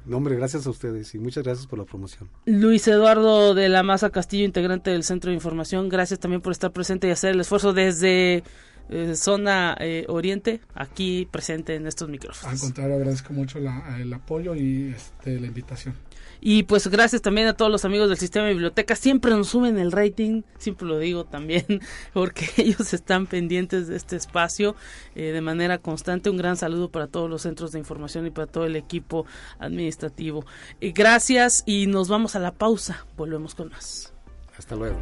No, 0.06 0.18
hombre, 0.18 0.36
gracias 0.36 0.66
a 0.66 0.70
ustedes 0.70 1.14
y 1.14 1.20
muchas 1.20 1.43
gracias 1.43 1.68
por 1.68 1.80
la 1.80 1.86
promoción. 1.86 2.30
Luis 2.45 2.88
Eduardo 2.88 3.54
de 3.54 3.70
la 3.70 3.84
Maza 3.84 4.10
Castillo, 4.10 4.45
integrante 4.45 4.91
del 4.91 5.04
Centro 5.04 5.30
de 5.30 5.36
Información, 5.36 5.89
gracias 5.89 6.20
también 6.20 6.41
por 6.41 6.52
estar 6.52 6.72
presente 6.72 7.08
y 7.08 7.12
hacer 7.12 7.32
el 7.32 7.41
esfuerzo 7.41 7.74
desde 7.74 8.43
eh, 8.89 9.16
zona 9.16 9.78
eh, 9.80 10.06
oriente, 10.10 10.60
aquí 10.74 11.28
presente 11.32 11.76
en 11.76 11.88
estos 11.88 12.10
micrófonos. 12.10 12.54
Al 12.54 12.60
contrario, 12.60 12.95
agradezco 12.95 13.34
mucho 13.34 13.60
el 13.60 14.14
apoyo 14.14 14.56
y 14.56 14.93
este, 14.95 15.39
la 15.39 15.47
invitación. 15.47 15.95
Y 16.42 16.64
pues 16.64 16.88
gracias 16.88 17.22
también 17.22 17.48
a 17.48 17.54
todos 17.54 17.72
los 17.72 17.86
amigos 17.86 18.10
del 18.10 18.18
sistema 18.18 18.48
de 18.48 18.54
biblioteca. 18.54 18.96
Siempre 18.96 19.32
nos 19.32 19.50
suben 19.50 19.78
el 19.78 19.92
rating, 19.92 20.42
siempre 20.58 20.88
lo 20.88 20.98
digo 20.98 21.24
también, 21.24 21.66
porque 22.14 22.50
ellos 22.58 22.94
están 22.94 23.28
pendientes 23.28 23.88
de 23.88 23.96
este 23.96 24.16
espacio 24.16 24.76
eh, 25.16 25.32
de 25.32 25.42
manera 25.42 25.78
constante. 25.78 26.32
Un 26.32 26.38
gran 26.38 26.58
saludo 26.58 26.89
para 26.89 27.08
todos 27.08 27.30
los 27.30 27.44
centros 27.44 27.72
de 27.72 27.80
información 27.80 28.26
y 28.26 28.32
para 28.32 28.48
todo 28.48 28.66
el 28.66 28.76
equipo 28.76 29.26
administrativo. 29.60 30.44
Eh, 30.82 30.92
gracias 30.92 31.64
y 31.68 31.86
nos 31.86 32.10
vamos 32.10 32.36
a 32.36 32.39
la 32.39 32.52
pausa. 32.52 33.06
Volvemos 33.16 33.54
con 33.54 33.70
más. 33.70 34.12
Hasta 34.58 34.76
luego. 34.76 34.98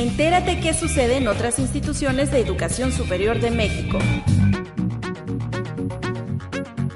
Entérate 0.00 0.58
qué 0.60 0.72
sucede 0.72 1.18
en 1.18 1.28
otras 1.28 1.58
instituciones 1.58 2.32
de 2.32 2.40
educación 2.40 2.90
superior 2.90 3.38
de 3.38 3.50
México. 3.50 3.98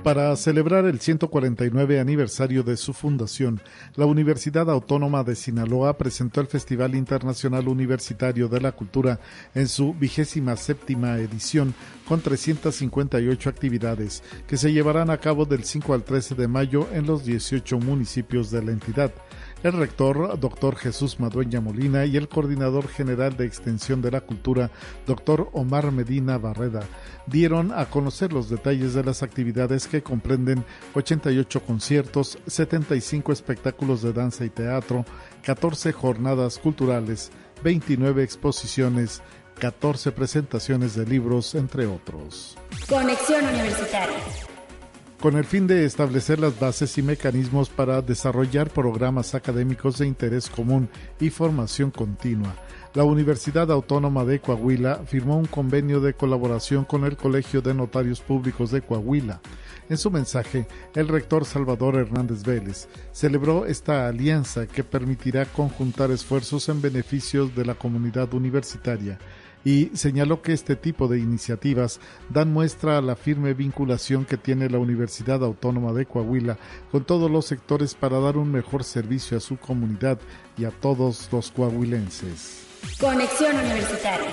Para 0.02 0.34
celebrar 0.36 0.86
el 0.86 1.00
149 1.00 2.00
aniversario 2.00 2.62
de 2.62 2.78
su 2.78 2.94
fundación, 2.94 3.60
la 3.96 4.06
Universidad 4.06 4.70
Autónoma 4.70 5.22
de 5.22 5.36
Sinaloa 5.36 5.98
presentó 5.98 6.40
el 6.40 6.46
Festival 6.46 6.94
Internacional 6.94 7.68
Universitario 7.68 8.48
de 8.48 8.62
la 8.62 8.72
Cultura 8.72 9.20
en 9.54 9.68
su 9.68 9.92
vigésima 9.92 10.56
séptima 10.56 11.18
edición 11.18 11.74
con 12.08 12.22
358 12.22 13.50
actividades 13.50 14.22
que 14.46 14.56
se 14.56 14.72
llevarán 14.72 15.10
a 15.10 15.18
cabo 15.18 15.44
del 15.44 15.64
5 15.64 15.92
al 15.92 16.04
13 16.04 16.36
de 16.36 16.48
mayo 16.48 16.88
en 16.90 17.06
los 17.06 17.22
18 17.26 17.78
municipios 17.80 18.50
de 18.50 18.62
la 18.62 18.72
entidad 18.72 19.12
el 19.64 19.72
rector, 19.72 20.38
doctor 20.38 20.76
Jesús 20.76 21.18
Madueña 21.18 21.60
Molina, 21.60 22.04
y 22.04 22.16
el 22.16 22.28
coordinador 22.28 22.86
general 22.86 23.36
de 23.36 23.46
Extensión 23.46 24.02
de 24.02 24.10
la 24.10 24.20
Cultura, 24.20 24.70
doctor 25.06 25.48
Omar 25.52 25.90
Medina 25.90 26.36
Barreda, 26.36 26.82
dieron 27.26 27.72
a 27.72 27.86
conocer 27.86 28.32
los 28.32 28.50
detalles 28.50 28.92
de 28.92 29.02
las 29.02 29.22
actividades 29.22 29.88
que 29.88 30.02
comprenden 30.02 30.64
88 30.94 31.62
conciertos, 31.62 32.38
75 32.46 33.32
espectáculos 33.32 34.02
de 34.02 34.12
danza 34.12 34.44
y 34.44 34.50
teatro, 34.50 35.06
14 35.42 35.92
jornadas 35.92 36.58
culturales, 36.58 37.32
29 37.62 38.22
exposiciones, 38.22 39.22
14 39.58 40.12
presentaciones 40.12 40.94
de 40.94 41.06
libros, 41.06 41.54
entre 41.54 41.86
otros. 41.86 42.58
Conexión 42.88 43.46
Universitaria 43.46 44.53
con 45.24 45.38
el 45.38 45.46
fin 45.46 45.66
de 45.66 45.86
establecer 45.86 46.38
las 46.38 46.60
bases 46.60 46.98
y 46.98 47.02
mecanismos 47.02 47.70
para 47.70 48.02
desarrollar 48.02 48.68
programas 48.68 49.34
académicos 49.34 49.96
de 49.96 50.06
interés 50.06 50.50
común 50.50 50.90
y 51.18 51.30
formación 51.30 51.90
continua. 51.90 52.54
La 52.92 53.04
Universidad 53.04 53.72
Autónoma 53.72 54.26
de 54.26 54.40
Coahuila 54.40 55.00
firmó 55.06 55.38
un 55.38 55.46
convenio 55.46 56.02
de 56.02 56.12
colaboración 56.12 56.84
con 56.84 57.06
el 57.06 57.16
Colegio 57.16 57.62
de 57.62 57.72
Notarios 57.72 58.20
Públicos 58.20 58.70
de 58.70 58.82
Coahuila. 58.82 59.40
En 59.88 59.96
su 59.96 60.10
mensaje, 60.10 60.66
el 60.94 61.08
rector 61.08 61.46
Salvador 61.46 61.96
Hernández 61.96 62.42
Vélez 62.42 62.86
celebró 63.10 63.64
esta 63.64 64.06
alianza 64.06 64.66
que 64.66 64.84
permitirá 64.84 65.46
conjuntar 65.46 66.10
esfuerzos 66.10 66.68
en 66.68 66.82
beneficio 66.82 67.46
de 67.46 67.64
la 67.64 67.74
comunidad 67.74 68.34
universitaria 68.34 69.18
y 69.64 69.90
señaló 69.94 70.42
que 70.42 70.52
este 70.52 70.76
tipo 70.76 71.08
de 71.08 71.18
iniciativas 71.18 72.00
dan 72.28 72.52
muestra 72.52 72.98
a 72.98 73.02
la 73.02 73.16
firme 73.16 73.54
vinculación 73.54 74.24
que 74.24 74.36
tiene 74.36 74.68
la 74.68 74.78
Universidad 74.78 75.42
Autónoma 75.42 75.92
de 75.92 76.06
Coahuila 76.06 76.58
con 76.92 77.04
todos 77.04 77.30
los 77.30 77.46
sectores 77.46 77.94
para 77.94 78.20
dar 78.20 78.36
un 78.36 78.52
mejor 78.52 78.84
servicio 78.84 79.38
a 79.38 79.40
su 79.40 79.56
comunidad 79.56 80.18
y 80.58 80.64
a 80.64 80.70
todos 80.70 81.28
los 81.32 81.50
coahuilenses. 81.50 82.66
Conexión 83.00 83.56
Universitaria. 83.56 84.30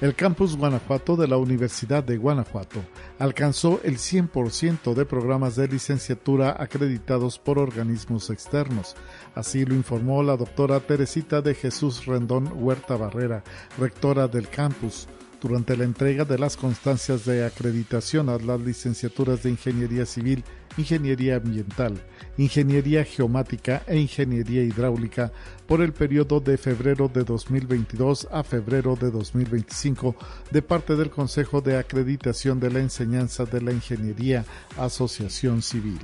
El 0.00 0.14
campus 0.16 0.56
Guanajuato 0.56 1.14
de 1.14 1.28
la 1.28 1.36
Universidad 1.36 2.02
de 2.02 2.16
Guanajuato 2.16 2.80
alcanzó 3.20 3.80
el 3.84 3.98
100% 3.98 4.92
de 4.92 5.06
programas 5.06 5.54
de 5.54 5.68
licenciatura 5.68 6.56
acreditados 6.58 7.38
por 7.38 7.60
organismos 7.60 8.28
externos. 8.30 8.96
Así 9.36 9.64
lo 9.64 9.74
informó 9.74 10.22
la 10.24 10.36
doctora 10.36 10.80
Teresita 10.80 11.42
de 11.42 11.54
Jesús 11.54 12.06
Rendón 12.06 12.50
Huerta 12.56 12.96
Barrera, 12.96 13.44
rectora 13.78 14.26
del 14.26 14.48
campus 14.48 15.06
durante 15.44 15.76
la 15.76 15.84
entrega 15.84 16.24
de 16.24 16.38
las 16.38 16.56
constancias 16.56 17.26
de 17.26 17.44
acreditación 17.44 18.30
a 18.30 18.38
las 18.38 18.58
licenciaturas 18.62 19.42
de 19.42 19.50
Ingeniería 19.50 20.06
Civil, 20.06 20.42
Ingeniería 20.78 21.36
Ambiental, 21.36 22.00
Ingeniería 22.38 23.04
Geomática 23.04 23.82
e 23.86 23.98
Ingeniería 23.98 24.62
Hidráulica 24.62 25.32
por 25.66 25.82
el 25.82 25.92
periodo 25.92 26.40
de 26.40 26.56
febrero 26.56 27.08
de 27.08 27.24
2022 27.24 28.26
a 28.32 28.42
febrero 28.42 28.96
de 28.96 29.10
2025 29.10 30.16
de 30.50 30.62
parte 30.62 30.96
del 30.96 31.10
Consejo 31.10 31.60
de 31.60 31.76
Acreditación 31.76 32.58
de 32.58 32.70
la 32.70 32.78
Enseñanza 32.78 33.44
de 33.44 33.60
la 33.60 33.72
Ingeniería 33.72 34.46
Asociación 34.78 35.60
Civil. 35.60 36.00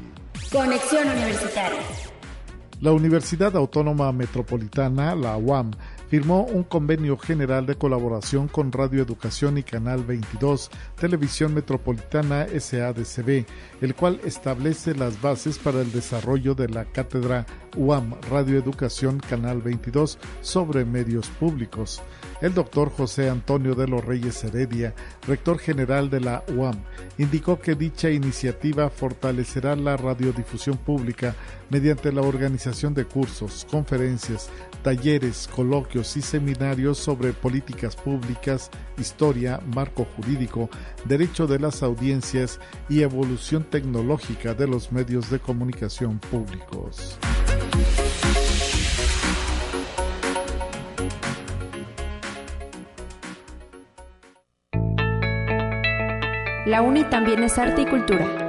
Conexión 0.53 1.09
Universitaria. 1.09 1.80
La 2.82 2.93
Universidad 2.93 3.57
Autónoma 3.57 4.12
Metropolitana, 4.12 5.14
la 5.14 5.36
UAM, 5.36 5.70
firmó 6.11 6.42
un 6.42 6.64
convenio 6.64 7.16
general 7.16 7.66
de 7.66 7.76
colaboración 7.76 8.48
con 8.48 8.72
Radio 8.72 9.00
Educación 9.00 9.58
y 9.58 9.62
Canal 9.62 10.02
22, 10.02 10.68
Televisión 11.00 11.54
Metropolitana 11.54 12.48
SADCB, 12.48 13.46
el 13.80 13.94
cual 13.94 14.20
establece 14.24 14.96
las 14.96 15.22
bases 15.22 15.58
para 15.58 15.80
el 15.80 15.92
desarrollo 15.92 16.56
de 16.56 16.68
la 16.68 16.84
cátedra 16.84 17.46
UAM 17.76 18.16
Radio 18.28 18.58
Educación 18.58 19.20
Canal 19.20 19.62
22 19.62 20.18
sobre 20.40 20.84
medios 20.84 21.28
públicos. 21.28 22.02
El 22.40 22.54
doctor 22.54 22.90
José 22.90 23.30
Antonio 23.30 23.76
de 23.76 23.86
los 23.86 24.04
Reyes 24.04 24.42
Heredia, 24.42 24.94
rector 25.28 25.61
general 25.61 26.11
de 26.11 26.20
la 26.20 26.42
UAM, 26.56 26.74
indicó 27.18 27.61
que 27.61 27.76
dicha 27.76 28.11
iniciativa 28.11 28.90
fortalecerá 28.90 29.76
la 29.76 29.96
radiodifusión 29.96 30.76
pública 30.76 31.36
mediante 31.70 32.12
la 32.12 32.22
organización 32.22 32.92
de 32.94 33.04
cursos, 33.04 33.66
conferencias, 33.70 34.50
talleres, 34.82 35.48
coloquios 35.48 36.16
y 36.16 36.22
seminarios 36.22 36.98
sobre 36.98 37.32
políticas 37.32 37.96
públicas, 37.96 38.70
historia, 38.98 39.60
marco 39.74 40.06
jurídico, 40.16 40.68
derecho 41.04 41.46
de 41.46 41.58
las 41.58 41.82
audiencias 41.82 42.60
y 42.88 43.02
evolución 43.02 43.64
tecnológica 43.64 44.54
de 44.54 44.66
los 44.66 44.92
medios 44.92 45.30
de 45.30 45.38
comunicación 45.38 46.18
públicos. 46.18 47.18
La 56.66 56.82
UNI 56.82 57.04
también 57.04 57.42
es 57.42 57.58
arte 57.58 57.82
y 57.82 57.86
cultura. 57.86 58.39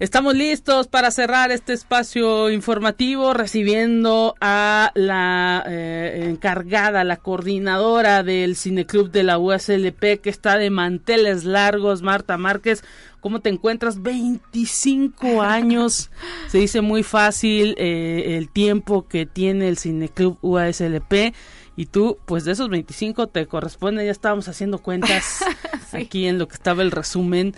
Estamos 0.00 0.36
listos 0.36 0.86
para 0.86 1.10
cerrar 1.10 1.50
este 1.50 1.72
espacio 1.72 2.50
informativo 2.50 3.34
recibiendo 3.34 4.36
a 4.40 4.92
la 4.94 5.64
eh, 5.66 6.26
encargada, 6.30 7.02
la 7.02 7.16
coordinadora 7.16 8.22
del 8.22 8.54
Cineclub 8.54 9.10
de 9.10 9.24
la 9.24 9.40
USLP 9.40 10.20
que 10.22 10.30
está 10.30 10.56
de 10.56 10.70
manteles 10.70 11.42
largos, 11.44 12.02
Marta 12.02 12.38
Márquez. 12.38 12.84
¿Cómo 13.18 13.40
te 13.40 13.50
encuentras? 13.50 14.00
25 14.00 15.42
años. 15.42 16.12
Se 16.46 16.58
dice 16.58 16.80
muy 16.80 17.02
fácil 17.02 17.74
eh, 17.76 18.36
el 18.38 18.50
tiempo 18.50 19.08
que 19.08 19.26
tiene 19.26 19.66
el 19.66 19.78
Cineclub 19.78 20.38
USLP. 20.42 21.34
Y 21.74 21.86
tú, 21.86 22.18
pues 22.24 22.44
de 22.44 22.52
esos 22.52 22.68
25 22.68 23.26
te 23.26 23.46
corresponde, 23.46 24.04
ya 24.04 24.12
estábamos 24.12 24.46
haciendo 24.46 24.78
cuentas 24.78 25.44
aquí 25.92 26.28
en 26.28 26.38
lo 26.38 26.46
que 26.46 26.54
estaba 26.54 26.82
el 26.82 26.92
resumen 26.92 27.56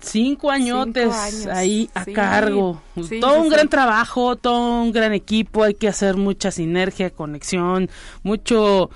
Cinco 0.00 0.50
añotes 0.50 1.46
ahí 1.46 1.90
a 1.94 2.04
cargo. 2.04 2.80
todo 3.20 3.40
un 3.40 3.48
gran 3.48 3.68
trabajo, 3.68 4.36
todo 4.36 4.82
un 4.82 4.92
gran 4.92 5.12
equipo. 5.12 5.64
Hay 5.64 5.74
que 5.74 5.88
hacer 5.88 6.16
mucha 6.16 6.50
sinergia, 6.50 7.10
conexión, 7.10 7.90
mucho. 8.22 8.90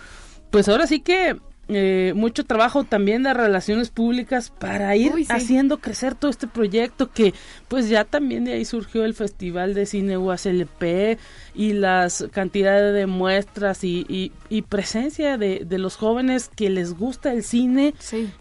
Pues 0.51 0.69
ahora 0.69 0.87
sí 0.87 1.01
que 1.01 1.37
eh, 1.69 2.13
mucho 2.17 2.45
trabajo 2.45 2.83
también 2.83 3.23
de 3.23 3.33
relaciones 3.33 3.91
públicas 3.91 4.51
para 4.51 4.97
ir 4.97 5.13
haciendo 5.29 5.79
crecer 5.79 6.17
todo 6.17 6.31
este 6.31 6.49
proyecto 6.49 7.11
que 7.13 7.35
pues 7.69 7.89
ya 7.89 8.05
también 8.05 8.45
de 8.45 8.55
ahí 8.55 8.65
surgió 8.65 9.05
el 9.05 9.15
Festival 9.15 9.73
de 9.73 9.87
Cine 9.87 10.19
UASLP 10.19 11.19
y 11.55 11.73
las 11.75 12.27
cantidades 12.33 12.95
de 12.95 13.07
muestras 13.07 13.85
y, 13.85 14.33
y, 14.49 14.63
presencia 14.63 15.39
de, 15.39 15.65
de, 15.65 15.79
los 15.79 15.97
jóvenes 15.97 16.51
que 16.55 16.69
les 16.69 16.95
gusta 16.95 17.33
el 17.33 17.45
cine, 17.45 17.95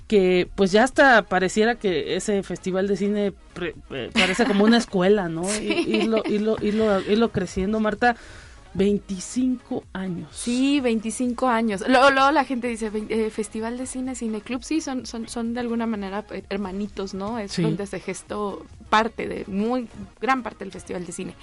que 0.08 0.50
pues 0.56 0.72
ya 0.72 0.84
hasta 0.84 1.22
pareciera 1.22 1.76
que 1.76 2.16
ese 2.16 2.42
Festival 2.42 2.88
de 2.88 2.98
Cine 2.98 3.34
eh, 3.92 4.10
parece 4.14 4.46
como 4.46 4.64
una 4.64 4.78
escuela, 4.78 5.30
¿no? 5.30 5.44
y 5.62 5.96
irlo, 5.96 6.24
irlo, 6.28 6.58
irlo 6.62 7.32
creciendo, 7.32 7.80
Marta 7.80 8.16
25 8.74 9.84
años. 9.94 10.30
Sí, 10.32 10.80
25 10.80 11.48
años. 11.48 11.84
Luego, 11.88 12.12
luego 12.12 12.32
la 12.32 12.46
gente 12.46 12.68
dice, 12.68 12.92
eh, 13.10 13.30
Festival 13.30 13.78
de 13.78 13.86
Cine, 13.86 14.16
Cine 14.16 14.42
Club, 14.42 14.64
sí, 14.64 14.82
son, 14.82 15.06
son, 15.06 15.28
son 15.28 15.54
de 15.54 15.60
alguna 15.60 15.86
manera 15.86 16.26
eh, 16.32 16.44
hermanitos, 16.50 17.14
¿no? 17.14 17.38
Es 17.38 17.58
donde 17.62 17.86
se 17.86 18.00
gestó 18.00 18.66
parte 18.90 19.28
de, 19.28 19.46
muy 19.48 19.88
gran 20.20 20.44
parte 20.44 20.64
del 20.64 20.72
Festival 20.72 21.06
de 21.06 21.12
Cine. 21.12 21.34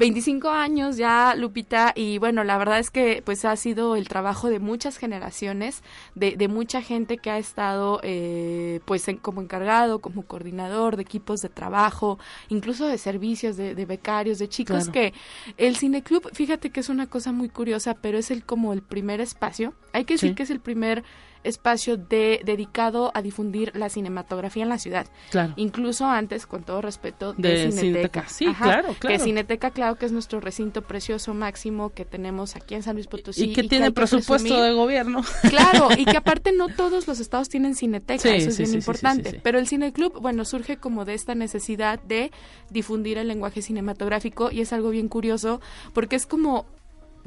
25 0.00 0.48
años 0.48 0.96
ya, 0.96 1.34
Lupita, 1.36 1.92
y 1.94 2.16
bueno, 2.16 2.42
la 2.42 2.56
verdad 2.56 2.78
es 2.78 2.90
que 2.90 3.22
pues 3.24 3.44
ha 3.44 3.54
sido 3.56 3.96
el 3.96 4.08
trabajo 4.08 4.48
de 4.48 4.58
muchas 4.58 4.96
generaciones, 4.96 5.82
de, 6.14 6.36
de 6.36 6.48
mucha 6.48 6.80
gente 6.80 7.18
que 7.18 7.30
ha 7.30 7.36
estado 7.36 8.00
eh, 8.02 8.80
pues 8.86 9.06
como 9.20 9.42
encargado, 9.42 10.00
como 10.00 10.22
coordinador 10.22 10.96
de 10.96 11.02
equipos 11.02 11.42
de 11.42 11.50
trabajo, 11.50 12.18
incluso 12.48 12.86
de 12.86 12.96
servicios, 12.96 13.58
de, 13.58 13.74
becarios, 13.84 14.38
de 14.38 14.48
chicos 14.48 14.88
que 14.88 15.12
el 15.58 15.76
cineclub, 15.76 16.30
fíjate 16.32 16.70
que 16.70 16.80
es 16.80 16.88
una 16.88 17.06
cosa 17.06 17.32
muy 17.32 17.50
curiosa, 17.50 17.94
pero 17.94 18.16
es 18.16 18.30
el 18.30 18.42
como 18.44 18.72
el 18.72 18.80
primer 18.80 19.20
espacio, 19.20 19.74
hay 19.92 20.06
que 20.06 20.14
decir 20.14 20.34
que 20.34 20.44
es 20.44 20.50
el 20.50 20.60
primer 20.60 21.04
espacio 21.44 21.96
de, 21.96 22.40
dedicado 22.44 23.10
a 23.14 23.22
difundir 23.22 23.72
la 23.74 23.88
cinematografía 23.88 24.62
en 24.62 24.68
la 24.68 24.78
ciudad. 24.78 25.06
Claro. 25.30 25.52
Incluso 25.56 26.06
antes, 26.06 26.46
con 26.46 26.62
todo 26.62 26.82
respeto, 26.82 27.32
de, 27.34 27.72
Cineteca. 27.72 28.28
Sí, 28.28 28.46
claro, 28.46 28.94
claro. 28.98 29.16
Que 29.16 29.18
Cineteca, 29.18 29.70
claro, 29.70 29.96
que 29.96 30.06
es 30.06 30.12
nuestro 30.12 30.40
recinto 30.40 30.82
precioso 30.82 31.34
máximo 31.34 31.90
que 31.90 32.04
tenemos 32.04 32.56
aquí 32.56 32.74
en 32.74 32.82
San 32.82 32.94
Luis 32.94 33.06
Potosí. 33.06 33.44
Y 33.44 33.52
que 33.52 33.64
tiene 33.64 33.92
presupuesto 33.92 34.62
de 34.62 34.72
gobierno. 34.72 35.22
Claro, 35.48 35.88
y 35.96 36.04
que 36.04 36.16
aparte 36.16 36.52
no 36.52 36.68
todos 36.68 37.06
los 37.06 37.20
estados 37.20 37.48
tienen 37.48 37.74
Cineteca, 37.74 38.34
eso 38.34 38.50
es 38.50 38.58
bien 38.58 38.74
importante. 38.74 39.40
Pero 39.42 39.58
el 39.58 39.66
Cineclub, 39.66 40.20
bueno, 40.20 40.44
surge 40.44 40.76
como 40.76 41.04
de 41.04 41.14
esta 41.14 41.34
necesidad 41.34 42.00
de 42.00 42.30
difundir 42.70 43.18
el 43.18 43.28
lenguaje 43.28 43.62
cinematográfico 43.62 44.50
y 44.50 44.60
es 44.60 44.72
algo 44.72 44.90
bien 44.90 45.08
curioso 45.08 45.60
porque 45.92 46.16
es 46.16 46.26
como 46.26 46.66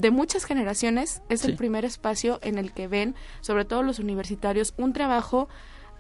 de 0.04 0.12
muchas 0.12 0.44
generaciones 0.44 1.22
es 1.30 1.46
el 1.46 1.56
primer 1.56 1.86
espacio 1.86 2.38
en 2.42 2.58
el 2.58 2.74
que 2.74 2.90
ven, 2.90 3.16
sobre 3.40 3.64
todo 3.64 3.84
los 3.84 4.00
universitarios, 4.00 4.74
un 4.76 4.92
trabajo 4.92 5.48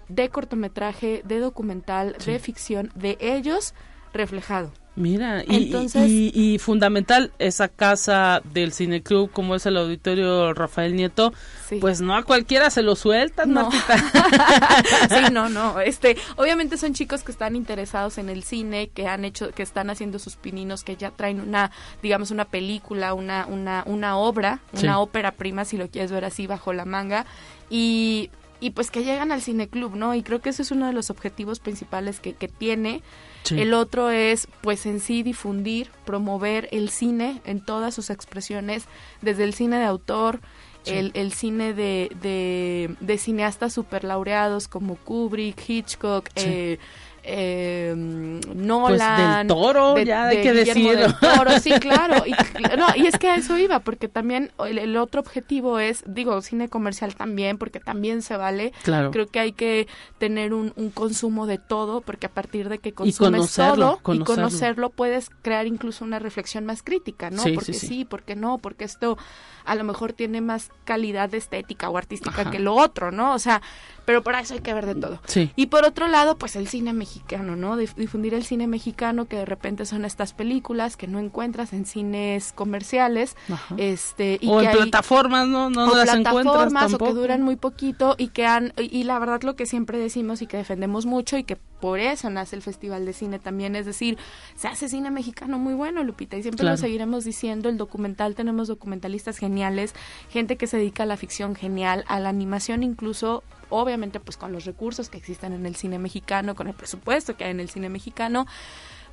de 0.09 0.27
cortometraje, 0.27 1.21
de 1.23 1.39
documental, 1.39 2.17
de 2.25 2.37
ficción, 2.37 2.91
de 2.95 3.17
ellos 3.21 3.73
reflejado. 4.11 4.73
Mira, 4.95 5.43
y, 5.43 6.59
fundamental 6.59 7.31
esa 7.39 7.67
casa 7.67 8.43
del 8.53 8.73
cineclub 8.73 9.31
como 9.31 9.55
es 9.55 9.65
el 9.65 9.77
auditorio 9.77 10.53
Rafael 10.53 10.95
Nieto, 10.95 11.33
pues 11.81 11.99
no 12.01 12.15
a 12.15 12.21
cualquiera 12.21 12.69
se 12.69 12.83
lo 12.83 12.95
sueltan, 12.95 13.53
no. 13.53 13.71
sí, 15.09 15.31
no, 15.31 15.49
no, 15.49 15.79
este, 15.79 16.15
obviamente 16.35 16.77
son 16.77 16.93
chicos 16.93 17.23
que 17.23 17.31
están 17.31 17.55
interesados 17.55 18.19
en 18.19 18.29
el 18.29 18.43
cine, 18.43 18.89
que 18.89 19.07
han 19.07 19.25
hecho, 19.25 19.49
que 19.49 19.63
están 19.63 19.89
haciendo 19.89 20.19
sus 20.19 20.35
pininos, 20.35 20.83
que 20.83 20.95
ya 20.95 21.09
traen 21.09 21.41
una, 21.41 21.71
digamos, 22.03 22.29
una 22.29 22.45
película, 22.45 23.15
una, 23.15 23.47
una, 23.47 23.83
una 23.87 24.17
obra, 24.17 24.59
una 24.73 24.99
ópera 24.99 25.31
prima, 25.31 25.65
si 25.65 25.77
lo 25.77 25.87
quieres 25.89 26.11
ver 26.11 26.23
así, 26.23 26.45
bajo 26.45 26.71
la 26.71 26.85
manga, 26.85 27.25
y 27.67 28.29
y 28.59 28.69
pues 28.69 28.91
que 28.91 29.03
llegan 29.03 29.33
al 29.33 29.41
cineclub, 29.41 29.95
¿no? 29.95 30.15
Y 30.15 30.23
creo 30.23 30.39
que 30.39 30.49
ese 30.49 30.61
es 30.61 30.71
uno 30.71 30.87
de 30.87 30.93
los 30.93 31.09
objetivos 31.09 31.59
principales 31.59 32.21
que, 32.21 32.33
que 32.33 32.47
tiene 32.47 33.03
el 33.51 33.73
otro 33.73 34.09
es, 34.09 34.47
pues 34.61 34.85
en 34.85 34.99
sí, 34.99 35.23
difundir, 35.23 35.89
promover 36.05 36.69
el 36.71 36.89
cine 36.89 37.41
en 37.45 37.63
todas 37.63 37.93
sus 37.93 38.09
expresiones, 38.09 38.85
desde 39.21 39.43
el 39.43 39.53
cine 39.53 39.77
de 39.77 39.85
autor, 39.85 40.39
el, 40.85 41.11
el, 41.13 41.31
cine 41.31 41.73
de, 41.73 42.11
de, 42.21 42.95
de 42.99 43.17
cineastas 43.17 43.73
superlaureados 43.73 44.67
como 44.67 44.95
Kubrick, 44.97 45.69
Hitchcock, 45.69 46.29
eh, 46.35 46.77
eh, 47.23 47.93
Nolan, 47.95 48.97
pues 48.97 49.37
del 49.37 49.47
toro, 49.47 49.97
ya 49.99 50.27
hay 50.27 50.41
que 50.41 50.53
decir. 50.53 50.99
Toro, 51.19 51.59
sí, 51.59 51.71
claro. 51.79 52.23
Y, 52.25 52.31
no, 52.77 52.87
y 52.95 53.07
es 53.07 53.17
que 53.17 53.29
a 53.29 53.35
eso 53.35 53.57
iba, 53.57 53.79
porque 53.79 54.09
también 54.09 54.51
el, 54.67 54.97
otro 54.97 55.21
objetivo 55.21 55.79
es, 55.79 56.03
digo, 56.05 56.41
cine 56.41 56.67
comercial 56.67 57.15
también, 57.15 57.57
porque 57.57 57.79
también 57.79 58.21
se 58.21 58.35
vale. 58.35 58.73
Claro. 58.83 59.11
Creo 59.11 59.27
que 59.27 59.39
hay 59.39 59.53
que 59.53 59.87
tener 60.17 60.53
un, 60.53 60.73
un 60.75 60.89
consumo 60.89 61.47
de 61.47 61.57
todo, 61.57 62.01
porque 62.01 62.27
a 62.27 62.31
partir 62.31 62.67
de 62.67 62.79
que 62.79 62.93
consumes 62.93 63.53
todo 63.53 63.99
y 64.11 64.19
conocerlo, 64.19 64.89
puedes 64.89 65.29
crear 65.41 65.65
incluso 65.65 66.03
una 66.03 66.19
reflexión 66.19 66.65
más 66.65 66.83
crítica, 66.83 67.29
¿no? 67.29 67.43
porque 67.43 67.73
sí, 67.73 67.87
sí, 67.87 68.05
porque 68.05 68.35
no, 68.35 68.57
porque 68.57 68.83
esto 68.83 69.17
a 69.65 69.75
lo 69.75 69.83
mejor 69.83 70.13
tiene 70.13 70.41
más 70.41 70.71
calidad 70.85 71.33
estética 71.33 71.89
o 71.89 71.97
artística 71.97 72.49
que 72.49 72.59
lo 72.59 72.75
otro, 72.75 73.11
¿no? 73.11 73.33
O 73.33 73.39
sea, 73.39 73.61
pero 74.05 74.23
para 74.23 74.39
eso 74.41 74.53
hay 74.53 74.59
que 74.59 74.73
ver 74.73 74.85
de 74.85 74.95
todo. 74.95 75.19
Sí. 75.25 75.51
Y 75.55 75.67
por 75.67 75.85
otro 75.85 76.07
lado, 76.07 76.37
pues 76.37 76.55
el 76.55 76.67
cine 76.67 76.93
mexicano, 76.93 77.55
¿no? 77.55 77.77
Difundir 77.77 78.33
el 78.33 78.43
cine 78.43 78.67
mexicano, 78.67 79.25
que 79.25 79.37
de 79.37 79.45
repente 79.45 79.85
son 79.85 80.05
estas 80.05 80.33
películas 80.33 80.97
que 80.97 81.07
no 81.07 81.19
encuentras 81.19 81.73
en 81.73 81.85
cines 81.85 82.51
comerciales, 82.53 83.35
este 83.77 84.37
y 84.41 84.49
o 84.49 84.61
en 84.61 84.71
plataformas, 84.71 85.47
¿no? 85.47 85.69
No 85.69 85.91
o 85.91 85.95
las 85.95 86.09
plataformas 86.09 86.93
o 86.93 86.97
que 86.97 87.13
duran 87.13 87.41
muy 87.41 87.55
poquito 87.55 88.15
y 88.17 88.29
que 88.29 88.45
han 88.45 88.73
y 88.77 89.03
la 89.03 89.19
verdad 89.19 89.41
lo 89.43 89.55
que 89.55 89.65
siempre 89.65 89.97
decimos 89.97 90.41
y 90.41 90.47
que 90.47 90.57
defendemos 90.57 91.05
mucho 91.05 91.37
y 91.37 91.43
que 91.43 91.57
por 91.83 91.99
eso 91.99 92.29
nace 92.29 92.55
el 92.55 92.61
Festival 92.61 93.05
de 93.05 93.11
Cine 93.11 93.39
también, 93.39 93.75
es 93.75 93.85
decir, 93.85 94.17
se 94.55 94.69
hace 94.69 94.87
cine 94.87 95.11
mexicano 95.11 95.59
muy 95.59 95.73
bueno, 95.73 96.01
Lupita, 96.05 96.37
y 96.37 96.41
siempre 96.41 96.65
lo 96.65 96.77
seguiremos 96.77 97.25
diciendo, 97.25 97.67
el 97.67 97.77
documental, 97.77 98.35
tenemos 98.35 98.69
documentalistas 98.69 99.37
geniales, 99.37 99.93
gente 100.29 100.55
que 100.55 100.65
se 100.65 100.77
dedica 100.77 101.03
a 101.03 101.05
la 101.05 101.17
ficción 101.17 101.55
genial, 101.55 102.05
a 102.07 102.21
la 102.21 102.29
animación 102.29 102.83
incluso, 102.83 103.43
obviamente 103.67 104.21
pues 104.21 104.37
con 104.37 104.53
los 104.53 104.63
recursos 104.63 105.09
que 105.09 105.17
existen 105.17 105.51
en 105.51 105.65
el 105.65 105.75
cine 105.75 105.99
mexicano, 105.99 106.55
con 106.55 106.69
el 106.69 106.73
presupuesto 106.73 107.35
que 107.35 107.43
hay 107.43 107.51
en 107.51 107.59
el 107.59 107.69
cine 107.69 107.89
mexicano, 107.89 108.47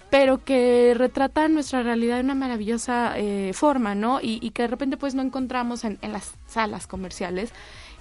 pero 0.08 0.44
que 0.44 0.94
retratan 0.96 1.54
nuestra 1.54 1.82
realidad 1.82 2.18
de 2.18 2.22
una 2.22 2.36
maravillosa 2.36 3.14
eh, 3.16 3.50
forma, 3.52 3.96
¿no? 3.96 4.20
Y, 4.20 4.38
y, 4.42 4.50
que 4.50 4.62
de 4.62 4.68
repente 4.68 4.96
pues 4.96 5.16
no 5.16 5.22
encontramos 5.22 5.82
en, 5.82 5.98
en 6.02 6.12
las 6.12 6.34
salas 6.46 6.86
comerciales 6.86 7.52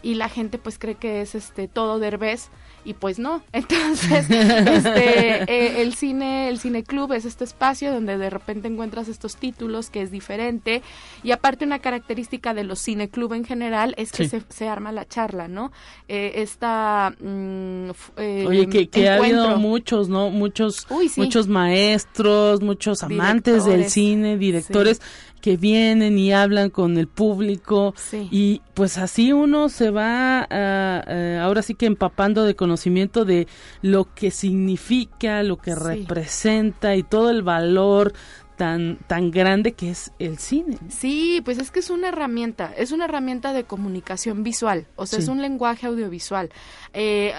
y 0.02 0.16
la 0.16 0.30
gente 0.30 0.58
pues 0.58 0.80
cree 0.80 0.96
que 0.96 1.22
es 1.22 1.36
este 1.36 1.68
todo 1.68 2.00
derbez 2.00 2.50
y 2.86 2.94
pues 2.94 3.20
no. 3.20 3.44
Entonces, 3.52 4.30
este, 4.30 5.44
eh, 5.44 5.82
el 5.82 5.94
cine, 5.94 6.50
el 6.50 6.60
cine 6.60 6.84
club 6.84 7.14
es 7.14 7.26
este 7.26 7.44
espacio 7.44 7.92
donde 7.94 8.18
de 8.18 8.30
repente 8.30 8.68
encuentras 8.68 9.08
estos 9.08 9.36
títulos 9.36 9.90
que 9.90 10.02
es 10.02 10.12
diferente 10.12 10.82
y 11.24 11.32
aparte 11.32 11.66
una 11.66 11.80
característica 11.80 12.54
de 12.54 12.64
los 12.64 12.80
cine 12.80 13.10
club 13.10 13.34
en 13.34 13.46
general 13.46 13.94
es 13.98 14.12
que 14.12 14.30
se, 14.50 14.68
arma 14.68 14.92
la 14.92 15.08
charla, 15.08 15.48
¿no? 15.48 15.72
Eh, 16.08 16.34
esta 16.36 17.14
mm, 17.20 17.90
eh, 18.18 18.46
Oye, 18.48 18.90
que, 18.90 19.10
ha 19.10 19.16
habido 19.16 19.58
muchos, 19.58 20.10
¿no? 20.10 20.30
Muchos, 20.30 20.88
muchos 21.18 21.48
maestros, 21.48 22.62
muchos 22.62 23.04
amantes 23.04 23.66
del 23.66 23.90
cine, 23.90 24.38
directores 24.38 25.02
que 25.42 25.58
vienen 25.58 26.18
y 26.18 26.32
hablan 26.34 26.70
con 26.70 26.98
el 26.98 27.08
público 27.08 27.94
y 28.32 28.62
pues 28.74 28.98
así 28.98 29.34
uno 29.34 29.70
se 29.70 29.90
va 29.90 30.48
uh, 30.50 31.42
ahora 31.42 31.62
sí 31.62 31.76
que 31.76 31.86
empapando 31.86 32.44
de 32.44 32.56
conocimiento 32.56 33.26
de 33.26 33.48
lo 33.82 34.14
que 34.14 34.32
significa, 34.32 35.44
lo 35.44 35.58
que 35.58 35.76
representa 35.76 36.96
y 36.96 37.04
todo 37.04 37.30
el 37.30 37.44
valor 37.44 38.14
tan 38.60 38.98
tan 39.08 39.32
grande 39.32 39.72
que 39.72 39.90
es 39.90 40.12
el 40.20 40.38
cine. 40.38 40.78
Sí, 40.90 41.42
pues 41.46 41.58
es 41.60 41.72
que 41.72 41.80
es 41.80 41.90
una 41.90 42.10
herramienta, 42.10 42.74
es 42.76 42.92
una 42.92 43.06
herramienta 43.06 43.54
de 43.54 43.64
comunicación 43.64 44.44
visual, 44.44 44.86
o 44.98 45.06
sea, 45.06 45.18
es 45.18 45.30
un 45.30 45.42
lenguaje 45.42 45.88
audiovisual. 45.88 46.50
Eh, 46.94 47.34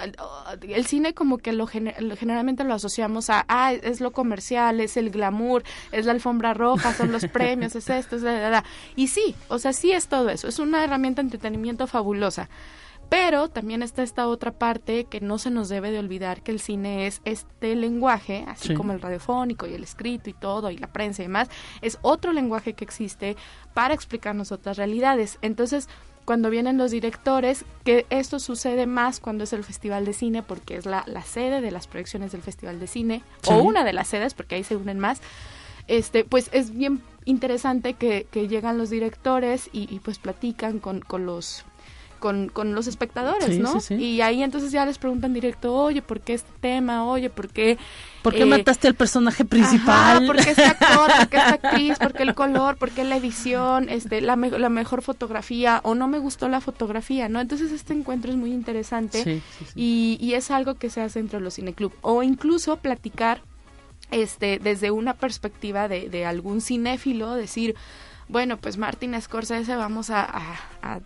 el 0.62 0.86
cine 0.86 1.12
como 1.12 1.36
que 1.36 1.52
lo, 1.52 1.66
generalmente 1.66 2.64
lo 2.64 2.72
asociamos 2.72 3.28
a, 3.28 3.44
ah, 3.48 3.74
es 3.74 4.00
lo 4.00 4.12
comercial, 4.12 4.80
es 4.80 4.96
el 4.96 5.10
glamour, 5.10 5.62
es 5.92 6.06
la 6.06 6.12
alfombra 6.12 6.54
roja, 6.54 6.94
son 6.94 7.12
los 7.12 7.26
premios, 7.32 7.76
es 7.76 7.90
esto, 7.90 8.16
es 8.16 8.22
la, 8.22 8.48
la, 8.48 8.64
Y 8.96 9.08
sí, 9.08 9.34
o 9.48 9.58
sea, 9.58 9.74
sí 9.74 9.92
es 9.92 10.08
todo 10.08 10.30
eso, 10.30 10.48
es 10.48 10.58
una 10.58 10.82
herramienta 10.82 11.20
de 11.20 11.26
entretenimiento 11.26 11.86
fabulosa. 11.86 12.48
Pero 13.10 13.48
también 13.48 13.82
está 13.82 14.04
esta 14.04 14.28
otra 14.28 14.52
parte 14.52 15.04
que 15.04 15.20
no 15.20 15.38
se 15.38 15.50
nos 15.50 15.68
debe 15.68 15.90
de 15.90 15.98
olvidar 15.98 16.42
que 16.42 16.52
el 16.52 16.60
cine 16.60 17.08
es 17.08 17.20
este 17.24 17.74
lenguaje, 17.74 18.44
así 18.46 18.72
como 18.72 18.92
el 18.92 19.00
radiofónico 19.00 19.66
y 19.66 19.74
el 19.74 19.82
escrito 19.82 20.30
y 20.30 20.32
todo, 20.32 20.70
y 20.70 20.78
la 20.78 20.86
prensa 20.86 21.22
y 21.22 21.26
demás, 21.26 21.48
es 21.82 21.98
otro 22.02 22.32
lenguaje 22.32 22.74
que 22.74 22.84
existe 22.84 23.36
para 23.74 23.94
explicarnos 23.94 24.52
otras 24.52 24.76
realidades. 24.76 25.38
Entonces, 25.42 25.88
cuando 26.24 26.50
vienen 26.50 26.78
los 26.78 26.92
directores, 26.92 27.64
que 27.82 28.06
esto 28.10 28.38
sucede 28.38 28.86
más 28.86 29.18
cuando 29.18 29.42
es 29.42 29.52
el 29.52 29.64
Festival 29.64 30.04
de 30.04 30.12
Cine, 30.12 30.44
porque 30.44 30.76
es 30.76 30.86
la, 30.86 31.04
sede 31.24 31.60
de 31.60 31.72
las 31.72 31.88
proyecciones 31.88 32.30
del 32.30 32.42
Festival 32.42 32.78
de 32.78 32.86
Cine, 32.86 33.24
o 33.48 33.56
una 33.56 33.82
de 33.82 33.92
las 33.92 34.06
sedes, 34.06 34.34
porque 34.34 34.54
ahí 34.54 34.62
se 34.62 34.76
unen 34.76 35.00
más, 35.00 35.20
este, 35.88 36.24
pues 36.24 36.48
es 36.52 36.70
bien 36.70 37.02
interesante 37.24 37.94
que, 37.94 38.28
llegan 38.32 38.78
los 38.78 38.90
directores 38.90 39.68
y, 39.72 39.92
y 39.92 39.98
pues 39.98 40.20
platican 40.20 40.78
con, 40.78 41.00
con 41.00 41.26
los 41.26 41.64
con, 42.20 42.48
con 42.48 42.74
los 42.74 42.86
espectadores, 42.86 43.58
¿no? 43.58 43.78
Y 43.90 44.20
ahí 44.20 44.42
entonces 44.42 44.70
ya 44.70 44.86
les 44.86 44.98
preguntan 44.98 45.32
directo, 45.32 45.74
oye, 45.74 46.02
¿por 46.02 46.20
qué 46.20 46.34
este 46.34 46.52
tema? 46.60 47.04
Oye, 47.04 47.30
¿por 47.30 47.48
qué... 47.48 47.78
¿Por 48.22 48.34
qué 48.34 48.42
eh, 48.42 48.46
mataste 48.46 48.86
al 48.86 48.94
personaje 48.94 49.44
principal? 49.44 50.26
¿Por 50.26 50.36
qué 50.36 50.50
este 50.50 50.64
actor? 50.64 51.10
¿Por 51.18 51.28
qué 51.28 51.36
esta 51.38 51.54
actriz? 51.62 51.98
¿Por 51.98 52.12
qué 52.12 52.22
el 52.22 52.34
color? 52.34 52.76
¿Por 52.76 52.90
qué 52.90 53.02
la 53.02 53.16
edición? 53.16 53.88
Este, 53.88 54.20
la, 54.20 54.36
la 54.36 54.68
mejor 54.68 55.02
fotografía 55.02 55.80
o 55.82 55.94
no 55.94 56.06
me 56.06 56.18
gustó 56.18 56.48
la 56.48 56.60
fotografía, 56.60 57.28
¿no? 57.28 57.40
Entonces 57.40 57.72
este 57.72 57.94
encuentro 57.94 58.30
es 58.30 58.36
muy 58.36 58.52
interesante 58.52 59.42
y, 59.74 60.18
y 60.20 60.34
es 60.34 60.50
algo 60.50 60.74
que 60.74 60.90
se 60.90 61.00
hace 61.00 61.18
entre 61.18 61.40
los 61.40 61.54
cineclub 61.54 61.92
o 62.02 62.22
incluso 62.22 62.76
platicar 62.76 63.40
este 64.10 64.58
desde 64.58 64.90
una 64.90 65.14
perspectiva 65.14 65.88
de, 65.88 66.08
de 66.10 66.26
algún 66.26 66.60
cinéfilo, 66.60 67.34
decir 67.34 67.74
bueno, 68.30 68.58
pues 68.58 68.78
Martin 68.78 69.20
Scorsese 69.20 69.74
vamos 69.74 70.10
a, 70.10 70.22
a, 70.82 71.00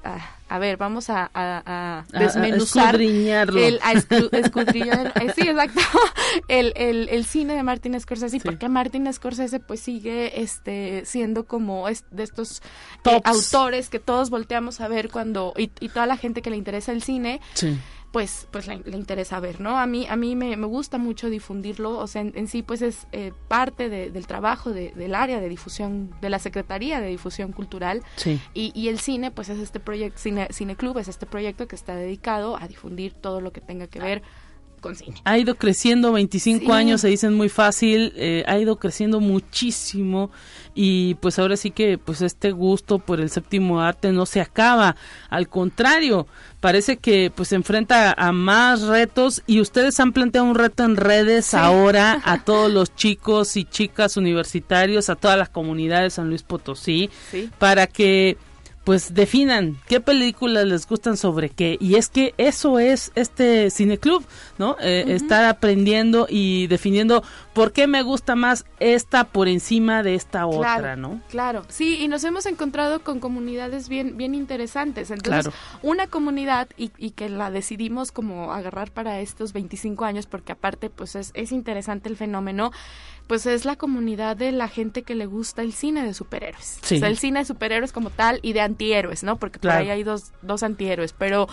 a, 0.48 0.58
ver, 0.58 0.76
vamos 0.76 1.08
a, 1.08 1.30
a, 1.34 2.04
desmenuzar. 2.12 2.94
El, 3.00 3.80
eh, 3.80 5.32
sí, 5.34 5.42
exacto, 5.48 5.80
el, 6.48 6.72
el, 6.76 7.08
el, 7.08 7.24
cine 7.24 7.54
de 7.54 7.62
Martin 7.62 7.98
Scorsese, 7.98 8.40
porque 8.40 8.68
Martin 8.68 9.10
Scorsese 9.12 9.58
pues 9.58 9.80
sigue 9.80 10.42
este 10.42 11.04
siendo 11.06 11.44
como 11.44 11.86
de 11.88 12.22
estos 12.22 12.62
eh, 13.04 13.20
autores 13.24 13.88
que 13.88 13.98
todos 13.98 14.30
volteamos 14.30 14.80
a 14.80 14.88
ver 14.88 15.10
cuando, 15.10 15.54
y, 15.56 15.70
y 15.80 15.88
toda 15.88 16.06
la 16.06 16.16
gente 16.16 16.42
que 16.42 16.50
le 16.50 16.56
interesa 16.56 16.92
el 16.92 17.02
cine, 17.02 17.40
sí 17.54 17.78
pues 18.14 18.46
pues 18.52 18.68
le, 18.68 18.76
interesa 18.96 19.40
ver, 19.40 19.60
¿no? 19.60 19.76
A 19.76 19.86
mí 19.86 20.06
a 20.08 20.14
mí 20.14 20.36
me, 20.36 20.54
gusta 20.66 20.98
mucho 20.98 21.28
difundirlo, 21.28 21.98
o 21.98 22.06
sea, 22.06 22.22
en, 22.22 22.46
sí 22.46 22.62
pues 22.62 22.80
es 22.80 23.08
eh, 23.10 23.32
parte 23.48 23.88
del 23.88 24.26
trabajo 24.28 24.70
del 24.70 25.16
área 25.16 25.40
de 25.40 25.48
difusión, 25.48 26.14
de 26.20 26.30
la 26.30 26.38
Secretaría 26.38 27.00
de 27.00 27.08
Difusión 27.08 27.50
Cultural 27.50 28.04
sí. 28.14 28.40
y, 28.54 28.70
y, 28.72 28.86
el 28.86 29.00
cine 29.00 29.32
pues 29.32 29.48
es 29.48 29.58
este 29.58 29.80
proyecto, 29.80 30.20
Cine, 30.20 30.46
cine 30.50 30.76
Club 30.76 30.98
es 30.98 31.08
este 31.08 31.26
proyecto 31.26 31.66
que 31.66 31.74
está 31.74 31.96
dedicado 31.96 32.56
a 32.56 32.68
difundir 32.68 33.14
todo 33.14 33.40
lo 33.40 33.52
que 33.52 33.60
tenga 33.60 33.88
que 33.88 33.98
ver 33.98 34.22
ha 35.24 35.38
ido 35.38 35.54
creciendo 35.54 36.12
25 36.12 36.72
años, 36.72 37.00
se 37.00 37.08
dicen 37.08 37.34
muy 37.34 37.48
fácil, 37.48 38.12
eh, 38.16 38.44
ha 38.46 38.58
ido 38.58 38.76
creciendo 38.76 39.20
muchísimo 39.20 40.30
y 40.74 41.14
pues 41.16 41.38
ahora 41.38 41.56
sí 41.56 41.70
que 41.70 41.98
pues 41.98 42.20
este 42.22 42.50
gusto 42.50 42.98
por 42.98 43.20
el 43.20 43.30
séptimo 43.30 43.80
arte 43.80 44.12
no 44.12 44.26
se 44.26 44.40
acaba, 44.40 44.96
al 45.30 45.48
contrario, 45.48 46.26
parece 46.60 46.96
que 46.96 47.30
pues 47.34 47.48
se 47.48 47.56
enfrenta 47.56 48.14
a 48.16 48.32
más 48.32 48.82
retos 48.82 49.42
y 49.46 49.60
ustedes 49.60 49.98
han 50.00 50.12
planteado 50.12 50.46
un 50.46 50.54
reto 50.54 50.84
en 50.84 50.96
redes 50.96 51.54
ahora 51.54 52.20
a 52.24 52.38
todos 52.44 52.72
los 52.72 52.94
chicos 52.94 53.56
y 53.56 53.64
chicas 53.64 54.16
universitarios, 54.16 55.10
a 55.10 55.16
toda 55.16 55.36
la 55.36 55.46
comunidad 55.46 56.02
de 56.02 56.10
San 56.10 56.28
Luis 56.28 56.42
Potosí, 56.42 57.10
para 57.58 57.86
que 57.86 58.36
pues 58.84 59.14
definan 59.14 59.78
qué 59.88 60.00
películas 60.00 60.66
les 60.66 60.86
gustan 60.86 61.16
sobre 61.16 61.48
qué. 61.48 61.78
Y 61.80 61.96
es 61.96 62.08
que 62.08 62.34
eso 62.36 62.78
es 62.78 63.12
este 63.14 63.70
cineclub, 63.70 64.24
¿no? 64.58 64.76
Eh, 64.80 65.04
estar 65.08 65.44
aprendiendo 65.46 66.26
y 66.28 66.66
definiendo 66.66 67.22
por 67.54 67.72
qué 67.72 67.86
me 67.86 68.02
gusta 68.02 68.36
más 68.36 68.66
esta 68.80 69.24
por 69.24 69.48
encima 69.48 70.02
de 70.02 70.14
esta 70.14 70.46
otra, 70.46 70.96
¿no? 70.96 71.22
Claro, 71.30 71.64
sí, 71.68 71.96
y 72.00 72.08
nos 72.08 72.24
hemos 72.24 72.44
encontrado 72.46 73.02
con 73.02 73.20
comunidades 73.20 73.88
bien, 73.88 74.16
bien 74.16 74.34
interesantes. 74.34 75.10
Entonces, 75.10 75.52
una 75.82 76.06
comunidad 76.06 76.68
y, 76.76 76.90
y, 76.98 77.12
que 77.12 77.28
la 77.28 77.50
decidimos 77.50 78.12
como 78.12 78.52
agarrar 78.52 78.90
para 78.90 79.20
estos 79.20 79.52
25 79.52 80.04
años, 80.04 80.26
porque 80.26 80.52
aparte, 80.52 80.90
pues 80.90 81.14
es, 81.14 81.30
es 81.34 81.52
interesante 81.52 82.08
el 82.08 82.16
fenómeno 82.16 82.70
pues 83.26 83.46
es 83.46 83.64
la 83.64 83.76
comunidad 83.76 84.36
de 84.36 84.52
la 84.52 84.68
gente 84.68 85.02
que 85.02 85.14
le 85.14 85.26
gusta 85.26 85.62
el 85.62 85.72
cine 85.72 86.04
de 86.04 86.12
superhéroes. 86.12 86.78
O 86.82 86.86
sea, 86.86 87.08
el 87.08 87.16
cine 87.16 87.40
de 87.40 87.44
superhéroes 87.46 87.92
como 87.92 88.10
tal 88.10 88.38
y 88.42 88.52
de 88.52 88.60
antihéroes, 88.74 89.22
¿no? 89.22 89.36
Porque 89.36 89.58
por 89.58 89.70
ahí 89.70 89.90
hay 89.90 90.02
dos, 90.02 90.32
dos 90.42 90.62
antihéroes, 90.62 91.12
pero 91.12 91.48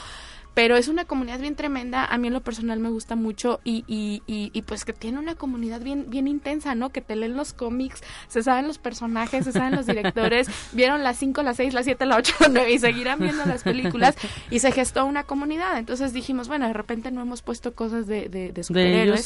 pero 0.53 0.75
es 0.75 0.87
una 0.87 1.05
comunidad 1.05 1.39
bien 1.39 1.55
tremenda, 1.55 2.03
a 2.03 2.17
mí 2.17 2.27
en 2.27 2.33
lo 2.33 2.41
personal 2.41 2.79
me 2.79 2.89
gusta 2.89 3.15
mucho 3.15 3.61
y, 3.63 3.85
y, 3.87 4.21
y, 4.27 4.61
pues 4.63 4.83
que 4.83 4.91
tiene 4.91 5.17
una 5.17 5.35
comunidad 5.35 5.81
bien, 5.81 6.09
bien 6.09 6.27
intensa, 6.27 6.75
¿no? 6.75 6.89
Que 6.89 6.99
te 6.99 7.15
leen 7.15 7.37
los 7.37 7.53
cómics, 7.53 8.01
se 8.27 8.43
saben 8.43 8.67
los 8.67 8.77
personajes, 8.77 9.45
se 9.45 9.53
saben 9.53 9.75
los 9.75 9.85
directores, 9.85 10.49
vieron 10.73 11.03
las 11.03 11.17
5, 11.17 11.41
las 11.43 11.55
6, 11.57 11.73
las 11.73 11.85
7, 11.85 12.05
las 12.05 12.17
8, 12.17 12.35
las 12.41 12.51
9 12.51 12.71
y 12.73 12.79
seguirán 12.79 13.19
viendo 13.19 13.45
las 13.45 13.63
películas 13.63 14.15
y 14.49 14.59
se 14.59 14.71
gestó 14.73 15.05
una 15.05 15.23
comunidad. 15.23 15.77
Entonces 15.77 16.11
dijimos, 16.11 16.49
bueno, 16.49 16.67
de 16.67 16.73
repente 16.73 17.11
no 17.11 17.21
hemos 17.21 17.41
puesto 17.41 17.73
cosas 17.73 18.05
de, 18.07 18.27
de, 18.27 18.63
superhéroes, 18.63 19.25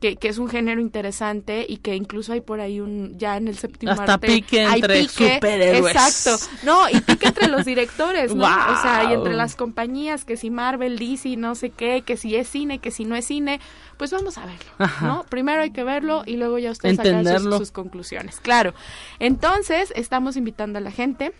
que, 0.00 0.16
que 0.16 0.28
es 0.28 0.38
un 0.38 0.48
género 0.48 0.80
interesante 0.80 1.64
y 1.66 1.78
que 1.78 1.96
incluso 1.96 2.32
hay 2.32 2.40
por 2.40 2.60
ahí 2.60 2.80
un, 2.80 3.18
ya 3.18 3.36
en 3.36 3.48
el 3.48 3.56
séptimo 3.56 3.92
Hasta 3.92 4.18
pique 4.18 4.62
entre 4.62 5.08
superhéroes. 5.08 5.94
Exacto. 5.94 6.44
No, 6.64 6.88
y 6.88 7.00
pique 7.00 7.28
entre 7.28 7.48
los 7.48 7.64
directores, 7.64 8.34
¿no? 8.34 8.44
O 8.44 8.82
sea, 8.82 9.06
y 9.08 9.14
entre 9.14 9.34
las 9.34 9.56
compañías 9.56 10.24
que 10.24 10.36
si 10.36 10.50
Marvel, 10.50 10.98
DC, 10.98 11.36
no 11.36 11.54
sé 11.54 11.70
qué, 11.70 12.02
que 12.02 12.16
si 12.16 12.36
es 12.36 12.48
cine, 12.48 12.78
que 12.78 12.90
si 12.90 13.04
no 13.04 13.16
es 13.16 13.24
cine, 13.24 13.60
pues 13.96 14.10
vamos 14.10 14.36
a 14.38 14.46
verlo, 14.46 14.94
¿no? 15.00 15.24
Primero 15.28 15.62
hay 15.62 15.70
que 15.70 15.84
verlo 15.84 16.22
y 16.26 16.36
luego 16.36 16.58
ya 16.58 16.70
ustedes 16.70 16.96
sacan 16.96 17.40
sus, 17.40 17.70
conclusiones. 17.70 18.40
Claro. 18.40 18.74
Entonces, 19.18 19.92
estamos 19.96 20.36
invitando 20.36 20.78
a 20.78 20.82
la 20.82 20.90
gente 20.90 21.32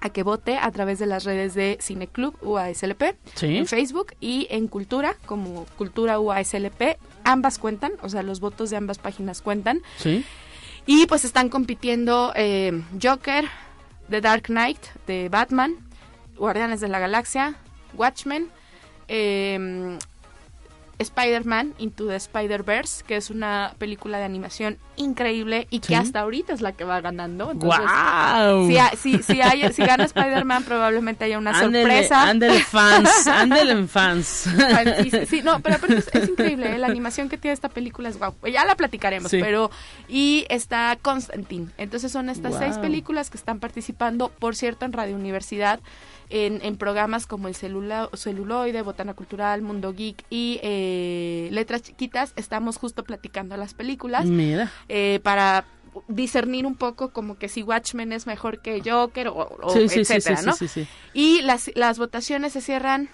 a 0.00 0.10
que 0.10 0.22
vote 0.22 0.58
a 0.58 0.70
través 0.70 0.98
de 0.98 1.06
las 1.06 1.24
redes 1.24 1.54
de 1.54 1.78
Cineclub 1.80 2.36
UASLP 2.42 3.02
en 3.42 3.66
Facebook 3.66 4.14
y 4.20 4.46
en 4.50 4.68
Cultura 4.68 5.16
como 5.24 5.64
Cultura 5.76 6.20
UASLP. 6.20 6.98
Ambas 7.26 7.58
cuentan, 7.58 7.92
o 8.02 8.08
sea, 8.08 8.22
los 8.22 8.40
votos 8.40 8.70
de 8.70 8.76
ambas 8.76 8.98
páginas 8.98 9.42
cuentan. 9.42 9.82
Sí. 9.98 10.24
Y 10.86 11.06
pues 11.06 11.24
están 11.24 11.48
compitiendo 11.48 12.32
eh, 12.36 12.82
Joker, 13.02 13.46
The 14.08 14.20
Dark 14.20 14.44
Knight 14.44 14.78
de 15.08 15.28
Batman, 15.28 15.76
Guardianes 16.36 16.80
de 16.80 16.88
la 16.88 17.00
Galaxia, 17.00 17.56
Watchmen, 17.94 18.48
eh, 19.08 19.98
Spider-Man 20.98 21.74
Into 21.78 22.06
the 22.06 22.16
Spider-Verse, 22.16 23.04
que 23.04 23.16
es 23.16 23.30
una 23.30 23.74
película 23.78 24.18
de 24.18 24.24
animación 24.24 24.78
increíble 24.96 25.66
y 25.70 25.80
que 25.80 25.94
hasta 25.94 26.20
ahorita 26.20 26.54
es 26.54 26.62
la 26.62 26.72
que 26.72 26.84
va 26.84 27.00
ganando. 27.00 27.52
wow. 27.54 28.68
si, 28.96 29.22
si, 29.22 29.40
hay, 29.40 29.70
si 29.72 29.84
gana 29.84 30.04
Spider-Man, 30.04 30.64
probablemente 30.64 31.24
haya 31.24 31.38
una 31.38 31.58
sorpresa. 31.58 32.28
Ándele 32.28 32.60
fans, 32.60 33.26
ándele 33.26 33.86
fans. 33.86 34.48
Sí, 35.28 35.42
no, 35.42 35.60
pero, 35.60 35.76
es, 35.88 36.28
increíble, 36.28 36.74
¿eh? 36.74 36.78
la 36.78 36.86
animación 36.86 37.28
que 37.28 37.36
tiene 37.36 37.52
esta 37.52 37.68
película 37.68 38.08
es 38.08 38.18
guau. 38.18 38.34
Ya 38.50 38.64
la 38.64 38.74
platicaremos, 38.74 39.30
pero... 39.30 39.70
Y 40.08 40.46
está 40.48 40.96
Constantine. 41.00 41.68
Entonces 41.76 42.10
son 42.10 42.30
estas 42.30 42.56
seis 42.58 42.78
películas 42.78 43.30
que 43.30 43.36
están 43.36 43.60
participando, 43.60 44.30
por 44.30 44.56
cierto, 44.56 44.84
en 44.84 44.92
Radio 44.92 45.16
Universidad 45.16 45.80
en, 46.30 46.76
programas 46.76 47.26
como 47.26 47.48
el 47.48 47.54
celuloide, 47.54 48.82
Botana 48.82 49.14
Cultural, 49.14 49.62
Mundo 49.62 49.92
Geek 49.92 50.24
y 50.30 50.58
eh, 50.62 51.48
Letras 51.52 51.82
Chiquitas, 51.82 52.32
estamos 52.36 52.76
justo 52.76 53.04
platicando 53.04 53.56
las 53.56 53.74
películas. 53.74 54.26
Eh, 54.88 55.20
para 55.22 55.64
discernir 56.08 56.66
un 56.66 56.74
poco 56.74 57.10
como 57.10 57.38
que 57.38 57.48
si 57.48 57.62
Watchmen 57.62 58.12
es 58.12 58.26
mejor 58.26 58.60
que 58.60 58.82
Joker 58.84 59.28
o, 59.28 59.56
etcétera, 59.74 60.42
¿no? 60.42 60.54
Y 61.14 61.40
las, 61.42 61.70
las 61.74 61.98
votaciones 61.98 62.52
se 62.52 62.60
cierran 62.60 63.08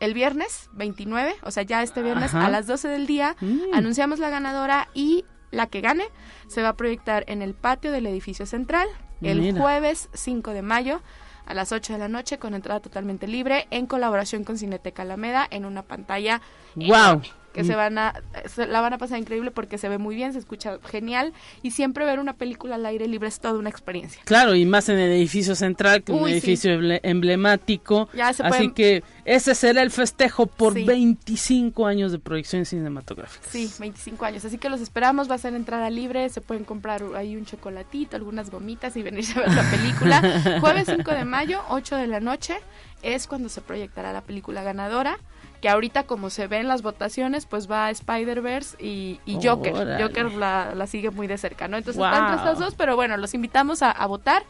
el 0.00 0.14
viernes 0.14 0.68
29, 0.72 1.34
o 1.42 1.50
sea, 1.50 1.62
ya 1.62 1.82
este 1.82 2.02
viernes 2.02 2.34
a 2.34 2.48
las 2.48 2.66
12 2.66 2.88
del 2.88 3.06
día, 3.06 3.36
mm. 3.40 3.74
anunciamos 3.74 4.18
la 4.18 4.30
ganadora 4.30 4.88
y 4.94 5.24
la 5.50 5.66
que 5.66 5.80
gane 5.80 6.04
se 6.48 6.62
va 6.62 6.70
a 6.70 6.76
proyectar 6.76 7.24
en 7.28 7.42
el 7.42 7.54
patio 7.54 7.92
del 7.92 8.06
edificio 8.06 8.46
central 8.46 8.88
el 9.20 9.56
jueves 9.56 10.08
5 10.14 10.50
de 10.50 10.62
mayo 10.62 11.00
a 11.46 11.54
las 11.54 11.72
8 11.72 11.94
de 11.94 11.98
la 11.98 12.08
noche 12.08 12.38
con 12.38 12.54
entrada 12.54 12.80
totalmente 12.80 13.26
libre 13.26 13.66
en 13.70 13.86
colaboración 13.86 14.44
con 14.44 14.58
Cineteca 14.58 15.02
Alameda 15.02 15.46
en 15.50 15.64
una 15.64 15.82
pantalla. 15.82 16.40
¡Wow! 16.74 17.22
Que 17.52 17.64
se 17.64 17.74
van 17.74 17.98
a 17.98 18.14
la 18.56 18.80
van 18.80 18.92
a 18.92 18.98
pasar 18.98 19.18
increíble 19.18 19.50
porque 19.50 19.78
se 19.78 19.88
ve 19.88 19.98
muy 19.98 20.16
bien, 20.16 20.32
se 20.32 20.38
escucha 20.38 20.78
genial 20.90 21.32
y 21.62 21.72
siempre 21.72 22.04
ver 22.04 22.18
una 22.18 22.34
película 22.34 22.76
al 22.76 22.86
aire 22.86 23.06
libre 23.06 23.28
es 23.28 23.40
toda 23.40 23.58
una 23.58 23.70
experiencia. 23.70 24.22
Claro, 24.24 24.54
y 24.54 24.64
más 24.64 24.88
en 24.88 24.98
el 24.98 25.12
edificio 25.12 25.54
central, 25.54 26.02
que 26.02 26.12
es 26.12 26.20
un 26.20 26.28
edificio 26.28 26.72
emblemático. 27.02 28.08
Así 28.20 28.72
que 28.72 29.02
ese 29.24 29.54
será 29.54 29.82
el 29.82 29.90
festejo 29.90 30.46
por 30.46 30.74
25 30.74 31.86
años 31.86 32.12
de 32.12 32.18
proyección 32.18 32.64
cinematográfica. 32.64 33.46
Sí, 33.50 33.70
25 33.78 34.24
años. 34.24 34.44
Así 34.44 34.58
que 34.58 34.68
los 34.68 34.80
esperamos, 34.80 35.30
va 35.30 35.34
a 35.36 35.38
ser 35.38 35.54
entrada 35.54 35.90
libre, 35.90 36.28
se 36.28 36.40
pueden 36.40 36.64
comprar 36.64 37.02
ahí 37.16 37.36
un 37.36 37.44
chocolatito, 37.44 38.16
algunas 38.16 38.50
gomitas 38.50 38.96
y 38.96 39.02
venirse 39.02 39.38
a 39.38 39.42
ver 39.42 39.54
la 39.54 39.70
película. 39.70 40.58
Jueves 40.60 40.86
5 40.86 41.10
de 41.12 41.24
mayo, 41.24 41.60
8 41.68 41.96
de 41.96 42.06
la 42.06 42.20
noche, 42.20 42.56
es 43.02 43.26
cuando 43.26 43.48
se 43.48 43.60
proyectará 43.60 44.12
la 44.12 44.22
película 44.22 44.62
ganadora 44.62 45.18
que 45.62 45.68
ahorita 45.68 46.02
como 46.02 46.28
se 46.28 46.48
ven 46.48 46.66
las 46.66 46.82
votaciones, 46.82 47.46
pues 47.46 47.70
va 47.70 47.88
Spider-Verse 47.90 48.84
y, 48.84 49.20
Joker. 49.40 50.02
Joker 50.02 50.32
la, 50.32 50.86
sigue 50.88 51.10
muy 51.10 51.28
de 51.28 51.38
cerca, 51.38 51.68
¿no? 51.68 51.76
Entonces 51.76 52.02
están 52.02 52.24
entre 52.24 52.36
estas 52.36 52.58
dos, 52.58 52.74
pero 52.74 52.96
bueno, 52.96 53.16
los 53.16 53.32
invitamos 53.32 53.80
a, 53.82 53.92
a 53.92 54.06
votar. 54.06 54.42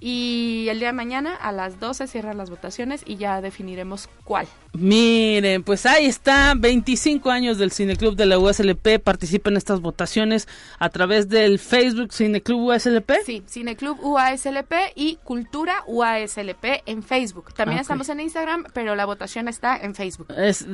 Y 0.00 0.66
el 0.68 0.78
día 0.78 0.88
de 0.88 0.92
mañana 0.92 1.34
a 1.34 1.52
las 1.52 1.80
12 1.80 2.06
cierran 2.06 2.36
las 2.36 2.50
votaciones 2.50 3.02
y 3.06 3.16
ya 3.16 3.40
definiremos 3.40 4.08
cuál. 4.24 4.46
Miren, 4.72 5.62
pues 5.62 5.86
ahí 5.86 6.04
está, 6.04 6.52
25 6.54 7.30
años 7.30 7.56
del 7.56 7.72
Cineclub 7.72 8.14
de 8.14 8.26
la 8.26 8.38
USLP, 8.38 8.98
participa 9.02 9.48
en 9.48 9.56
estas 9.56 9.80
votaciones 9.80 10.48
a 10.78 10.90
través 10.90 11.30
del 11.30 11.58
Facebook 11.58 12.12
Cineclub 12.12 12.60
USLP. 12.60 13.12
Sí, 13.24 13.42
Cineclub 13.48 13.98
UASLP 14.04 14.72
y 14.94 15.16
Cultura 15.24 15.82
UASLP 15.86 16.82
en 16.84 17.02
Facebook. 17.02 17.54
También 17.54 17.80
estamos 17.80 18.08
en 18.10 18.20
Instagram, 18.20 18.66
pero 18.74 18.94
la 18.96 19.06
votación 19.06 19.48
está 19.48 19.78
en 19.78 19.94
Facebook. 19.94 20.28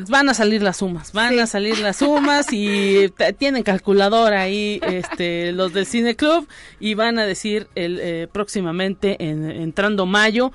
van 0.09 0.29
a 0.29 0.35
salir 0.35 0.63
las 0.63 0.79
sumas, 0.79 1.13
van 1.13 1.39
a 1.39 1.47
salir 1.47 1.79
las 1.79 1.99
sumas 1.99 2.53
y 2.53 3.13
tienen 3.39 3.63
calculadora 3.63 4.41
ahí 4.41 4.81
este, 4.83 5.53
los 5.53 5.73
del 5.73 5.87
Cineclub 5.87 6.49
y 6.81 6.95
van 6.95 7.19
a 7.19 7.27
decir 7.27 7.69
el, 7.77 8.01
eh, 8.01 8.29
próximamente 8.33 9.12
entrando 9.19 10.07
mayo 10.07 10.53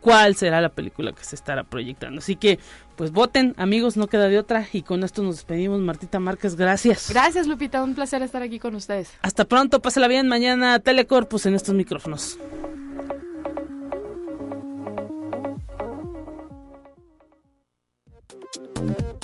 cuál 0.00 0.34
será 0.34 0.60
la 0.60 0.70
película 0.70 1.12
que 1.12 1.24
se 1.24 1.36
estará 1.36 1.64
proyectando. 1.64 2.18
Así 2.18 2.36
que, 2.36 2.58
pues 2.96 3.12
voten, 3.12 3.54
amigos, 3.56 3.96
no 3.96 4.08
queda 4.08 4.28
de 4.28 4.38
otra. 4.38 4.66
Y 4.72 4.82
con 4.82 5.04
esto 5.04 5.22
nos 5.22 5.36
despedimos. 5.36 5.80
Martita 5.80 6.18
Márquez, 6.18 6.56
gracias. 6.56 7.10
Gracias, 7.10 7.46
Lupita, 7.46 7.82
un 7.82 7.94
placer 7.94 8.22
estar 8.22 8.42
aquí 8.42 8.58
con 8.58 8.74
ustedes. 8.74 9.12
Hasta 9.22 9.44
pronto, 9.44 9.80
pásela 9.80 10.08
bien. 10.08 10.28
Mañana 10.28 10.78
Telecorpus 10.78 11.46
en 11.46 11.54
estos 11.54 11.74
micrófonos. 11.74 12.38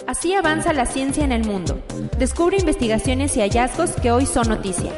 Así 0.07 0.34
avanza 0.34 0.72
la 0.72 0.87
ciencia 0.87 1.24
en 1.24 1.32
el 1.32 1.45
mundo. 1.45 1.82
Descubre 2.18 2.57
investigaciones 2.57 3.37
y 3.37 3.41
hallazgos 3.41 3.91
que 4.01 4.12
hoy 4.12 4.24
son 4.24 4.49
noticia. 4.49 4.93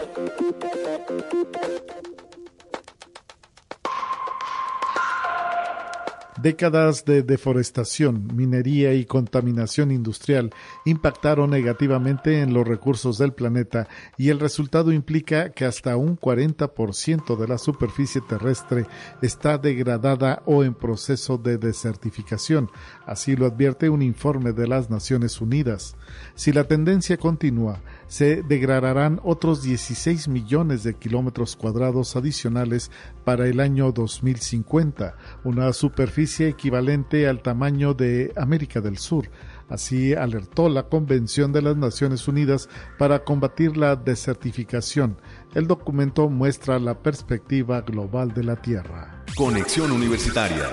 Décadas 6.42 7.04
de 7.04 7.24
deforestación, 7.24 8.28
minería 8.32 8.94
y 8.94 9.04
contaminación 9.06 9.90
industrial 9.90 10.50
impactaron 10.84 11.50
negativamente 11.50 12.40
en 12.40 12.54
los 12.54 12.66
recursos 12.66 13.18
del 13.18 13.32
planeta 13.32 13.88
y 14.16 14.28
el 14.28 14.38
resultado 14.38 14.92
implica 14.92 15.50
que 15.50 15.64
hasta 15.64 15.96
un 15.96 16.16
40% 16.16 17.36
de 17.36 17.48
la 17.48 17.58
superficie 17.58 18.20
terrestre 18.20 18.86
está 19.20 19.58
degradada 19.58 20.42
o 20.46 20.62
en 20.62 20.74
proceso 20.74 21.38
de 21.38 21.58
desertificación. 21.58 22.70
Así 23.04 23.34
lo 23.34 23.46
advierte 23.46 23.88
un 23.88 24.02
informe 24.02 24.52
de 24.52 24.68
las 24.68 24.90
Naciones 24.90 25.40
Unidas. 25.40 25.96
Si 26.36 26.52
la 26.52 26.64
tendencia 26.64 27.16
continúa, 27.16 27.80
se 28.08 28.42
degradarán 28.42 29.20
otros 29.22 29.62
16 29.62 30.28
millones 30.28 30.82
de 30.82 30.94
kilómetros 30.94 31.54
cuadrados 31.56 32.16
adicionales 32.16 32.90
para 33.24 33.46
el 33.46 33.60
año 33.60 33.92
2050, 33.92 35.16
una 35.44 35.72
superficie 35.72 36.48
equivalente 36.48 37.28
al 37.28 37.42
tamaño 37.42 37.94
de 37.94 38.32
América 38.36 38.80
del 38.80 38.98
Sur. 38.98 39.30
Así 39.68 40.14
alertó 40.14 40.70
la 40.70 40.84
Convención 40.84 41.52
de 41.52 41.62
las 41.62 41.76
Naciones 41.76 42.26
Unidas 42.26 42.68
para 42.98 43.24
combatir 43.24 43.76
la 43.76 43.96
desertificación. 43.96 45.18
El 45.54 45.66
documento 45.66 46.28
muestra 46.30 46.78
la 46.78 47.02
perspectiva 47.02 47.82
global 47.82 48.32
de 48.32 48.44
la 48.44 48.56
Tierra. 48.56 49.24
Conexión 49.36 49.92
Universitaria 49.92 50.64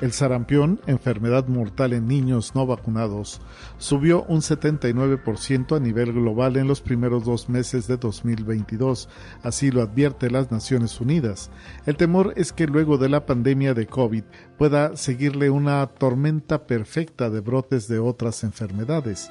el 0.00 0.12
sarampión, 0.12 0.80
enfermedad 0.86 1.46
mortal 1.48 1.92
en 1.92 2.08
niños 2.08 2.54
no 2.54 2.66
vacunados, 2.66 3.40
subió 3.78 4.24
un 4.24 4.40
79% 4.40 5.76
a 5.76 5.80
nivel 5.80 6.12
global 6.12 6.56
en 6.56 6.66
los 6.66 6.80
primeros 6.80 7.24
dos 7.24 7.48
meses 7.48 7.86
de 7.86 7.96
2022, 7.96 9.08
así 9.42 9.70
lo 9.70 9.82
advierte 9.82 10.30
las 10.30 10.50
Naciones 10.50 11.00
Unidas. 11.00 11.50
El 11.86 11.96
temor 11.96 12.32
es 12.36 12.52
que 12.52 12.66
luego 12.66 12.98
de 12.98 13.08
la 13.08 13.26
pandemia 13.26 13.74
de 13.74 13.86
COVID 13.86 14.24
pueda 14.56 14.96
seguirle 14.96 15.50
una 15.50 15.86
tormenta 15.86 16.66
perfecta 16.66 17.30
de 17.30 17.40
brotes 17.40 17.88
de 17.88 17.98
otras 17.98 18.44
enfermedades. 18.44 19.30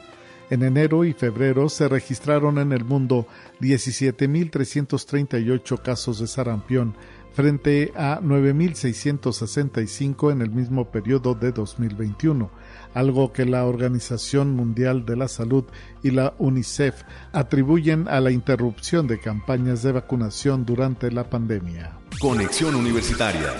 En 0.49 0.63
enero 0.63 1.05
y 1.05 1.13
febrero 1.13 1.69
se 1.69 1.87
registraron 1.87 2.57
en 2.57 2.71
el 2.71 2.83
mundo 2.83 3.27
17.338 3.61 5.79
casos 5.79 6.17
de 6.19 6.25
sarampión, 6.25 6.95
frente 7.39 7.93
a 7.95 8.19
9.665 8.19 10.33
en 10.33 10.41
el 10.41 10.49
mismo 10.49 10.91
periodo 10.91 11.35
de 11.35 11.53
2021, 11.53 12.51
algo 12.93 13.31
que 13.31 13.45
la 13.45 13.65
Organización 13.65 14.57
Mundial 14.57 15.05
de 15.05 15.15
la 15.15 15.29
Salud 15.29 15.63
y 16.03 16.11
la 16.11 16.33
UNICEF 16.37 17.03
atribuyen 17.31 18.09
a 18.09 18.19
la 18.19 18.31
interrupción 18.31 19.07
de 19.07 19.21
campañas 19.21 19.83
de 19.83 19.93
vacunación 19.93 20.65
durante 20.65 21.13
la 21.13 21.29
pandemia. 21.29 21.97
Conexión 22.19 22.75
Universitaria 22.75 23.53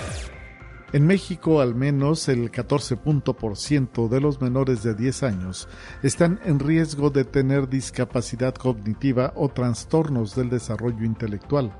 en 0.92 1.06
México, 1.06 1.60
al 1.60 1.76
menos 1.76 2.28
el 2.28 2.50
14% 2.50 4.08
de 4.08 4.20
los 4.20 4.42
menores 4.42 4.82
de 4.82 4.94
10 4.94 5.22
años 5.22 5.68
están 6.02 6.40
en 6.44 6.58
riesgo 6.58 7.10
de 7.10 7.24
tener 7.24 7.68
discapacidad 7.68 8.54
cognitiva 8.54 9.32
o 9.36 9.48
trastornos 9.48 10.34
del 10.34 10.50
desarrollo 10.50 11.04
intelectual. 11.04 11.72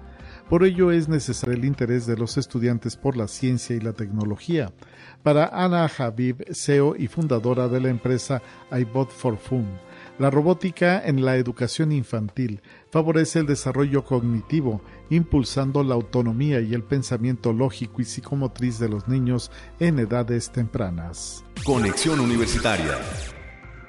Por 0.50 0.64
ello 0.64 0.90
es 0.90 1.08
necesario 1.08 1.54
el 1.54 1.64
interés 1.64 2.06
de 2.06 2.16
los 2.16 2.36
estudiantes 2.36 2.96
por 2.96 3.16
la 3.16 3.28
ciencia 3.28 3.76
y 3.76 3.80
la 3.80 3.92
tecnología. 3.92 4.72
Para 5.22 5.46
Ana 5.46 5.86
Habib, 5.86 6.44
CEO 6.52 6.96
y 6.96 7.06
fundadora 7.06 7.68
de 7.68 7.78
la 7.78 7.88
empresa 7.88 8.42
iBot 8.72 9.12
for 9.12 9.38
Fun, 9.38 9.64
la 10.18 10.28
robótica 10.28 11.06
en 11.06 11.24
la 11.24 11.36
educación 11.36 11.92
infantil 11.92 12.62
favorece 12.90 13.38
el 13.38 13.46
desarrollo 13.46 14.04
cognitivo, 14.04 14.82
impulsando 15.08 15.84
la 15.84 15.94
autonomía 15.94 16.60
y 16.60 16.74
el 16.74 16.82
pensamiento 16.82 17.52
lógico 17.52 18.02
y 18.02 18.04
psicomotriz 18.04 18.80
de 18.80 18.88
los 18.88 19.06
niños 19.06 19.52
en 19.78 20.00
edades 20.00 20.50
tempranas. 20.50 21.44
Conexión 21.64 22.18
Universitaria 22.18 22.98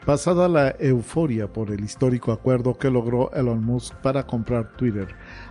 Pasada 0.05 0.47
la 0.47 0.75
euforia 0.79 1.53
por 1.53 1.69
el 1.69 1.83
histórico 1.83 2.31
acuerdo 2.31 2.75
que 2.75 2.89
logró 2.89 3.31
Elon 3.33 3.63
Musk 3.63 3.93
para 3.97 4.25
comprar 4.25 4.75
Twitter, 4.75 5.07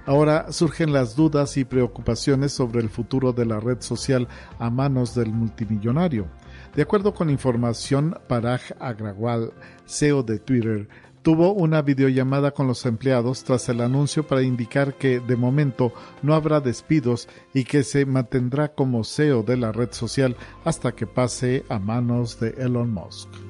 ahora 0.06 0.50
surgen 0.50 0.92
las 0.92 1.14
dudas 1.14 1.56
y 1.56 1.64
preocupaciones 1.64 2.50
sobre 2.52 2.80
el 2.80 2.88
futuro 2.88 3.32
de 3.32 3.46
la 3.46 3.60
red 3.60 3.80
social 3.80 4.26
a 4.58 4.68
manos 4.68 5.14
del 5.14 5.30
multimillonario. 5.30 6.26
De 6.74 6.82
acuerdo 6.82 7.14
con 7.14 7.30
información, 7.30 8.18
Parag 8.26 8.60
Agrawal, 8.80 9.52
CEO 9.86 10.24
de 10.24 10.40
Twitter, 10.40 10.88
tuvo 11.22 11.52
una 11.52 11.82
videollamada 11.82 12.50
con 12.50 12.66
los 12.66 12.86
empleados 12.86 13.44
tras 13.44 13.68
el 13.68 13.80
anuncio 13.80 14.26
para 14.26 14.42
indicar 14.42 14.94
que 14.94 15.20
de 15.20 15.36
momento 15.36 15.92
no 16.22 16.34
habrá 16.34 16.58
despidos 16.58 17.28
y 17.54 17.62
que 17.62 17.84
se 17.84 18.04
mantendrá 18.04 18.74
como 18.74 19.04
CEO 19.04 19.44
de 19.44 19.56
la 19.56 19.70
red 19.70 19.92
social 19.92 20.36
hasta 20.64 20.90
que 20.90 21.06
pase 21.06 21.64
a 21.68 21.78
manos 21.78 22.40
de 22.40 22.50
Elon 22.58 22.92
Musk. 22.92 23.49